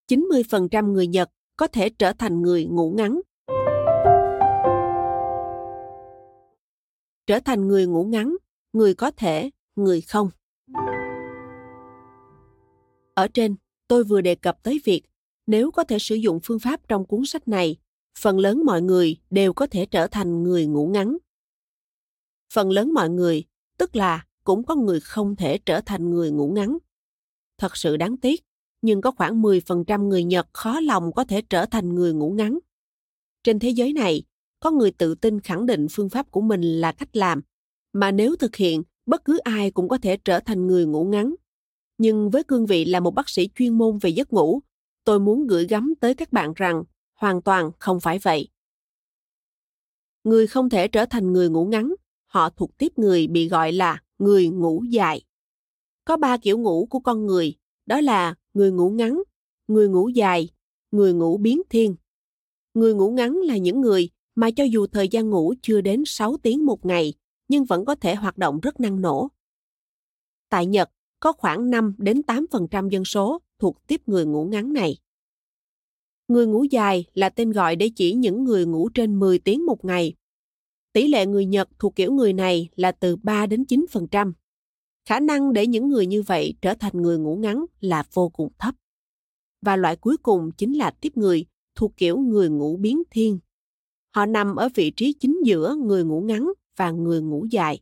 90% 0.09 0.91
người 0.91 1.07
Nhật 1.07 1.29
có 1.57 1.67
thể 1.67 1.89
trở 1.89 2.13
thành 2.13 2.41
người 2.41 2.65
ngủ 2.65 2.93
ngắn. 2.97 3.21
Trở 7.27 7.39
thành 7.45 7.67
người 7.67 7.87
ngủ 7.87 8.03
ngắn, 8.03 8.35
người 8.73 8.93
có 8.93 9.11
thể, 9.11 9.49
người 9.75 10.01
không. 10.01 10.29
Ở 13.13 13.27
trên, 13.33 13.55
tôi 13.87 14.03
vừa 14.03 14.21
đề 14.21 14.35
cập 14.35 14.63
tới 14.63 14.81
việc 14.85 15.01
nếu 15.47 15.71
có 15.71 15.83
thể 15.83 15.99
sử 15.99 16.15
dụng 16.15 16.39
phương 16.43 16.59
pháp 16.59 16.87
trong 16.87 17.05
cuốn 17.05 17.25
sách 17.25 17.47
này, 17.47 17.77
phần 18.19 18.39
lớn 18.39 18.61
mọi 18.65 18.81
người 18.81 19.17
đều 19.29 19.53
có 19.53 19.67
thể 19.67 19.85
trở 19.85 20.07
thành 20.07 20.43
người 20.43 20.65
ngủ 20.65 20.87
ngắn. 20.87 21.17
Phần 22.53 22.71
lớn 22.71 22.93
mọi 22.93 23.09
người, 23.09 23.43
tức 23.77 23.95
là 23.95 24.25
cũng 24.43 24.63
có 24.63 24.75
người 24.75 24.99
không 24.99 25.35
thể 25.35 25.57
trở 25.65 25.81
thành 25.81 26.09
người 26.09 26.31
ngủ 26.31 26.51
ngắn. 26.55 26.77
Thật 27.57 27.77
sự 27.77 27.97
đáng 27.97 28.17
tiếc, 28.17 28.48
nhưng 28.81 29.01
có 29.01 29.11
khoảng 29.11 29.41
10% 29.41 30.07
người 30.07 30.23
Nhật 30.23 30.47
khó 30.53 30.79
lòng 30.79 31.13
có 31.13 31.23
thể 31.23 31.41
trở 31.41 31.65
thành 31.65 31.95
người 31.95 32.13
ngủ 32.13 32.31
ngắn. 32.31 32.59
Trên 33.43 33.59
thế 33.59 33.69
giới 33.69 33.93
này, 33.93 34.23
có 34.59 34.71
người 34.71 34.91
tự 34.91 35.15
tin 35.15 35.39
khẳng 35.39 35.65
định 35.65 35.87
phương 35.91 36.09
pháp 36.09 36.31
của 36.31 36.41
mình 36.41 36.61
là 36.61 36.91
cách 36.91 37.15
làm, 37.15 37.41
mà 37.93 38.11
nếu 38.11 38.35
thực 38.35 38.55
hiện, 38.55 38.83
bất 39.05 39.25
cứ 39.25 39.37
ai 39.37 39.71
cũng 39.71 39.87
có 39.87 39.97
thể 39.97 40.17
trở 40.17 40.39
thành 40.39 40.67
người 40.67 40.85
ngủ 40.85 41.03
ngắn. 41.03 41.35
Nhưng 41.97 42.29
với 42.29 42.43
cương 42.43 42.65
vị 42.65 42.85
là 42.85 42.99
một 42.99 43.15
bác 43.15 43.29
sĩ 43.29 43.49
chuyên 43.55 43.77
môn 43.77 43.97
về 43.97 44.09
giấc 44.09 44.33
ngủ, 44.33 44.59
tôi 45.03 45.19
muốn 45.19 45.47
gửi 45.47 45.67
gắm 45.67 45.93
tới 45.99 46.15
các 46.15 46.31
bạn 46.31 46.53
rằng 46.55 46.83
hoàn 47.15 47.41
toàn 47.41 47.71
không 47.79 47.99
phải 47.99 48.19
vậy. 48.19 48.49
Người 50.23 50.47
không 50.47 50.69
thể 50.69 50.87
trở 50.87 51.05
thành 51.05 51.33
người 51.33 51.49
ngủ 51.49 51.65
ngắn, 51.65 51.93
họ 52.25 52.49
thuộc 52.49 52.77
tiếp 52.77 52.93
người 52.97 53.27
bị 53.27 53.47
gọi 53.49 53.71
là 53.71 54.01
người 54.19 54.47
ngủ 54.47 54.83
dài. 54.89 55.21
Có 56.05 56.17
ba 56.17 56.37
kiểu 56.37 56.57
ngủ 56.57 56.87
của 56.89 56.99
con 56.99 57.25
người, 57.25 57.55
đó 57.85 58.01
là 58.01 58.35
người 58.53 58.71
ngủ 58.71 58.89
ngắn, 58.89 59.21
người 59.67 59.89
ngủ 59.89 60.09
dài, 60.09 60.49
người 60.91 61.13
ngủ 61.13 61.37
biến 61.37 61.61
thiên. 61.69 61.95
Người 62.73 62.93
ngủ 62.93 63.11
ngắn 63.11 63.35
là 63.35 63.57
những 63.57 63.81
người 63.81 64.09
mà 64.35 64.51
cho 64.51 64.63
dù 64.63 64.87
thời 64.87 65.07
gian 65.07 65.29
ngủ 65.29 65.53
chưa 65.61 65.81
đến 65.81 66.03
6 66.05 66.37
tiếng 66.43 66.65
một 66.65 66.85
ngày, 66.85 67.13
nhưng 67.47 67.65
vẫn 67.65 67.85
có 67.85 67.95
thể 67.95 68.15
hoạt 68.15 68.37
động 68.37 68.59
rất 68.59 68.79
năng 68.79 69.01
nổ. 69.01 69.27
Tại 70.49 70.65
Nhật, 70.65 70.89
có 71.19 71.31
khoảng 71.31 71.69
5 71.69 71.95
đến 71.97 72.21
8% 72.27 72.89
dân 72.89 73.05
số 73.05 73.41
thuộc 73.59 73.87
tiếp 73.87 74.01
người 74.05 74.25
ngủ 74.25 74.45
ngắn 74.45 74.73
này. 74.73 74.97
Người 76.27 76.47
ngủ 76.47 76.63
dài 76.63 77.05
là 77.13 77.29
tên 77.29 77.51
gọi 77.51 77.75
để 77.75 77.89
chỉ 77.95 78.13
những 78.13 78.43
người 78.43 78.65
ngủ 78.65 78.89
trên 78.93 79.19
10 79.19 79.39
tiếng 79.39 79.65
một 79.65 79.85
ngày. 79.85 80.13
Tỷ 80.93 81.07
lệ 81.07 81.25
người 81.25 81.45
Nhật 81.45 81.69
thuộc 81.79 81.95
kiểu 81.95 82.13
người 82.13 82.33
này 82.33 82.69
là 82.75 82.91
từ 82.91 83.15
3 83.15 83.45
đến 83.45 83.63
9% 83.63 84.33
khả 85.09 85.19
năng 85.19 85.53
để 85.53 85.67
những 85.67 85.89
người 85.89 86.05
như 86.05 86.21
vậy 86.21 86.53
trở 86.61 86.73
thành 86.73 87.01
người 87.01 87.17
ngủ 87.17 87.35
ngắn 87.35 87.65
là 87.79 88.03
vô 88.13 88.29
cùng 88.29 88.51
thấp. 88.59 88.75
Và 89.61 89.75
loại 89.75 89.95
cuối 89.95 90.17
cùng 90.17 90.51
chính 90.57 90.73
là 90.73 90.91
tiếp 90.91 91.17
người, 91.17 91.45
thuộc 91.75 91.97
kiểu 91.97 92.17
người 92.17 92.49
ngủ 92.49 92.77
biến 92.77 93.03
thiên. 93.11 93.39
Họ 94.15 94.25
nằm 94.25 94.55
ở 94.55 94.69
vị 94.75 94.91
trí 94.91 95.13
chính 95.13 95.41
giữa 95.45 95.75
người 95.75 96.03
ngủ 96.03 96.21
ngắn 96.21 96.51
và 96.77 96.91
người 96.91 97.21
ngủ 97.21 97.45
dài. 97.51 97.79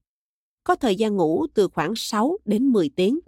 Có 0.64 0.76
thời 0.76 0.96
gian 0.96 1.16
ngủ 1.16 1.48
từ 1.54 1.68
khoảng 1.68 1.94
6 1.96 2.38
đến 2.46 2.68
10 2.68 2.90
tiếng. 2.96 3.20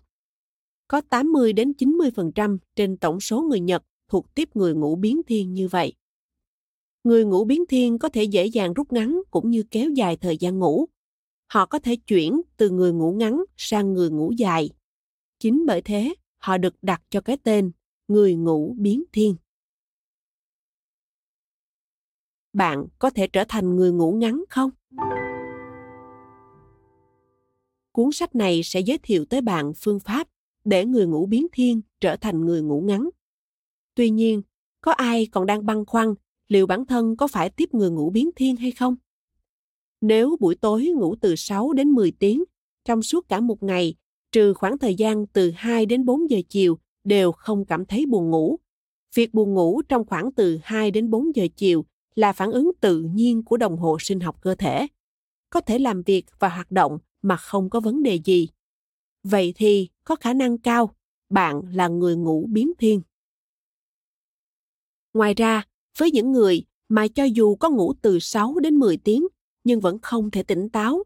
Có 0.88 1.02
80 1.02 1.54
đến 1.54 1.74
90% 1.78 2.58
trên 2.76 2.98
tổng 2.98 3.20
số 3.20 3.42
người 3.42 3.60
Nhật 3.60 3.84
thuộc 4.10 4.36
tiếp 4.36 4.50
người 4.54 4.74
ngủ 4.74 4.96
biến 4.96 5.22
thiên 5.28 5.54
như 5.54 5.68
vậy. 5.68 5.94
Người 7.04 7.26
ngủ 7.26 7.44
biến 7.44 7.66
thiên 7.66 8.00
có 8.00 8.10
thể 8.10 8.24
dễ 8.24 8.46
dàng 8.46 8.74
rút 8.74 8.94
ngắn 8.94 9.22
cũng 9.32 9.50
như 9.50 9.64
kéo 9.72 9.90
dài 9.90 10.18
thời 10.18 10.38
gian 10.38 10.60
ngủ 10.60 10.88
họ 11.50 11.66
có 11.66 11.80
thể 11.80 11.96
chuyển 11.96 12.42
từ 12.58 12.70
người 12.70 12.94
ngủ 12.94 13.12
ngắn 13.12 13.44
sang 13.58 13.94
người 13.94 14.10
ngủ 14.10 14.32
dài. 14.38 14.70
Chính 15.40 15.66
bởi 15.68 15.82
thế, 15.82 16.14
họ 16.38 16.58
được 16.58 16.76
đặt 16.82 17.02
cho 17.10 17.22
cái 17.22 17.38
tên 17.44 17.72
người 18.08 18.36
ngủ 18.36 18.76
biến 18.78 19.04
thiên. 19.12 19.36
Bạn 22.54 22.86
có 23.00 23.10
thể 23.10 23.28
trở 23.28 23.44
thành 23.50 23.76
người 23.76 23.92
ngủ 23.92 24.12
ngắn 24.12 24.44
không? 24.50 24.72
Cuốn 27.92 28.12
sách 28.12 28.36
này 28.36 28.64
sẽ 28.64 28.80
giới 28.80 28.98
thiệu 28.98 29.26
tới 29.26 29.42
bạn 29.42 29.72
phương 29.76 30.00
pháp 30.00 30.28
để 30.66 30.86
người 30.86 31.08
ngủ 31.08 31.26
biến 31.26 31.48
thiên 31.52 31.82
trở 32.02 32.16
thành 32.16 32.46
người 32.46 32.62
ngủ 32.62 32.82
ngắn. 32.82 33.10
Tuy 33.96 34.10
nhiên, 34.10 34.42
có 34.82 34.92
ai 34.92 35.28
còn 35.32 35.46
đang 35.46 35.66
băn 35.66 35.86
khoăn 35.86 36.14
liệu 36.48 36.68
bản 36.68 36.86
thân 36.86 37.16
có 37.16 37.28
phải 37.28 37.50
tiếp 37.50 37.74
người 37.74 37.90
ngủ 37.90 38.10
biến 38.10 38.30
thiên 38.36 38.56
hay 38.56 38.72
không? 38.72 38.96
Nếu 40.02 40.38
buổi 40.40 40.56
tối 40.56 40.86
ngủ 40.86 41.16
từ 41.22 41.36
6 41.36 41.74
đến 41.74 41.90
10 41.90 42.12
tiếng, 42.12 42.44
trong 42.86 43.04
suốt 43.04 43.30
cả 43.30 43.40
một 43.40 43.64
ngày, 43.64 43.96
trừ 44.32 44.54
khoảng 44.54 44.78
thời 44.78 44.96
gian 44.96 45.28
từ 45.28 45.52
2 45.56 45.86
đến 45.86 46.06
4 46.06 46.30
giờ 46.30 46.38
chiều, 46.50 46.80
đều 47.04 47.32
không 47.32 47.66
cảm 47.66 47.86
thấy 47.86 48.06
buồn 48.06 48.30
ngủ. 48.30 48.60
Việc 49.16 49.34
buồn 49.34 49.54
ngủ 49.54 49.82
trong 49.82 50.06
khoảng 50.06 50.32
từ 50.32 50.60
2 50.64 50.92
đến 50.92 51.10
4 51.10 51.36
giờ 51.36 51.48
chiều 51.56 51.86
là 52.16 52.34
phản 52.34 52.52
ứng 52.52 52.72
tự 52.82 53.02
nhiên 53.02 53.44
của 53.44 53.58
đồng 53.58 53.78
hồ 53.78 53.98
sinh 54.00 54.20
học 54.20 54.42
cơ 54.42 54.56
thể. 54.56 54.88
Có 55.50 55.62
thể 55.62 55.80
làm 55.80 56.04
việc 56.04 56.26
và 56.40 56.50
hoạt 56.50 56.72
động 56.72 56.98
mà 57.22 57.38
không 57.38 57.70
có 57.70 57.80
vấn 57.80 58.04
đề 58.04 58.20
gì. 58.26 58.48
Vậy 59.24 59.54
thì 59.56 59.90
có 60.04 60.16
khả 60.16 60.34
năng 60.34 60.58
cao 60.58 60.96
bạn 61.30 61.62
là 61.74 61.88
người 61.88 62.16
ngủ 62.16 62.46
biến 62.50 62.72
thiên. 62.80 63.02
Ngoài 65.14 65.34
ra, 65.34 65.64
với 65.98 66.12
những 66.12 66.32
người 66.32 66.64
mà 66.90 67.08
cho 67.08 67.24
dù 67.24 67.56
có 67.56 67.70
ngủ 67.70 67.94
từ 68.02 68.20
6 68.20 68.56
đến 68.60 68.76
10 68.76 68.98
tiếng 68.98 69.28
nhưng 69.64 69.80
vẫn 69.80 70.00
không 70.02 70.32
thể 70.32 70.44
tỉnh 70.44 70.70
táo. 70.70 71.04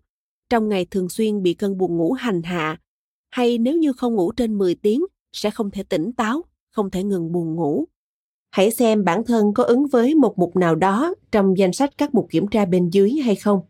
Trong 0.49 0.69
ngày 0.69 0.85
thường 0.85 1.09
xuyên 1.09 1.43
bị 1.43 1.53
cơn 1.53 1.77
buồn 1.77 1.97
ngủ 1.97 2.11
hành 2.11 2.43
hạ, 2.43 2.79
hay 3.29 3.57
nếu 3.57 3.77
như 3.77 3.93
không 3.93 4.15
ngủ 4.15 4.31
trên 4.31 4.57
10 4.57 4.75
tiếng 4.75 5.01
sẽ 5.31 5.51
không 5.51 5.71
thể 5.71 5.83
tỉnh 5.83 6.13
táo, 6.13 6.43
không 6.71 6.89
thể 6.89 7.03
ngừng 7.03 7.31
buồn 7.31 7.55
ngủ. 7.55 7.85
Hãy 8.51 8.71
xem 8.71 9.03
bản 9.03 9.25
thân 9.25 9.53
có 9.53 9.63
ứng 9.63 9.87
với 9.87 10.15
một 10.15 10.33
mục 10.37 10.55
nào 10.55 10.75
đó 10.75 11.13
trong 11.31 11.57
danh 11.57 11.73
sách 11.73 11.97
các 11.97 12.13
mục 12.13 12.27
kiểm 12.29 12.47
tra 12.47 12.65
bên 12.65 12.89
dưới 12.89 13.11
hay 13.11 13.35
không. 13.35 13.61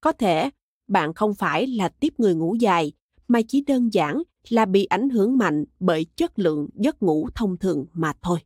Có 0.00 0.12
thể 0.12 0.50
bạn 0.88 1.14
không 1.14 1.34
phải 1.34 1.66
là 1.66 1.88
tiếp 1.88 2.14
người 2.18 2.34
ngủ 2.34 2.54
dài, 2.54 2.92
mà 3.28 3.40
chỉ 3.48 3.64
đơn 3.66 3.92
giản 3.92 4.22
là 4.48 4.64
bị 4.64 4.84
ảnh 4.84 5.08
hưởng 5.08 5.38
mạnh 5.38 5.64
bởi 5.80 6.06
chất 6.16 6.38
lượng 6.38 6.68
giấc 6.74 7.02
ngủ 7.02 7.28
thông 7.34 7.58
thường 7.58 7.86
mà 7.92 8.12
thôi. 8.22 8.38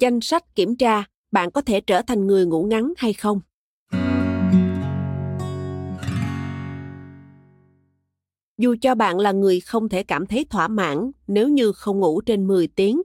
Danh 0.00 0.20
sách 0.20 0.54
kiểm 0.54 0.76
tra 0.76 1.04
bạn 1.30 1.50
có 1.50 1.60
thể 1.60 1.80
trở 1.80 2.02
thành 2.02 2.26
người 2.26 2.46
ngủ 2.46 2.62
ngắn 2.62 2.92
hay 2.96 3.12
không 3.12 3.40
dù 8.58 8.76
cho 8.80 8.94
bạn 8.94 9.18
là 9.18 9.32
người 9.32 9.60
không 9.60 9.88
thể 9.88 10.02
cảm 10.02 10.26
thấy 10.26 10.44
thỏa 10.44 10.68
mãn 10.68 11.10
nếu 11.26 11.48
như 11.48 11.72
không 11.72 12.00
ngủ 12.00 12.20
trên 12.20 12.46
10 12.46 12.68
tiếng, 12.68 13.02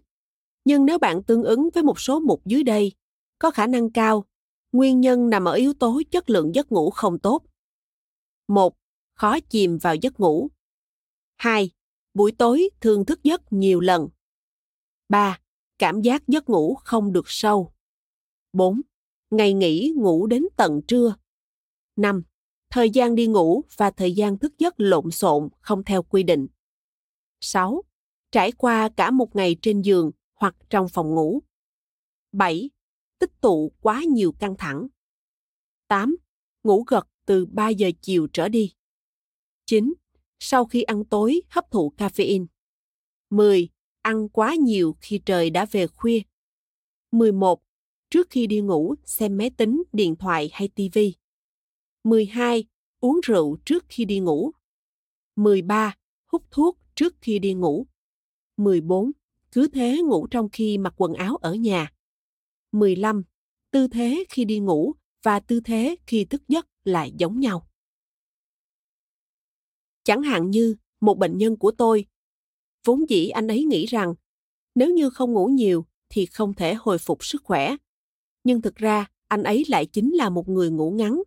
nhưng 0.65 0.86
nếu 0.86 0.97
bạn 0.97 1.23
tương 1.23 1.43
ứng 1.43 1.69
với 1.73 1.83
một 1.83 1.99
số 1.99 2.19
mục 2.19 2.41
dưới 2.45 2.63
đây, 2.63 2.91
có 3.39 3.51
khả 3.51 3.67
năng 3.67 3.91
cao 3.91 4.25
nguyên 4.73 5.01
nhân 5.01 5.29
nằm 5.29 5.45
ở 5.45 5.53
yếu 5.53 5.73
tố 5.73 6.01
chất 6.12 6.29
lượng 6.29 6.55
giấc 6.55 6.71
ngủ 6.71 6.89
không 6.89 7.19
tốt. 7.19 7.41
Một, 8.47 8.73
khó 9.15 9.39
chìm 9.39 9.77
vào 9.77 9.95
giấc 9.95 10.19
ngủ. 10.19 10.49
2. 11.38 11.71
Buổi 12.13 12.31
tối 12.31 12.69
thường 12.81 13.05
thức 13.05 13.23
giấc 13.23 13.53
nhiều 13.53 13.79
lần. 13.79 14.09
3. 15.09 15.39
Cảm 15.77 16.01
giác 16.01 16.27
giấc 16.27 16.49
ngủ 16.49 16.75
không 16.75 17.13
được 17.13 17.25
sâu. 17.27 17.73
4. 18.53 18.81
Ngày 19.29 19.53
nghỉ 19.53 19.93
ngủ 19.95 20.27
đến 20.27 20.43
tận 20.57 20.81
trưa. 20.87 21.15
5. 21.95 22.23
Thời 22.69 22.89
gian 22.89 23.15
đi 23.15 23.27
ngủ 23.27 23.63
và 23.77 23.91
thời 23.91 24.13
gian 24.13 24.37
thức 24.37 24.53
giấc 24.57 24.73
lộn 24.77 25.11
xộn 25.11 25.49
không 25.59 25.83
theo 25.83 26.03
quy 26.03 26.23
định. 26.23 26.47
6. 27.41 27.83
Trải 28.31 28.51
qua 28.51 28.89
cả 28.97 29.11
một 29.11 29.35
ngày 29.35 29.55
trên 29.61 29.81
giường 29.81 30.11
hoặc 30.35 30.55
trong 30.69 30.89
phòng 30.89 31.15
ngủ. 31.15 31.39
7. 32.31 32.69
Tích 33.19 33.41
tụ 33.41 33.71
quá 33.81 34.03
nhiều 34.03 34.31
căng 34.39 34.55
thẳng. 34.57 34.87
8. 35.87 36.15
Ngủ 36.63 36.83
gật 36.87 37.07
từ 37.25 37.45
3 37.45 37.69
giờ 37.69 37.91
chiều 38.01 38.27
trở 38.33 38.49
đi. 38.49 38.73
9. 39.65 39.93
Sau 40.39 40.65
khi 40.65 40.81
ăn 40.81 41.05
tối, 41.05 41.41
hấp 41.49 41.71
thụ 41.71 41.93
caffeine. 41.97 42.45
10. 43.29 43.69
Ăn 44.01 44.29
quá 44.29 44.55
nhiều 44.55 44.95
khi 45.01 45.21
trời 45.25 45.49
đã 45.49 45.65
về 45.65 45.87
khuya. 45.87 46.19
11. 47.11 47.61
Trước 48.13 48.28
khi 48.30 48.47
đi 48.47 48.62
ngủ 48.62 48.95
xem 49.06 49.38
máy 49.38 49.49
tính, 49.58 49.84
điện 49.93 50.15
thoại 50.15 50.49
hay 50.54 50.67
TV. 50.67 50.99
12. 52.04 52.65
Uống 52.99 53.19
rượu 53.23 53.58
trước 53.65 53.86
khi 53.89 54.06
đi 54.06 54.19
ngủ. 54.19 54.52
13. 55.36 55.95
Hút 56.32 56.43
thuốc 56.52 56.78
trước 56.95 57.15
khi 57.21 57.39
đi 57.39 57.54
ngủ. 57.54 57.88
14. 58.58 59.12
Cứ 59.52 59.67
thế 59.67 60.02
ngủ 60.02 60.28
trong 60.28 60.49
khi 60.49 60.78
mặc 60.78 60.93
quần 60.97 61.13
áo 61.13 61.36
ở 61.36 61.54
nhà. 61.54 61.93
15. 62.71 63.23
Tư 63.71 63.88
thế 63.88 64.23
khi 64.30 64.45
đi 64.45 64.60
ngủ 64.60 64.93
và 65.23 65.39
tư 65.39 65.60
thế 65.65 65.95
khi 66.08 66.26
thức 66.26 66.41
giấc 66.47 66.67
lại 66.84 67.12
giống 67.17 67.39
nhau. 67.39 67.67
Chẳng 70.04 70.23
hạn 70.23 70.49
như 70.49 70.76
một 71.02 71.17
bệnh 71.17 71.38
nhân 71.38 71.58
của 71.58 71.71
tôi, 71.71 72.06
vốn 72.86 73.10
dĩ 73.10 73.28
anh 73.28 73.47
ấy 73.47 73.63
nghĩ 73.63 73.86
rằng 73.86 74.13
nếu 74.76 74.89
như 74.89 75.10
không 75.10 75.34
ngủ 75.34 75.45
nhiều 75.45 75.86
thì 76.10 76.26
không 76.26 76.54
thể 76.54 76.73
hồi 76.73 76.97
phục 76.97 77.26
sức 77.26 77.43
khỏe. 77.43 77.76
Nhưng 78.43 78.62
thực 78.62 78.75
ra 78.75 79.06
anh 79.27 79.43
ấy 79.43 79.63
lại 79.67 79.86
chính 79.86 80.13
là 80.13 80.29
một 80.29 80.49
người 80.49 80.69
ngủ 80.69 80.91
ngắn. 80.91 81.21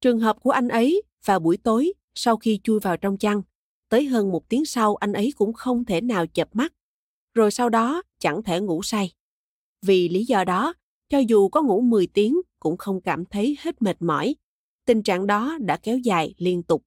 Trường 0.00 0.18
hợp 0.18 0.36
của 0.40 0.50
anh 0.50 0.68
ấy 0.68 1.02
vào 1.24 1.40
buổi 1.40 1.56
tối 1.56 1.92
sau 2.14 2.36
khi 2.36 2.60
chui 2.64 2.80
vào 2.80 2.96
trong 2.96 3.18
chăn, 3.18 3.42
tới 3.88 4.04
hơn 4.04 4.32
một 4.32 4.48
tiếng 4.48 4.64
sau 4.64 4.96
anh 4.96 5.12
ấy 5.12 5.32
cũng 5.36 5.52
không 5.52 5.84
thể 5.84 6.00
nào 6.00 6.26
chợp 6.26 6.48
mắt, 6.52 6.72
rồi 7.34 7.50
sau 7.50 7.68
đó 7.68 8.02
chẳng 8.18 8.42
thể 8.42 8.60
ngủ 8.60 8.82
say. 8.82 9.12
Vì 9.82 10.08
lý 10.08 10.24
do 10.24 10.44
đó, 10.44 10.74
cho 11.08 11.18
dù 11.18 11.48
có 11.48 11.62
ngủ 11.62 11.80
10 11.80 12.06
tiếng 12.06 12.40
cũng 12.60 12.76
không 12.76 13.00
cảm 13.00 13.24
thấy 13.24 13.56
hết 13.60 13.82
mệt 13.82 13.96
mỏi. 14.02 14.36
Tình 14.84 15.02
trạng 15.02 15.26
đó 15.26 15.58
đã 15.60 15.76
kéo 15.76 15.98
dài 15.98 16.34
liên 16.38 16.62
tục. 16.62 16.82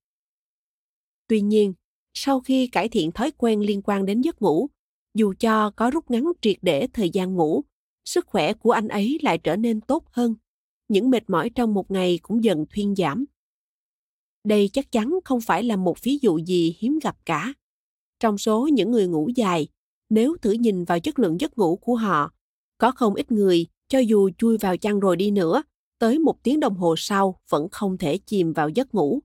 Tuy 1.28 1.42
nhiên, 1.42 1.74
sau 2.14 2.40
khi 2.40 2.68
cải 2.68 2.90
thiện 2.90 3.12
thói 3.12 3.32
quen 3.32 3.60
liên 3.60 3.82
quan 3.82 4.06
đến 4.06 4.22
giấc 4.22 4.42
ngủ, 4.42 4.68
dù 5.14 5.34
cho 5.40 5.72
có 5.72 5.90
rút 5.90 6.12
ngắn 6.12 6.24
triệt 6.42 6.58
để 6.62 6.88
thời 6.94 7.10
gian 7.10 7.34
ngủ, 7.34 7.64
sức 8.06 8.26
khỏe 8.28 8.54
của 8.54 8.72
anh 8.72 8.88
ấy 8.88 9.18
lại 9.22 9.38
trở 9.38 9.56
nên 9.56 9.82
tốt 9.82 10.04
hơn. 10.12 10.36
Những 10.88 11.10
mệt 11.10 11.30
mỏi 11.30 11.50
trong 11.50 11.74
một 11.74 11.92
ngày 11.92 12.20
cũng 12.22 12.44
dần 12.44 12.66
thuyên 12.70 12.96
giảm. 12.96 13.26
Đây 14.44 14.70
chắc 14.74 14.92
chắn 14.92 15.20
không 15.26 15.42
phải 15.42 15.64
là 15.64 15.76
một 15.76 16.02
ví 16.04 16.18
dụ 16.22 16.38
gì 16.38 16.76
hiếm 16.80 17.00
gặp 17.04 17.18
cả. 17.26 17.54
Trong 18.20 18.38
số 18.38 18.68
những 18.68 18.92
người 18.92 19.08
ngủ 19.08 19.30
dài, 19.36 19.68
nếu 20.10 20.38
thử 20.42 20.52
nhìn 20.52 20.84
vào 20.84 21.00
chất 21.00 21.20
lượng 21.20 21.42
giấc 21.42 21.58
ngủ 21.58 21.76
của 21.76 21.96
họ, 21.96 22.32
có 22.78 22.92
không 22.92 23.16
ít 23.16 23.32
người, 23.32 23.68
cho 23.88 24.00
dù 24.00 24.30
chui 24.38 24.58
vào 24.58 24.78
chăn 24.78 25.00
rồi 25.00 25.16
đi 25.16 25.32
nữa, 25.32 25.64
tới 26.00 26.20
một 26.20 26.44
tiếng 26.44 26.60
đồng 26.60 26.76
hồ 26.76 26.96
sau 26.98 27.40
vẫn 27.50 27.70
không 27.70 27.98
thể 27.98 28.18
chìm 28.18 28.54
vào 28.54 28.70
giấc 28.70 28.94
ngủ. 28.96 29.20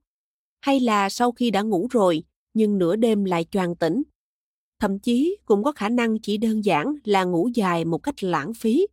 Hay 0.61 0.81
là 0.81 1.09
sau 1.09 1.33
khi 1.33 1.51
đã 1.51 1.63
ngủ 1.63 1.87
rồi, 1.91 2.25
nhưng 2.55 2.79
nửa 2.79 2.97
đêm 2.97 3.25
lại 3.25 3.47
choàng 3.51 3.77
tỉnh. 3.77 4.03
Thậm 4.81 4.99
chí 4.99 5.37
cũng 5.45 5.65
có 5.65 5.73
khả 5.73 5.89
năng 5.89 6.19
chỉ 6.21 6.37
đơn 6.37 6.65
giản 6.65 6.95
là 7.05 7.25
ngủ 7.25 7.49
dài 7.55 7.85
một 7.85 7.99
cách 7.99 8.23
lãng 8.25 8.55
phí. 8.55 8.87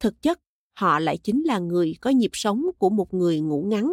Thực 0.00 0.22
chất, 0.22 0.40
họ 0.78 0.98
lại 0.98 1.18
chính 1.18 1.42
là 1.42 1.58
người 1.58 1.94
có 2.00 2.10
nhịp 2.10 2.30
sống 2.32 2.64
của 2.78 2.90
một 2.90 3.14
người 3.14 3.40
ngủ 3.40 3.62
ngắn. 3.62 3.92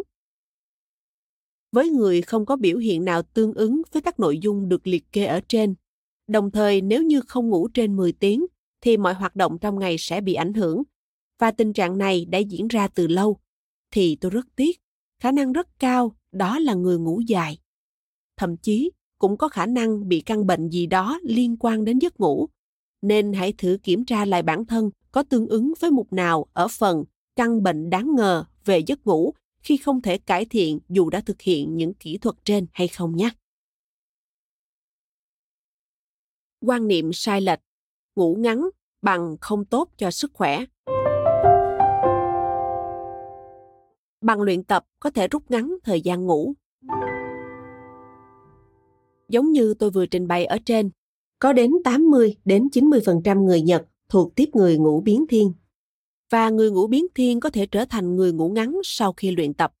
Với 1.72 1.90
người 1.90 2.22
không 2.22 2.46
có 2.46 2.56
biểu 2.56 2.78
hiện 2.78 3.04
nào 3.04 3.22
tương 3.22 3.54
ứng 3.54 3.82
với 3.92 4.02
các 4.02 4.20
nội 4.20 4.38
dung 4.38 4.68
được 4.68 4.86
liệt 4.86 5.12
kê 5.12 5.24
ở 5.24 5.40
trên, 5.48 5.74
đồng 6.26 6.50
thời 6.50 6.80
nếu 6.80 7.02
như 7.02 7.20
không 7.20 7.48
ngủ 7.48 7.68
trên 7.74 7.96
10 7.96 8.12
tiếng 8.12 8.46
thì 8.80 8.96
mọi 8.96 9.14
hoạt 9.14 9.36
động 9.36 9.58
trong 9.60 9.78
ngày 9.78 9.96
sẽ 9.98 10.20
bị 10.20 10.34
ảnh 10.34 10.54
hưởng 10.54 10.82
và 11.38 11.50
tình 11.50 11.72
trạng 11.72 11.98
này 11.98 12.24
đã 12.24 12.38
diễn 12.38 12.68
ra 12.68 12.88
từ 12.88 13.06
lâu 13.06 13.40
thì 13.90 14.16
tôi 14.20 14.30
rất 14.30 14.46
tiếc 14.56 14.80
khả 15.20 15.32
năng 15.32 15.52
rất 15.52 15.68
cao 15.78 16.16
đó 16.32 16.58
là 16.58 16.74
người 16.74 16.98
ngủ 16.98 17.20
dài 17.26 17.58
thậm 18.36 18.56
chí 18.56 18.90
cũng 19.22 19.36
có 19.36 19.48
khả 19.48 19.66
năng 19.66 20.08
bị 20.08 20.20
căn 20.20 20.46
bệnh 20.46 20.68
gì 20.68 20.86
đó 20.86 21.20
liên 21.22 21.56
quan 21.60 21.84
đến 21.84 21.98
giấc 21.98 22.20
ngủ 22.20 22.48
nên 23.02 23.32
hãy 23.32 23.52
thử 23.52 23.78
kiểm 23.82 24.04
tra 24.04 24.24
lại 24.24 24.42
bản 24.42 24.64
thân 24.64 24.90
có 25.12 25.22
tương 25.22 25.46
ứng 25.46 25.72
với 25.80 25.90
mục 25.90 26.12
nào 26.12 26.46
ở 26.52 26.68
phần 26.68 27.04
căn 27.36 27.62
bệnh 27.62 27.90
đáng 27.90 28.14
ngờ 28.14 28.44
về 28.64 28.78
giấc 28.78 29.06
ngủ 29.06 29.34
khi 29.62 29.76
không 29.76 30.02
thể 30.02 30.18
cải 30.18 30.44
thiện 30.44 30.78
dù 30.88 31.10
đã 31.10 31.20
thực 31.20 31.40
hiện 31.42 31.76
những 31.76 31.94
kỹ 31.94 32.18
thuật 32.18 32.36
trên 32.44 32.66
hay 32.72 32.88
không 32.88 33.16
nhé. 33.16 33.30
Quan 36.60 36.88
niệm 36.88 37.10
sai 37.12 37.40
lệch 37.40 37.60
ngủ 38.16 38.36
ngắn 38.38 38.68
bằng 39.02 39.36
không 39.40 39.64
tốt 39.64 39.88
cho 39.96 40.10
sức 40.10 40.30
khỏe. 40.34 40.64
Bằng 44.20 44.40
luyện 44.40 44.64
tập 44.64 44.84
có 45.00 45.10
thể 45.10 45.28
rút 45.28 45.50
ngắn 45.50 45.74
thời 45.84 46.00
gian 46.00 46.26
ngủ. 46.26 46.54
Giống 49.32 49.52
như 49.52 49.74
tôi 49.74 49.90
vừa 49.90 50.06
trình 50.06 50.28
bày 50.28 50.44
ở 50.44 50.58
trên, 50.66 50.90
có 51.38 51.52
đến 51.52 51.72
80 51.84 52.36
đến 52.44 52.68
90% 52.72 53.44
người 53.44 53.62
Nhật 53.62 53.86
thuộc 54.08 54.34
tiếp 54.34 54.48
người 54.52 54.78
ngủ 54.78 55.00
biến 55.00 55.26
thiên. 55.28 55.52
Và 56.30 56.50
người 56.50 56.70
ngủ 56.70 56.86
biến 56.86 57.06
thiên 57.14 57.40
có 57.40 57.50
thể 57.50 57.66
trở 57.66 57.84
thành 57.84 58.16
người 58.16 58.32
ngủ 58.32 58.48
ngắn 58.48 58.78
sau 58.84 59.12
khi 59.12 59.30
luyện 59.30 59.54
tập. 59.54 59.72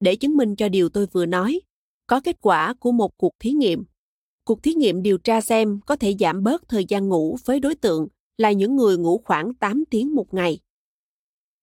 Để 0.00 0.16
chứng 0.16 0.36
minh 0.36 0.56
cho 0.56 0.68
điều 0.68 0.88
tôi 0.88 1.06
vừa 1.06 1.26
nói, 1.26 1.60
có 2.06 2.20
kết 2.20 2.36
quả 2.40 2.74
của 2.80 2.92
một 2.92 3.16
cuộc 3.16 3.32
thí 3.40 3.50
nghiệm 3.50 3.84
Cuộc 4.44 4.62
thí 4.62 4.74
nghiệm 4.74 5.02
điều 5.02 5.18
tra 5.18 5.40
xem 5.40 5.80
có 5.86 5.96
thể 5.96 6.14
giảm 6.20 6.42
bớt 6.42 6.68
thời 6.68 6.84
gian 6.88 7.08
ngủ 7.08 7.36
với 7.44 7.60
đối 7.60 7.74
tượng 7.74 8.08
là 8.38 8.52
những 8.52 8.76
người 8.76 8.98
ngủ 8.98 9.22
khoảng 9.24 9.54
8 9.54 9.84
tiếng 9.90 10.14
một 10.14 10.34
ngày. 10.34 10.58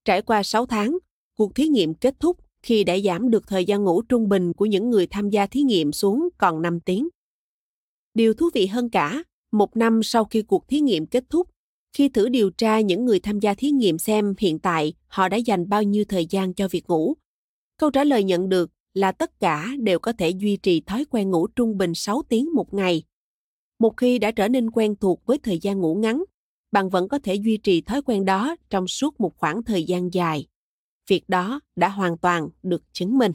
Trải 0.06 0.22
qua 0.22 0.44
6 0.44 0.66
tháng, 0.66 0.98
cuộc 1.38 1.56
thí 1.56 1.68
nghiệm 1.68 1.94
kết 1.94 2.16
thúc 2.20 2.38
khi 2.66 2.84
đã 2.84 2.98
giảm 3.00 3.30
được 3.30 3.48
thời 3.48 3.66
gian 3.66 3.84
ngủ 3.84 4.02
trung 4.02 4.30
bình 4.30 4.54
của 4.54 4.66
những 4.66 4.90
người 4.90 5.08
tham 5.08 5.30
gia 5.30 5.48
thí 5.48 5.62
nghiệm 5.62 5.92
xuống 5.92 6.30
còn 6.38 6.62
5 6.62 6.80
tiếng. 6.80 7.08
Điều 8.14 8.34
thú 8.34 8.50
vị 8.54 8.68
hơn 8.68 8.90
cả, 8.90 9.24
một 9.52 9.78
năm 9.78 10.04
sau 10.04 10.26
khi 10.26 10.42
cuộc 10.42 10.68
thí 10.68 10.80
nghiệm 10.80 11.06
kết 11.06 11.24
thúc, 11.30 11.50
khi 11.94 12.10
thử 12.10 12.30
điều 12.30 12.50
tra 12.50 12.80
những 12.80 13.06
người 13.06 13.20
tham 13.20 13.40
gia 13.40 13.54
thí 13.54 13.72
nghiệm 13.72 13.98
xem 13.98 14.34
hiện 14.40 14.60
tại 14.60 14.94
họ 15.08 15.30
đã 15.30 15.38
dành 15.38 15.70
bao 15.70 15.84
nhiêu 15.84 16.06
thời 16.06 16.26
gian 16.26 16.54
cho 16.54 16.68
việc 16.68 16.90
ngủ, 16.90 17.14
câu 17.78 17.92
trả 17.92 18.04
lời 18.04 18.24
nhận 18.24 18.50
được 18.50 18.72
là 18.94 19.12
tất 19.12 19.40
cả 19.40 19.72
đều 19.80 20.00
có 20.00 20.14
thể 20.14 20.30
duy 20.30 20.58
trì 20.58 20.82
thói 20.82 21.06
quen 21.10 21.32
ngủ 21.32 21.48
trung 21.48 21.78
bình 21.78 21.96
6 21.96 22.22
tiếng 22.30 22.54
một 22.54 22.74
ngày. 22.74 23.04
Một 23.80 23.98
khi 23.98 24.20
đã 24.20 24.32
trở 24.32 24.48
nên 24.48 24.72
quen 24.72 24.96
thuộc 24.96 25.26
với 25.26 25.38
thời 25.38 25.60
gian 25.60 25.80
ngủ 25.80 25.96
ngắn, 25.96 26.24
bạn 26.72 26.90
vẫn 26.90 27.08
có 27.08 27.20
thể 27.24 27.36
duy 27.36 27.58
trì 27.58 27.82
thói 27.82 28.02
quen 28.02 28.26
đó 28.26 28.56
trong 28.70 28.88
suốt 28.88 29.20
một 29.20 29.38
khoảng 29.38 29.64
thời 29.64 29.84
gian 29.84 30.14
dài. 30.14 30.46
Việc 31.08 31.24
đó 31.28 31.60
đã 31.76 31.90
hoàn 31.90 32.18
toàn 32.18 32.50
được 32.64 32.84
chứng 32.94 33.18
minh. 33.18 33.32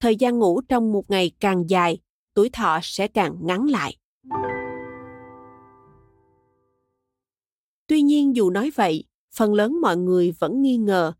Thời 0.00 0.16
gian 0.16 0.38
ngủ 0.38 0.60
trong 0.60 0.92
một 0.92 1.10
ngày 1.10 1.30
càng 1.40 1.70
dài, 1.70 1.98
tuổi 2.34 2.50
thọ 2.52 2.78
sẽ 2.82 3.08
càng 3.08 3.36
ngắn 3.42 3.66
lại. 3.66 3.96
Tuy 7.86 8.02
nhiên 8.02 8.36
dù 8.36 8.50
nói 8.50 8.70
vậy, 8.74 9.04
phần 9.34 9.54
lớn 9.54 9.80
mọi 9.80 9.96
người 9.96 10.32
vẫn 10.38 10.62
nghi 10.62 10.76
ngờ 10.76 11.12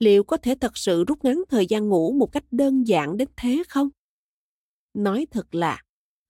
liệu 0.00 0.24
có 0.24 0.36
thể 0.36 0.54
thật 0.60 0.72
sự 0.74 1.04
rút 1.04 1.24
ngắn 1.24 1.42
thời 1.48 1.66
gian 1.66 1.88
ngủ 1.88 2.12
một 2.12 2.32
cách 2.32 2.44
đơn 2.50 2.86
giản 2.86 3.16
đến 3.16 3.28
thế 3.36 3.62
không 3.68 3.88
nói 4.94 5.26
thật 5.30 5.54
là 5.54 5.82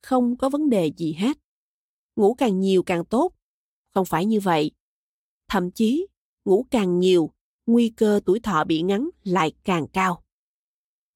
không 0.02 0.36
có 0.36 0.48
vấn 0.48 0.70
đề 0.70 0.92
gì 0.96 1.12
hết 1.12 1.38
ngủ 2.16 2.34
càng 2.34 2.60
nhiều 2.60 2.82
càng 2.82 3.04
tốt 3.04 3.32
không 3.94 4.04
phải 4.04 4.26
như 4.26 4.40
vậy 4.40 4.70
thậm 5.48 5.70
chí 5.70 6.06
ngủ 6.44 6.66
càng 6.70 6.98
nhiều 6.98 7.30
nguy 7.66 7.88
cơ 7.88 8.20
tuổi 8.24 8.40
thọ 8.40 8.64
bị 8.64 8.82
ngắn 8.82 9.10
lại 9.24 9.52
càng 9.64 9.86
cao 9.86 10.22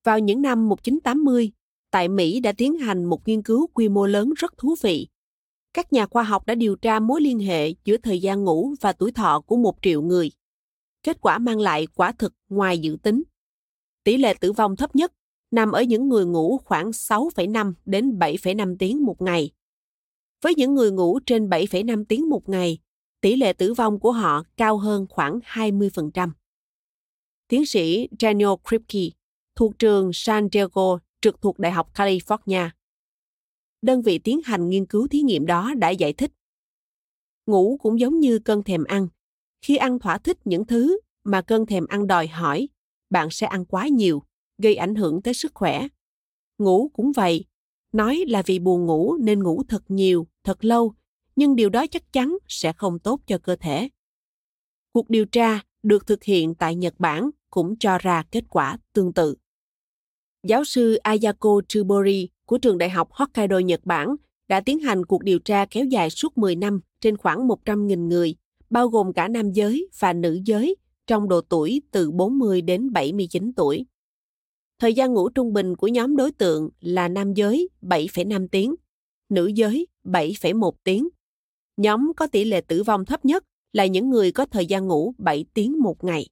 vào 0.05 0.19
những 0.19 0.43
năm 0.43 0.69
1980, 0.69 1.53
tại 1.91 2.09
Mỹ 2.09 2.41
đã 2.41 2.53
tiến 2.53 2.75
hành 2.77 3.05
một 3.05 3.29
nghiên 3.29 3.43
cứu 3.43 3.67
quy 3.75 3.89
mô 3.89 4.07
lớn 4.07 4.33
rất 4.37 4.59
thú 4.59 4.75
vị. 4.83 5.09
Các 5.75 5.93
nhà 5.93 6.07
khoa 6.07 6.23
học 6.23 6.47
đã 6.47 6.55
điều 6.55 6.77
tra 6.77 7.01
mối 7.01 7.21
liên 7.21 7.39
hệ 7.39 7.75
giữa 7.85 7.97
thời 7.97 8.21
gian 8.21 8.45
ngủ 8.45 8.75
và 8.81 8.93
tuổi 8.93 9.13
thọ 9.13 9.41
của 9.41 9.57
một 9.57 9.77
triệu 9.83 10.03
người. 10.03 10.31
Kết 11.03 11.21
quả 11.21 11.39
mang 11.39 11.61
lại 11.61 11.87
quả 11.95 12.13
thực 12.13 12.33
ngoài 12.49 12.79
dự 12.79 12.97
tính. 13.03 13.23
Tỷ 14.05 14.17
lệ 14.17 14.35
tử 14.41 14.53
vong 14.53 14.77
thấp 14.77 14.97
nhất 14.97 15.13
nằm 15.51 15.73
ở 15.73 15.83
những 15.83 16.09
người 16.09 16.27
ngủ 16.27 16.59
khoảng 16.65 16.91
6,5 16.91 17.73
đến 17.85 18.19
7,5 18.19 18.77
tiếng 18.79 19.05
một 19.05 19.23
ngày. 19.23 19.51
Với 20.43 20.55
những 20.55 20.75
người 20.75 20.91
ngủ 20.91 21.19
trên 21.27 21.49
7,5 21.49 22.05
tiếng 22.09 22.29
một 22.29 22.49
ngày, 22.49 22.79
tỷ 23.25 23.37
lệ 23.37 23.53
tử 23.53 23.75
vong 23.75 24.01
của 24.01 24.13
họ 24.13 24.43
cao 24.57 24.77
hơn 24.79 25.07
khoảng 25.11 25.39
20%. 25.45 26.31
Tiến 27.49 27.67
sĩ 27.67 28.09
Daniel 28.21 28.51
Kripke 28.69 29.01
thuộc 29.57 29.79
trường 29.79 30.11
San 30.13 30.49
Diego 30.53 30.99
trực 31.21 31.41
thuộc 31.41 31.59
Đại 31.59 31.73
học 31.73 31.95
California. 31.95 32.69
Đơn 33.83 34.03
vị 34.03 34.19
tiến 34.19 34.41
hành 34.45 34.69
nghiên 34.69 34.87
cứu 34.87 35.09
thí 35.09 35.21
nghiệm 35.21 35.47
đó 35.47 35.75
đã 35.79 35.91
giải 35.91 36.13
thích. 36.13 36.33
Ngủ 37.47 37.79
cũng 37.83 38.01
giống 38.01 38.21
như 38.21 38.39
cơn 38.39 38.63
thèm 38.63 38.85
ăn. 38.85 39.09
Khi 39.63 39.77
ăn 39.77 39.99
thỏa 39.99 40.19
thích 40.19 40.39
những 40.45 40.67
thứ 40.67 40.99
mà 41.25 41.43
cơn 41.43 41.67
thèm 41.67 41.87
ăn 41.87 42.07
đòi 42.07 42.27
hỏi, 42.27 42.69
bạn 43.11 43.29
sẽ 43.31 43.47
ăn 43.47 43.65
quá 43.65 43.89
nhiều, 43.89 44.23
gây 44.59 44.75
ảnh 44.75 44.95
hưởng 44.95 45.23
tới 45.23 45.35
sức 45.35 45.53
khỏe. 45.55 45.89
Ngủ 46.59 46.91
cũng 46.93 47.13
vậy. 47.13 47.45
Nói 47.93 48.25
là 48.29 48.43
vì 48.47 48.59
buồn 48.59 48.87
ngủ 48.87 49.17
nên 49.17 49.43
ngủ 49.43 49.63
thật 49.69 49.83
nhiều, 49.89 50.27
thật 50.45 50.65
lâu, 50.65 50.95
nhưng 51.37 51.57
điều 51.57 51.71
đó 51.71 51.87
chắc 51.87 52.13
chắn 52.13 52.39
sẽ 52.49 52.73
không 52.73 52.99
tốt 52.99 53.21
cho 53.27 53.39
cơ 53.39 53.57
thể. 53.57 53.89
Cuộc 54.93 55.11
điều 55.11 55.25
tra 55.25 55.61
được 55.83 56.07
thực 56.07 56.25
hiện 56.25 56.55
tại 56.55 56.75
Nhật 56.75 56.95
Bản 56.99 57.31
cũng 57.51 57.77
cho 57.79 57.99
ra 57.99 58.25
kết 58.31 58.45
quả 58.51 58.79
tương 58.93 59.13
tự. 59.13 59.35
Giáo 60.47 60.65
sư 60.65 60.95
Ayako 60.95 61.61
Tsubori 61.69 62.29
của 62.47 62.59
trường 62.59 62.79
đại 62.79 62.91
học 62.91 63.09
Hokkaido 63.13 63.59
Nhật 63.59 63.81
Bản 63.85 64.17
đã 64.49 64.61
tiến 64.61 64.79
hành 64.79 65.07
cuộc 65.07 65.23
điều 65.23 65.39
tra 65.39 65.67
kéo 65.71 65.85
dài 65.85 66.11
suốt 66.11 66.39
10 66.39 66.57
năm 66.57 66.81
trên 67.01 67.17
khoảng 67.17 67.49
100.000 67.49 68.09
người, 68.09 68.35
bao 68.71 68.89
gồm 68.89 69.13
cả 69.13 69.29
nam 69.29 69.53
giới 69.53 69.89
và 69.99 70.13
nữ 70.13 70.41
giới 70.45 70.77
trong 71.07 71.29
độ 71.29 71.41
tuổi 71.41 71.83
từ 71.91 72.11
40 72.11 72.63
đến 72.63 72.93
79 72.93 73.53
tuổi. 73.57 73.87
Thời 74.79 74.95
gian 74.95 75.13
ngủ 75.13 75.29
trung 75.29 75.53
bình 75.53 75.77
của 75.77 75.89
nhóm 75.89 76.17
đối 76.17 76.33
tượng 76.33 76.71
là 76.81 77.09
nam 77.09 77.35
giới 77.35 77.69
7,5 77.83 78.49
tiếng, 78.49 78.75
nữ 79.29 79.47
giới 79.47 79.87
7,1 80.05 80.71
tiếng. 80.85 81.09
Nhóm 81.77 82.13
có 82.17 82.27
tỷ 82.27 82.45
lệ 82.45 82.61
tử 82.61 82.83
vong 82.83 83.05
thấp 83.05 83.25
nhất 83.25 83.45
là 83.73 83.87
những 83.87 84.11
người 84.11 84.33
có 84.33 84.47
thời 84.47 84.67
gian 84.67 84.87
ngủ 84.87 85.15
7 85.19 85.45
tiếng 85.55 85.83
một 85.83 86.05
ngày, 86.05 86.27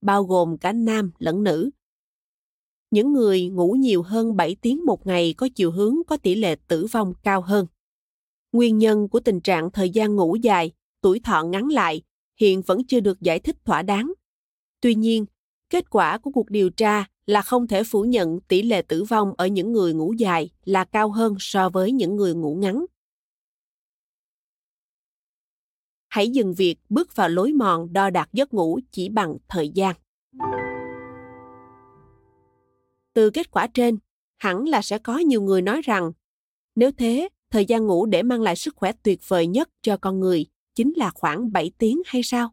bao 0.00 0.24
gồm 0.24 0.58
cả 0.58 0.72
nam 0.72 1.12
lẫn 1.18 1.42
nữ. 1.44 1.70
Những 2.90 3.12
người 3.12 3.48
ngủ 3.48 3.72
nhiều 3.72 4.02
hơn 4.02 4.36
7 4.36 4.56
tiếng 4.62 4.84
một 4.86 5.06
ngày 5.06 5.34
có 5.36 5.48
chiều 5.54 5.70
hướng 5.70 5.96
có 6.06 6.16
tỷ 6.16 6.34
lệ 6.34 6.56
tử 6.68 6.86
vong 6.92 7.12
cao 7.22 7.40
hơn. 7.40 7.66
Nguyên 8.52 8.78
nhân 8.78 9.08
của 9.08 9.20
tình 9.20 9.40
trạng 9.40 9.70
thời 9.70 9.90
gian 9.90 10.16
ngủ 10.16 10.36
dài, 10.36 10.72
tuổi 11.00 11.20
thọ 11.20 11.42
ngắn 11.42 11.68
lại 11.68 12.02
hiện 12.40 12.62
vẫn 12.62 12.86
chưa 12.86 13.00
được 13.00 13.20
giải 13.20 13.38
thích 13.38 13.56
thỏa 13.64 13.82
đáng. 13.82 14.12
Tuy 14.80 14.94
nhiên, 14.94 15.26
kết 15.70 15.90
quả 15.90 16.18
của 16.18 16.30
cuộc 16.30 16.50
điều 16.50 16.70
tra 16.70 17.04
là 17.26 17.42
không 17.42 17.66
thể 17.66 17.84
phủ 17.84 18.02
nhận 18.02 18.40
tỷ 18.40 18.62
lệ 18.62 18.82
tử 18.82 19.04
vong 19.04 19.32
ở 19.36 19.46
những 19.46 19.72
người 19.72 19.94
ngủ 19.94 20.12
dài 20.12 20.50
là 20.64 20.84
cao 20.84 21.10
hơn 21.10 21.34
so 21.38 21.68
với 21.68 21.92
những 21.92 22.16
người 22.16 22.34
ngủ 22.34 22.54
ngắn. 22.54 22.84
Hãy 26.10 26.28
dừng 26.28 26.54
việc 26.54 26.76
bước 26.88 27.16
vào 27.16 27.28
lối 27.28 27.52
mòn 27.52 27.92
đo 27.92 28.10
đạc 28.10 28.28
giấc 28.32 28.54
ngủ 28.54 28.80
chỉ 28.90 29.08
bằng 29.08 29.36
thời 29.48 29.68
gian. 29.68 29.96
Từ 33.12 33.30
kết 33.30 33.50
quả 33.50 33.66
trên, 33.66 33.98
hẳn 34.38 34.68
là 34.68 34.82
sẽ 34.82 34.98
có 34.98 35.18
nhiều 35.18 35.42
người 35.42 35.62
nói 35.62 35.80
rằng 35.82 36.12
nếu 36.74 36.90
thế, 36.92 37.28
thời 37.50 37.64
gian 37.64 37.86
ngủ 37.86 38.06
để 38.06 38.22
mang 38.22 38.42
lại 38.42 38.56
sức 38.56 38.76
khỏe 38.76 38.92
tuyệt 39.02 39.20
vời 39.28 39.46
nhất 39.46 39.68
cho 39.82 39.96
con 39.96 40.20
người 40.20 40.46
chính 40.74 40.92
là 40.96 41.10
khoảng 41.10 41.52
7 41.52 41.72
tiếng 41.78 42.02
hay 42.06 42.22
sao? 42.22 42.50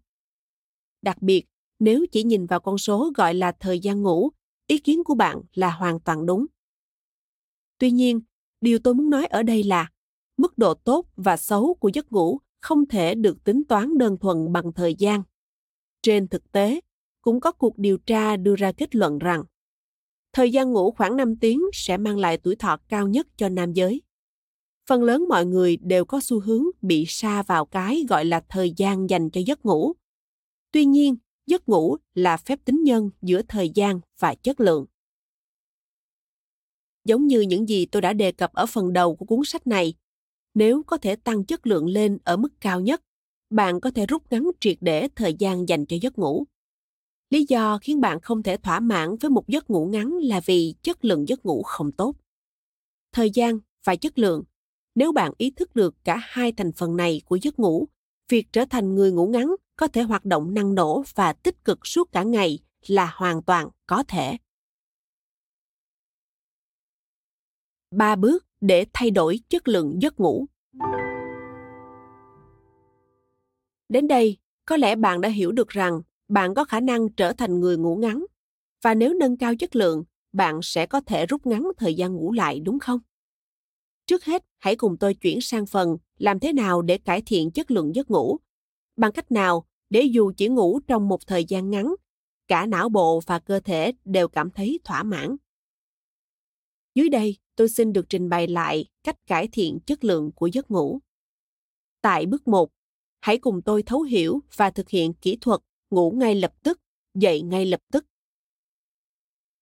Đặc 1.01 1.21
biệt, 1.21 1.45
nếu 1.79 2.05
chỉ 2.11 2.23
nhìn 2.23 2.45
vào 2.45 2.59
con 2.59 2.77
số 2.77 3.11
gọi 3.15 3.33
là 3.33 3.51
thời 3.59 3.79
gian 3.79 4.01
ngủ, 4.01 4.29
ý 4.67 4.77
kiến 4.77 5.03
của 5.03 5.15
bạn 5.15 5.41
là 5.53 5.71
hoàn 5.71 5.99
toàn 5.99 6.25
đúng. 6.25 6.45
Tuy 7.77 7.91
nhiên, 7.91 8.21
điều 8.61 8.79
tôi 8.79 8.93
muốn 8.93 9.09
nói 9.09 9.25
ở 9.25 9.43
đây 9.43 9.63
là 9.63 9.89
mức 10.37 10.57
độ 10.57 10.73
tốt 10.73 11.05
và 11.15 11.37
xấu 11.37 11.73
của 11.73 11.89
giấc 11.93 12.11
ngủ 12.11 12.39
không 12.67 12.85
thể 12.85 13.15
được 13.15 13.43
tính 13.43 13.63
toán 13.69 13.97
đơn 13.97 14.17
thuần 14.17 14.51
bằng 14.51 14.73
thời 14.73 14.95
gian. 14.95 15.23
Trên 16.01 16.27
thực 16.27 16.51
tế, 16.51 16.79
cũng 17.21 17.39
có 17.39 17.51
cuộc 17.51 17.77
điều 17.77 17.97
tra 17.97 18.37
đưa 18.37 18.55
ra 18.55 18.71
kết 18.71 18.95
luận 18.95 19.19
rằng 19.19 19.43
thời 20.33 20.51
gian 20.51 20.71
ngủ 20.71 20.91
khoảng 20.91 21.17
5 21.17 21.35
tiếng 21.35 21.61
sẽ 21.73 21.97
mang 21.97 22.17
lại 22.17 22.37
tuổi 22.37 22.55
thọ 22.55 22.77
cao 22.89 23.07
nhất 23.07 23.27
cho 23.37 23.49
nam 23.49 23.73
giới. 23.73 24.01
Phần 24.89 25.03
lớn 25.03 25.25
mọi 25.29 25.45
người 25.45 25.77
đều 25.77 26.05
có 26.05 26.19
xu 26.23 26.39
hướng 26.39 26.63
bị 26.81 27.05
sa 27.07 27.43
vào 27.43 27.65
cái 27.65 28.05
gọi 28.09 28.25
là 28.25 28.43
thời 28.49 28.73
gian 28.77 29.09
dành 29.09 29.29
cho 29.29 29.41
giấc 29.45 29.65
ngủ. 29.65 29.93
Tuy 30.71 30.85
nhiên, 30.85 31.15
giấc 31.45 31.69
ngủ 31.69 31.97
là 32.13 32.37
phép 32.37 32.59
tính 32.65 32.83
nhân 32.83 33.09
giữa 33.21 33.41
thời 33.47 33.69
gian 33.75 33.99
và 34.19 34.35
chất 34.35 34.59
lượng. 34.59 34.85
Giống 37.05 37.27
như 37.27 37.41
những 37.41 37.69
gì 37.69 37.85
tôi 37.85 38.01
đã 38.01 38.13
đề 38.13 38.31
cập 38.31 38.53
ở 38.53 38.65
phần 38.65 38.93
đầu 38.93 39.15
của 39.15 39.25
cuốn 39.25 39.39
sách 39.45 39.67
này, 39.67 39.93
nếu 40.57 40.83
có 40.83 40.97
thể 40.97 41.15
tăng 41.15 41.43
chất 41.43 41.67
lượng 41.67 41.89
lên 41.89 42.17
ở 42.23 42.37
mức 42.37 42.49
cao 42.61 42.81
nhất, 42.81 43.01
bạn 43.49 43.81
có 43.81 43.91
thể 43.91 44.05
rút 44.05 44.23
ngắn 44.29 44.51
triệt 44.59 44.77
để 44.81 45.07
thời 45.15 45.35
gian 45.39 45.69
dành 45.69 45.85
cho 45.85 45.97
giấc 46.01 46.17
ngủ. 46.17 46.45
Lý 47.29 47.45
do 47.49 47.79
khiến 47.81 48.01
bạn 48.01 48.19
không 48.19 48.43
thể 48.43 48.57
thỏa 48.57 48.79
mãn 48.79 49.17
với 49.17 49.29
một 49.29 49.47
giấc 49.47 49.69
ngủ 49.69 49.85
ngắn 49.85 50.13
là 50.21 50.41
vì 50.45 50.75
chất 50.81 51.05
lượng 51.05 51.27
giấc 51.27 51.45
ngủ 51.45 51.63
không 51.63 51.91
tốt. 51.91 52.15
Thời 53.11 53.29
gian 53.29 53.59
và 53.83 53.95
chất 53.95 54.19
lượng, 54.19 54.43
nếu 54.95 55.11
bạn 55.11 55.31
ý 55.37 55.51
thức 55.51 55.75
được 55.75 55.95
cả 56.03 56.19
hai 56.21 56.51
thành 56.51 56.71
phần 56.71 56.97
này 56.97 57.21
của 57.25 57.35
giấc 57.41 57.59
ngủ, 57.59 57.87
việc 58.29 58.47
trở 58.51 58.65
thành 58.65 58.95
người 58.95 59.11
ngủ 59.11 59.27
ngắn 59.27 59.55
có 59.75 59.87
thể 59.87 60.01
hoạt 60.01 60.25
động 60.25 60.53
năng 60.53 60.75
nổ 60.75 61.03
và 61.15 61.33
tích 61.33 61.65
cực 61.65 61.87
suốt 61.87 62.11
cả 62.11 62.23
ngày 62.23 62.59
là 62.87 63.11
hoàn 63.15 63.43
toàn 63.43 63.69
có 63.87 64.03
thể. 64.07 64.37
Ba 67.91 68.15
bước 68.15 68.46
để 68.61 68.85
thay 68.93 69.11
đổi 69.11 69.39
chất 69.49 69.67
lượng 69.67 70.01
giấc 70.01 70.19
ngủ. 70.19 70.45
Đến 73.89 74.07
đây, 74.07 74.37
có 74.65 74.77
lẽ 74.77 74.95
bạn 74.95 75.21
đã 75.21 75.29
hiểu 75.29 75.51
được 75.51 75.69
rằng 75.69 76.01
bạn 76.27 76.53
có 76.53 76.65
khả 76.65 76.79
năng 76.79 77.09
trở 77.09 77.33
thành 77.33 77.59
người 77.59 77.77
ngủ 77.77 77.95
ngắn 77.95 78.25
và 78.81 78.93
nếu 78.93 79.13
nâng 79.13 79.37
cao 79.37 79.55
chất 79.55 79.75
lượng, 79.75 80.03
bạn 80.33 80.59
sẽ 80.63 80.85
có 80.85 81.01
thể 81.01 81.25
rút 81.25 81.45
ngắn 81.45 81.63
thời 81.77 81.95
gian 81.95 82.13
ngủ 82.13 82.31
lại 82.31 82.59
đúng 82.59 82.79
không? 82.79 82.99
Trước 84.07 84.25
hết, 84.25 84.45
hãy 84.57 84.75
cùng 84.75 84.97
tôi 84.97 85.13
chuyển 85.13 85.41
sang 85.41 85.65
phần 85.65 85.97
làm 86.17 86.39
thế 86.39 86.53
nào 86.53 86.81
để 86.81 86.97
cải 86.97 87.21
thiện 87.21 87.51
chất 87.51 87.71
lượng 87.71 87.95
giấc 87.95 88.11
ngủ. 88.11 88.37
Bằng 88.95 89.11
cách 89.11 89.31
nào 89.31 89.65
để 89.89 90.01
dù 90.01 90.31
chỉ 90.37 90.47
ngủ 90.47 90.79
trong 90.87 91.07
một 91.07 91.27
thời 91.27 91.45
gian 91.45 91.69
ngắn, 91.69 91.95
cả 92.47 92.65
não 92.65 92.89
bộ 92.89 93.21
và 93.25 93.39
cơ 93.39 93.59
thể 93.59 93.91
đều 94.05 94.27
cảm 94.27 94.51
thấy 94.51 94.79
thỏa 94.83 95.03
mãn. 95.03 95.35
Dưới 96.97 97.09
đây, 97.09 97.37
tôi 97.55 97.69
xin 97.69 97.93
được 97.93 98.05
trình 98.09 98.29
bày 98.29 98.47
lại 98.47 98.85
cách 99.03 99.15
cải 99.27 99.47
thiện 99.47 99.79
chất 99.85 100.03
lượng 100.03 100.31
của 100.31 100.47
giấc 100.47 100.71
ngủ. 100.71 100.99
Tại 102.01 102.25
bước 102.25 102.47
1, 102.47 102.69
hãy 103.21 103.37
cùng 103.37 103.61
tôi 103.61 103.83
thấu 103.83 104.01
hiểu 104.01 104.39
và 104.55 104.71
thực 104.71 104.89
hiện 104.89 105.13
kỹ 105.13 105.37
thuật 105.41 105.61
ngủ 105.89 106.11
ngay 106.11 106.35
lập 106.35 106.53
tức, 106.63 106.79
dậy 107.13 107.41
ngay 107.41 107.65
lập 107.65 107.79
tức. 107.91 108.05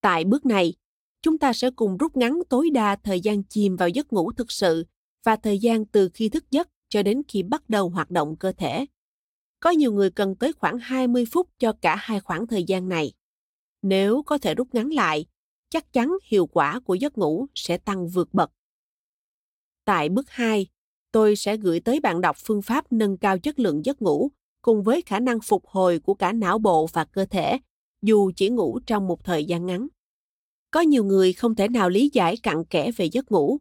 Tại 0.01 0.23
bước 0.25 0.45
này, 0.45 0.73
chúng 1.21 1.37
ta 1.37 1.53
sẽ 1.53 1.71
cùng 1.75 1.97
rút 1.97 2.17
ngắn 2.17 2.39
tối 2.49 2.69
đa 2.69 2.95
thời 2.95 3.19
gian 3.19 3.43
chìm 3.43 3.75
vào 3.75 3.89
giấc 3.89 4.13
ngủ 4.13 4.31
thực 4.31 4.51
sự 4.51 4.85
và 5.23 5.35
thời 5.35 5.59
gian 5.59 5.85
từ 5.85 6.09
khi 6.13 6.29
thức 6.29 6.51
giấc 6.51 6.69
cho 6.89 7.03
đến 7.03 7.21
khi 7.27 7.43
bắt 7.43 7.69
đầu 7.69 7.89
hoạt 7.89 8.11
động 8.11 8.35
cơ 8.39 8.51
thể. 8.51 8.85
Có 9.59 9.69
nhiều 9.69 9.93
người 9.93 10.09
cần 10.11 10.35
tới 10.35 10.53
khoảng 10.53 10.77
20 10.79 11.25
phút 11.31 11.49
cho 11.59 11.73
cả 11.81 11.95
hai 11.95 12.19
khoảng 12.19 12.47
thời 12.47 12.63
gian 12.63 12.89
này. 12.89 13.13
Nếu 13.81 14.23
có 14.23 14.37
thể 14.37 14.55
rút 14.55 14.67
ngắn 14.73 14.93
lại, 14.93 15.25
chắc 15.75 15.93
chắn 15.93 16.17
hiệu 16.23 16.45
quả 16.45 16.79
của 16.79 16.95
giấc 16.95 17.17
ngủ 17.17 17.47
sẽ 17.55 17.77
tăng 17.77 18.07
vượt 18.07 18.33
bậc. 18.33 18.51
Tại 19.85 20.09
bước 20.09 20.29
2, 20.29 20.67
tôi 21.11 21.35
sẽ 21.35 21.57
gửi 21.57 21.79
tới 21.79 21.99
bạn 21.99 22.21
đọc 22.21 22.37
phương 22.45 22.61
pháp 22.61 22.91
nâng 22.91 23.17
cao 23.17 23.39
chất 23.39 23.59
lượng 23.59 23.85
giấc 23.85 24.01
ngủ 24.01 24.31
cùng 24.61 24.83
với 24.83 25.01
khả 25.01 25.19
năng 25.19 25.39
phục 25.39 25.67
hồi 25.67 25.99
của 25.99 26.13
cả 26.13 26.33
não 26.33 26.57
bộ 26.59 26.87
và 26.93 27.05
cơ 27.05 27.25
thể, 27.25 27.59
dù 28.01 28.31
chỉ 28.35 28.49
ngủ 28.49 28.79
trong 28.87 29.07
một 29.07 29.23
thời 29.23 29.45
gian 29.45 29.65
ngắn. 29.65 29.87
Có 30.71 30.79
nhiều 30.79 31.03
người 31.03 31.33
không 31.33 31.55
thể 31.55 31.67
nào 31.67 31.89
lý 31.89 32.09
giải 32.13 32.37
cặn 32.43 32.65
kẽ 32.65 32.91
về 32.91 33.05
giấc 33.05 33.31
ngủ. 33.31 33.57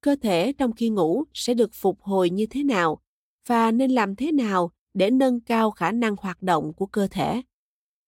Cơ 0.00 0.16
thể 0.22 0.52
trong 0.52 0.72
khi 0.72 0.90
ngủ 0.90 1.24
sẽ 1.34 1.54
được 1.54 1.70
phục 1.74 2.02
hồi 2.02 2.30
như 2.30 2.46
thế 2.46 2.64
nào 2.64 3.02
và 3.48 3.70
nên 3.70 3.90
làm 3.90 4.16
thế 4.16 4.32
nào 4.32 4.70
để 4.94 5.10
nâng 5.10 5.40
cao 5.40 5.70
khả 5.70 5.92
năng 5.92 6.16
hoạt 6.18 6.42
động 6.42 6.72
của 6.76 6.86
cơ 6.86 7.08
thể. 7.10 7.42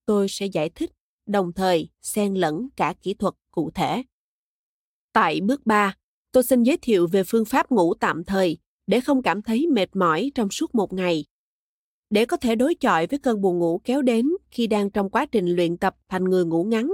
Tôi 0.07 0.29
sẽ 0.29 0.47
giải 0.47 0.71
thích, 0.71 0.91
đồng 1.27 1.53
thời 1.53 1.89
xen 2.03 2.35
lẫn 2.35 2.69
cả 2.77 2.95
kỹ 3.03 3.15
thuật 3.15 3.35
cụ 3.51 3.71
thể. 3.71 4.03
Tại 5.13 5.41
bước 5.41 5.67
3, 5.67 5.97
tôi 6.33 6.43
xin 6.43 6.63
giới 6.63 6.77
thiệu 6.77 7.07
về 7.07 7.23
phương 7.27 7.45
pháp 7.45 7.71
ngủ 7.71 7.95
tạm 7.95 8.25
thời 8.25 8.59
để 8.87 9.01
không 9.01 9.23
cảm 9.23 9.43
thấy 9.43 9.67
mệt 9.67 9.97
mỏi 9.97 10.33
trong 10.35 10.51
suốt 10.51 10.75
một 10.75 10.93
ngày. 10.93 11.25
Để 12.11 12.25
có 12.25 12.37
thể 12.37 12.55
đối 12.55 12.75
chọi 12.75 13.07
với 13.07 13.19
cơn 13.19 13.41
buồn 13.41 13.59
ngủ 13.59 13.81
kéo 13.85 14.03
đến 14.03 14.29
khi 14.51 14.67
đang 14.67 14.91
trong 14.91 15.11
quá 15.11 15.27
trình 15.27 15.47
luyện 15.47 15.77
tập 15.77 15.97
thành 16.09 16.25
người 16.25 16.45
ngủ 16.45 16.65
ngắn, 16.65 16.91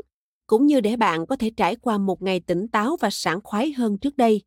cũng 0.47 0.67
như 0.67 0.81
để 0.81 0.97
bạn 0.97 1.27
có 1.27 1.37
thể 1.37 1.51
trải 1.57 1.77
qua 1.77 1.99
một 1.99 2.23
ngày 2.23 2.41
tỉnh 2.41 2.69
táo 2.69 2.97
và 3.01 3.11
sảng 3.11 3.41
khoái 3.45 3.73
hơn 3.73 3.99
trước 3.99 4.17
đây, 4.17 4.43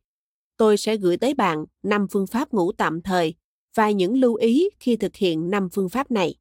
tôi 0.56 0.76
sẽ 0.76 0.96
gửi 0.96 1.16
tới 1.16 1.34
bạn 1.34 1.64
5 1.82 2.06
phương 2.10 2.26
pháp 2.26 2.52
ngủ 2.52 2.72
tạm 2.72 3.02
thời 3.02 3.34
và 3.74 3.90
những 3.90 4.16
lưu 4.16 4.34
ý 4.34 4.68
khi 4.80 4.96
thực 4.96 5.16
hiện 5.16 5.50
5 5.50 5.68
phương 5.72 5.88
pháp 5.88 6.10
này. 6.10 6.34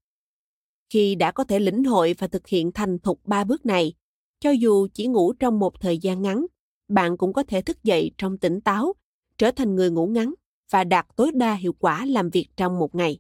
Khi 0.94 1.16
đã 1.16 1.32
có 1.32 1.44
thể 1.44 1.60
lĩnh 1.60 1.84
hội 1.84 2.16
và 2.18 2.28
thực 2.28 2.48
hiện 2.48 2.72
thành 2.72 3.00
thục 3.00 3.26
ba 3.26 3.44
bước 3.44 3.66
này, 3.66 3.94
cho 4.40 4.52
dù 4.52 4.88
chỉ 4.94 5.08
ngủ 5.08 5.34
trong 5.34 5.60
một 5.60 5.82
thời 5.82 5.98
gian 5.98 6.22
ngắn, 6.22 6.46
bạn 6.88 7.18
cũng 7.18 7.34
có 7.34 7.44
thể 7.44 7.62
thức 7.62 7.84
dậy 7.84 8.12
trong 8.18 8.38
tỉnh 8.38 8.62
táo, 8.62 8.94
trở 9.38 9.52
thành 9.52 9.76
người 9.76 9.92
ngủ 9.92 10.08
ngắn 10.08 10.34
và 10.72 10.84
đạt 10.84 11.08
tối 11.16 11.32
đa 11.34 11.54
hiệu 11.54 11.74
quả 11.80 12.06
làm 12.06 12.30
việc 12.30 12.48
trong 12.58 12.80
một 12.80 12.96
ngày. 12.96 13.20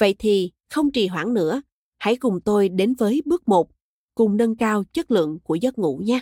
Vậy 0.00 0.14
thì, 0.18 0.52
không 0.70 0.90
trì 0.90 1.06
hoãn 1.06 1.34
nữa, 1.34 1.62
hãy 1.98 2.16
cùng 2.16 2.40
tôi 2.40 2.68
đến 2.68 2.94
với 2.94 3.22
bước 3.24 3.48
1, 3.48 3.68
cùng 4.14 4.36
nâng 4.36 4.56
cao 4.56 4.84
chất 4.92 5.10
lượng 5.10 5.38
của 5.44 5.54
giấc 5.54 5.78
ngủ 5.78 6.00
nhé. 6.04 6.20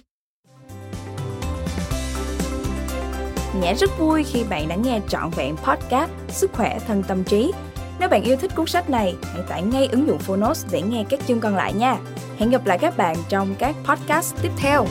Nhã 3.60 3.72
rất 3.72 3.90
vui 3.98 4.22
khi 4.22 4.44
bạn 4.44 4.68
đã 4.68 4.76
nghe 4.76 5.00
trọn 5.08 5.30
vẹn 5.36 5.56
podcast 5.56 6.10
Sức 6.28 6.52
khỏe 6.52 6.78
thân 6.86 7.02
tâm 7.08 7.24
trí. 7.24 7.52
Nếu 7.98 8.08
bạn 8.08 8.22
yêu 8.22 8.36
thích 8.36 8.50
cuốn 8.56 8.66
sách 8.66 8.90
này, 8.90 9.14
hãy 9.32 9.42
tải 9.48 9.62
ngay 9.62 9.88
ứng 9.92 10.06
dụng 10.06 10.18
Phonos 10.18 10.66
để 10.70 10.82
nghe 10.82 11.04
các 11.08 11.20
chương 11.26 11.40
còn 11.40 11.56
lại 11.56 11.72
nha. 11.72 11.96
Hẹn 12.38 12.50
gặp 12.50 12.66
lại 12.66 12.78
các 12.78 12.96
bạn 12.96 13.16
trong 13.28 13.54
các 13.58 13.76
podcast 13.84 14.34
tiếp 14.42 14.50
theo. 14.56 14.86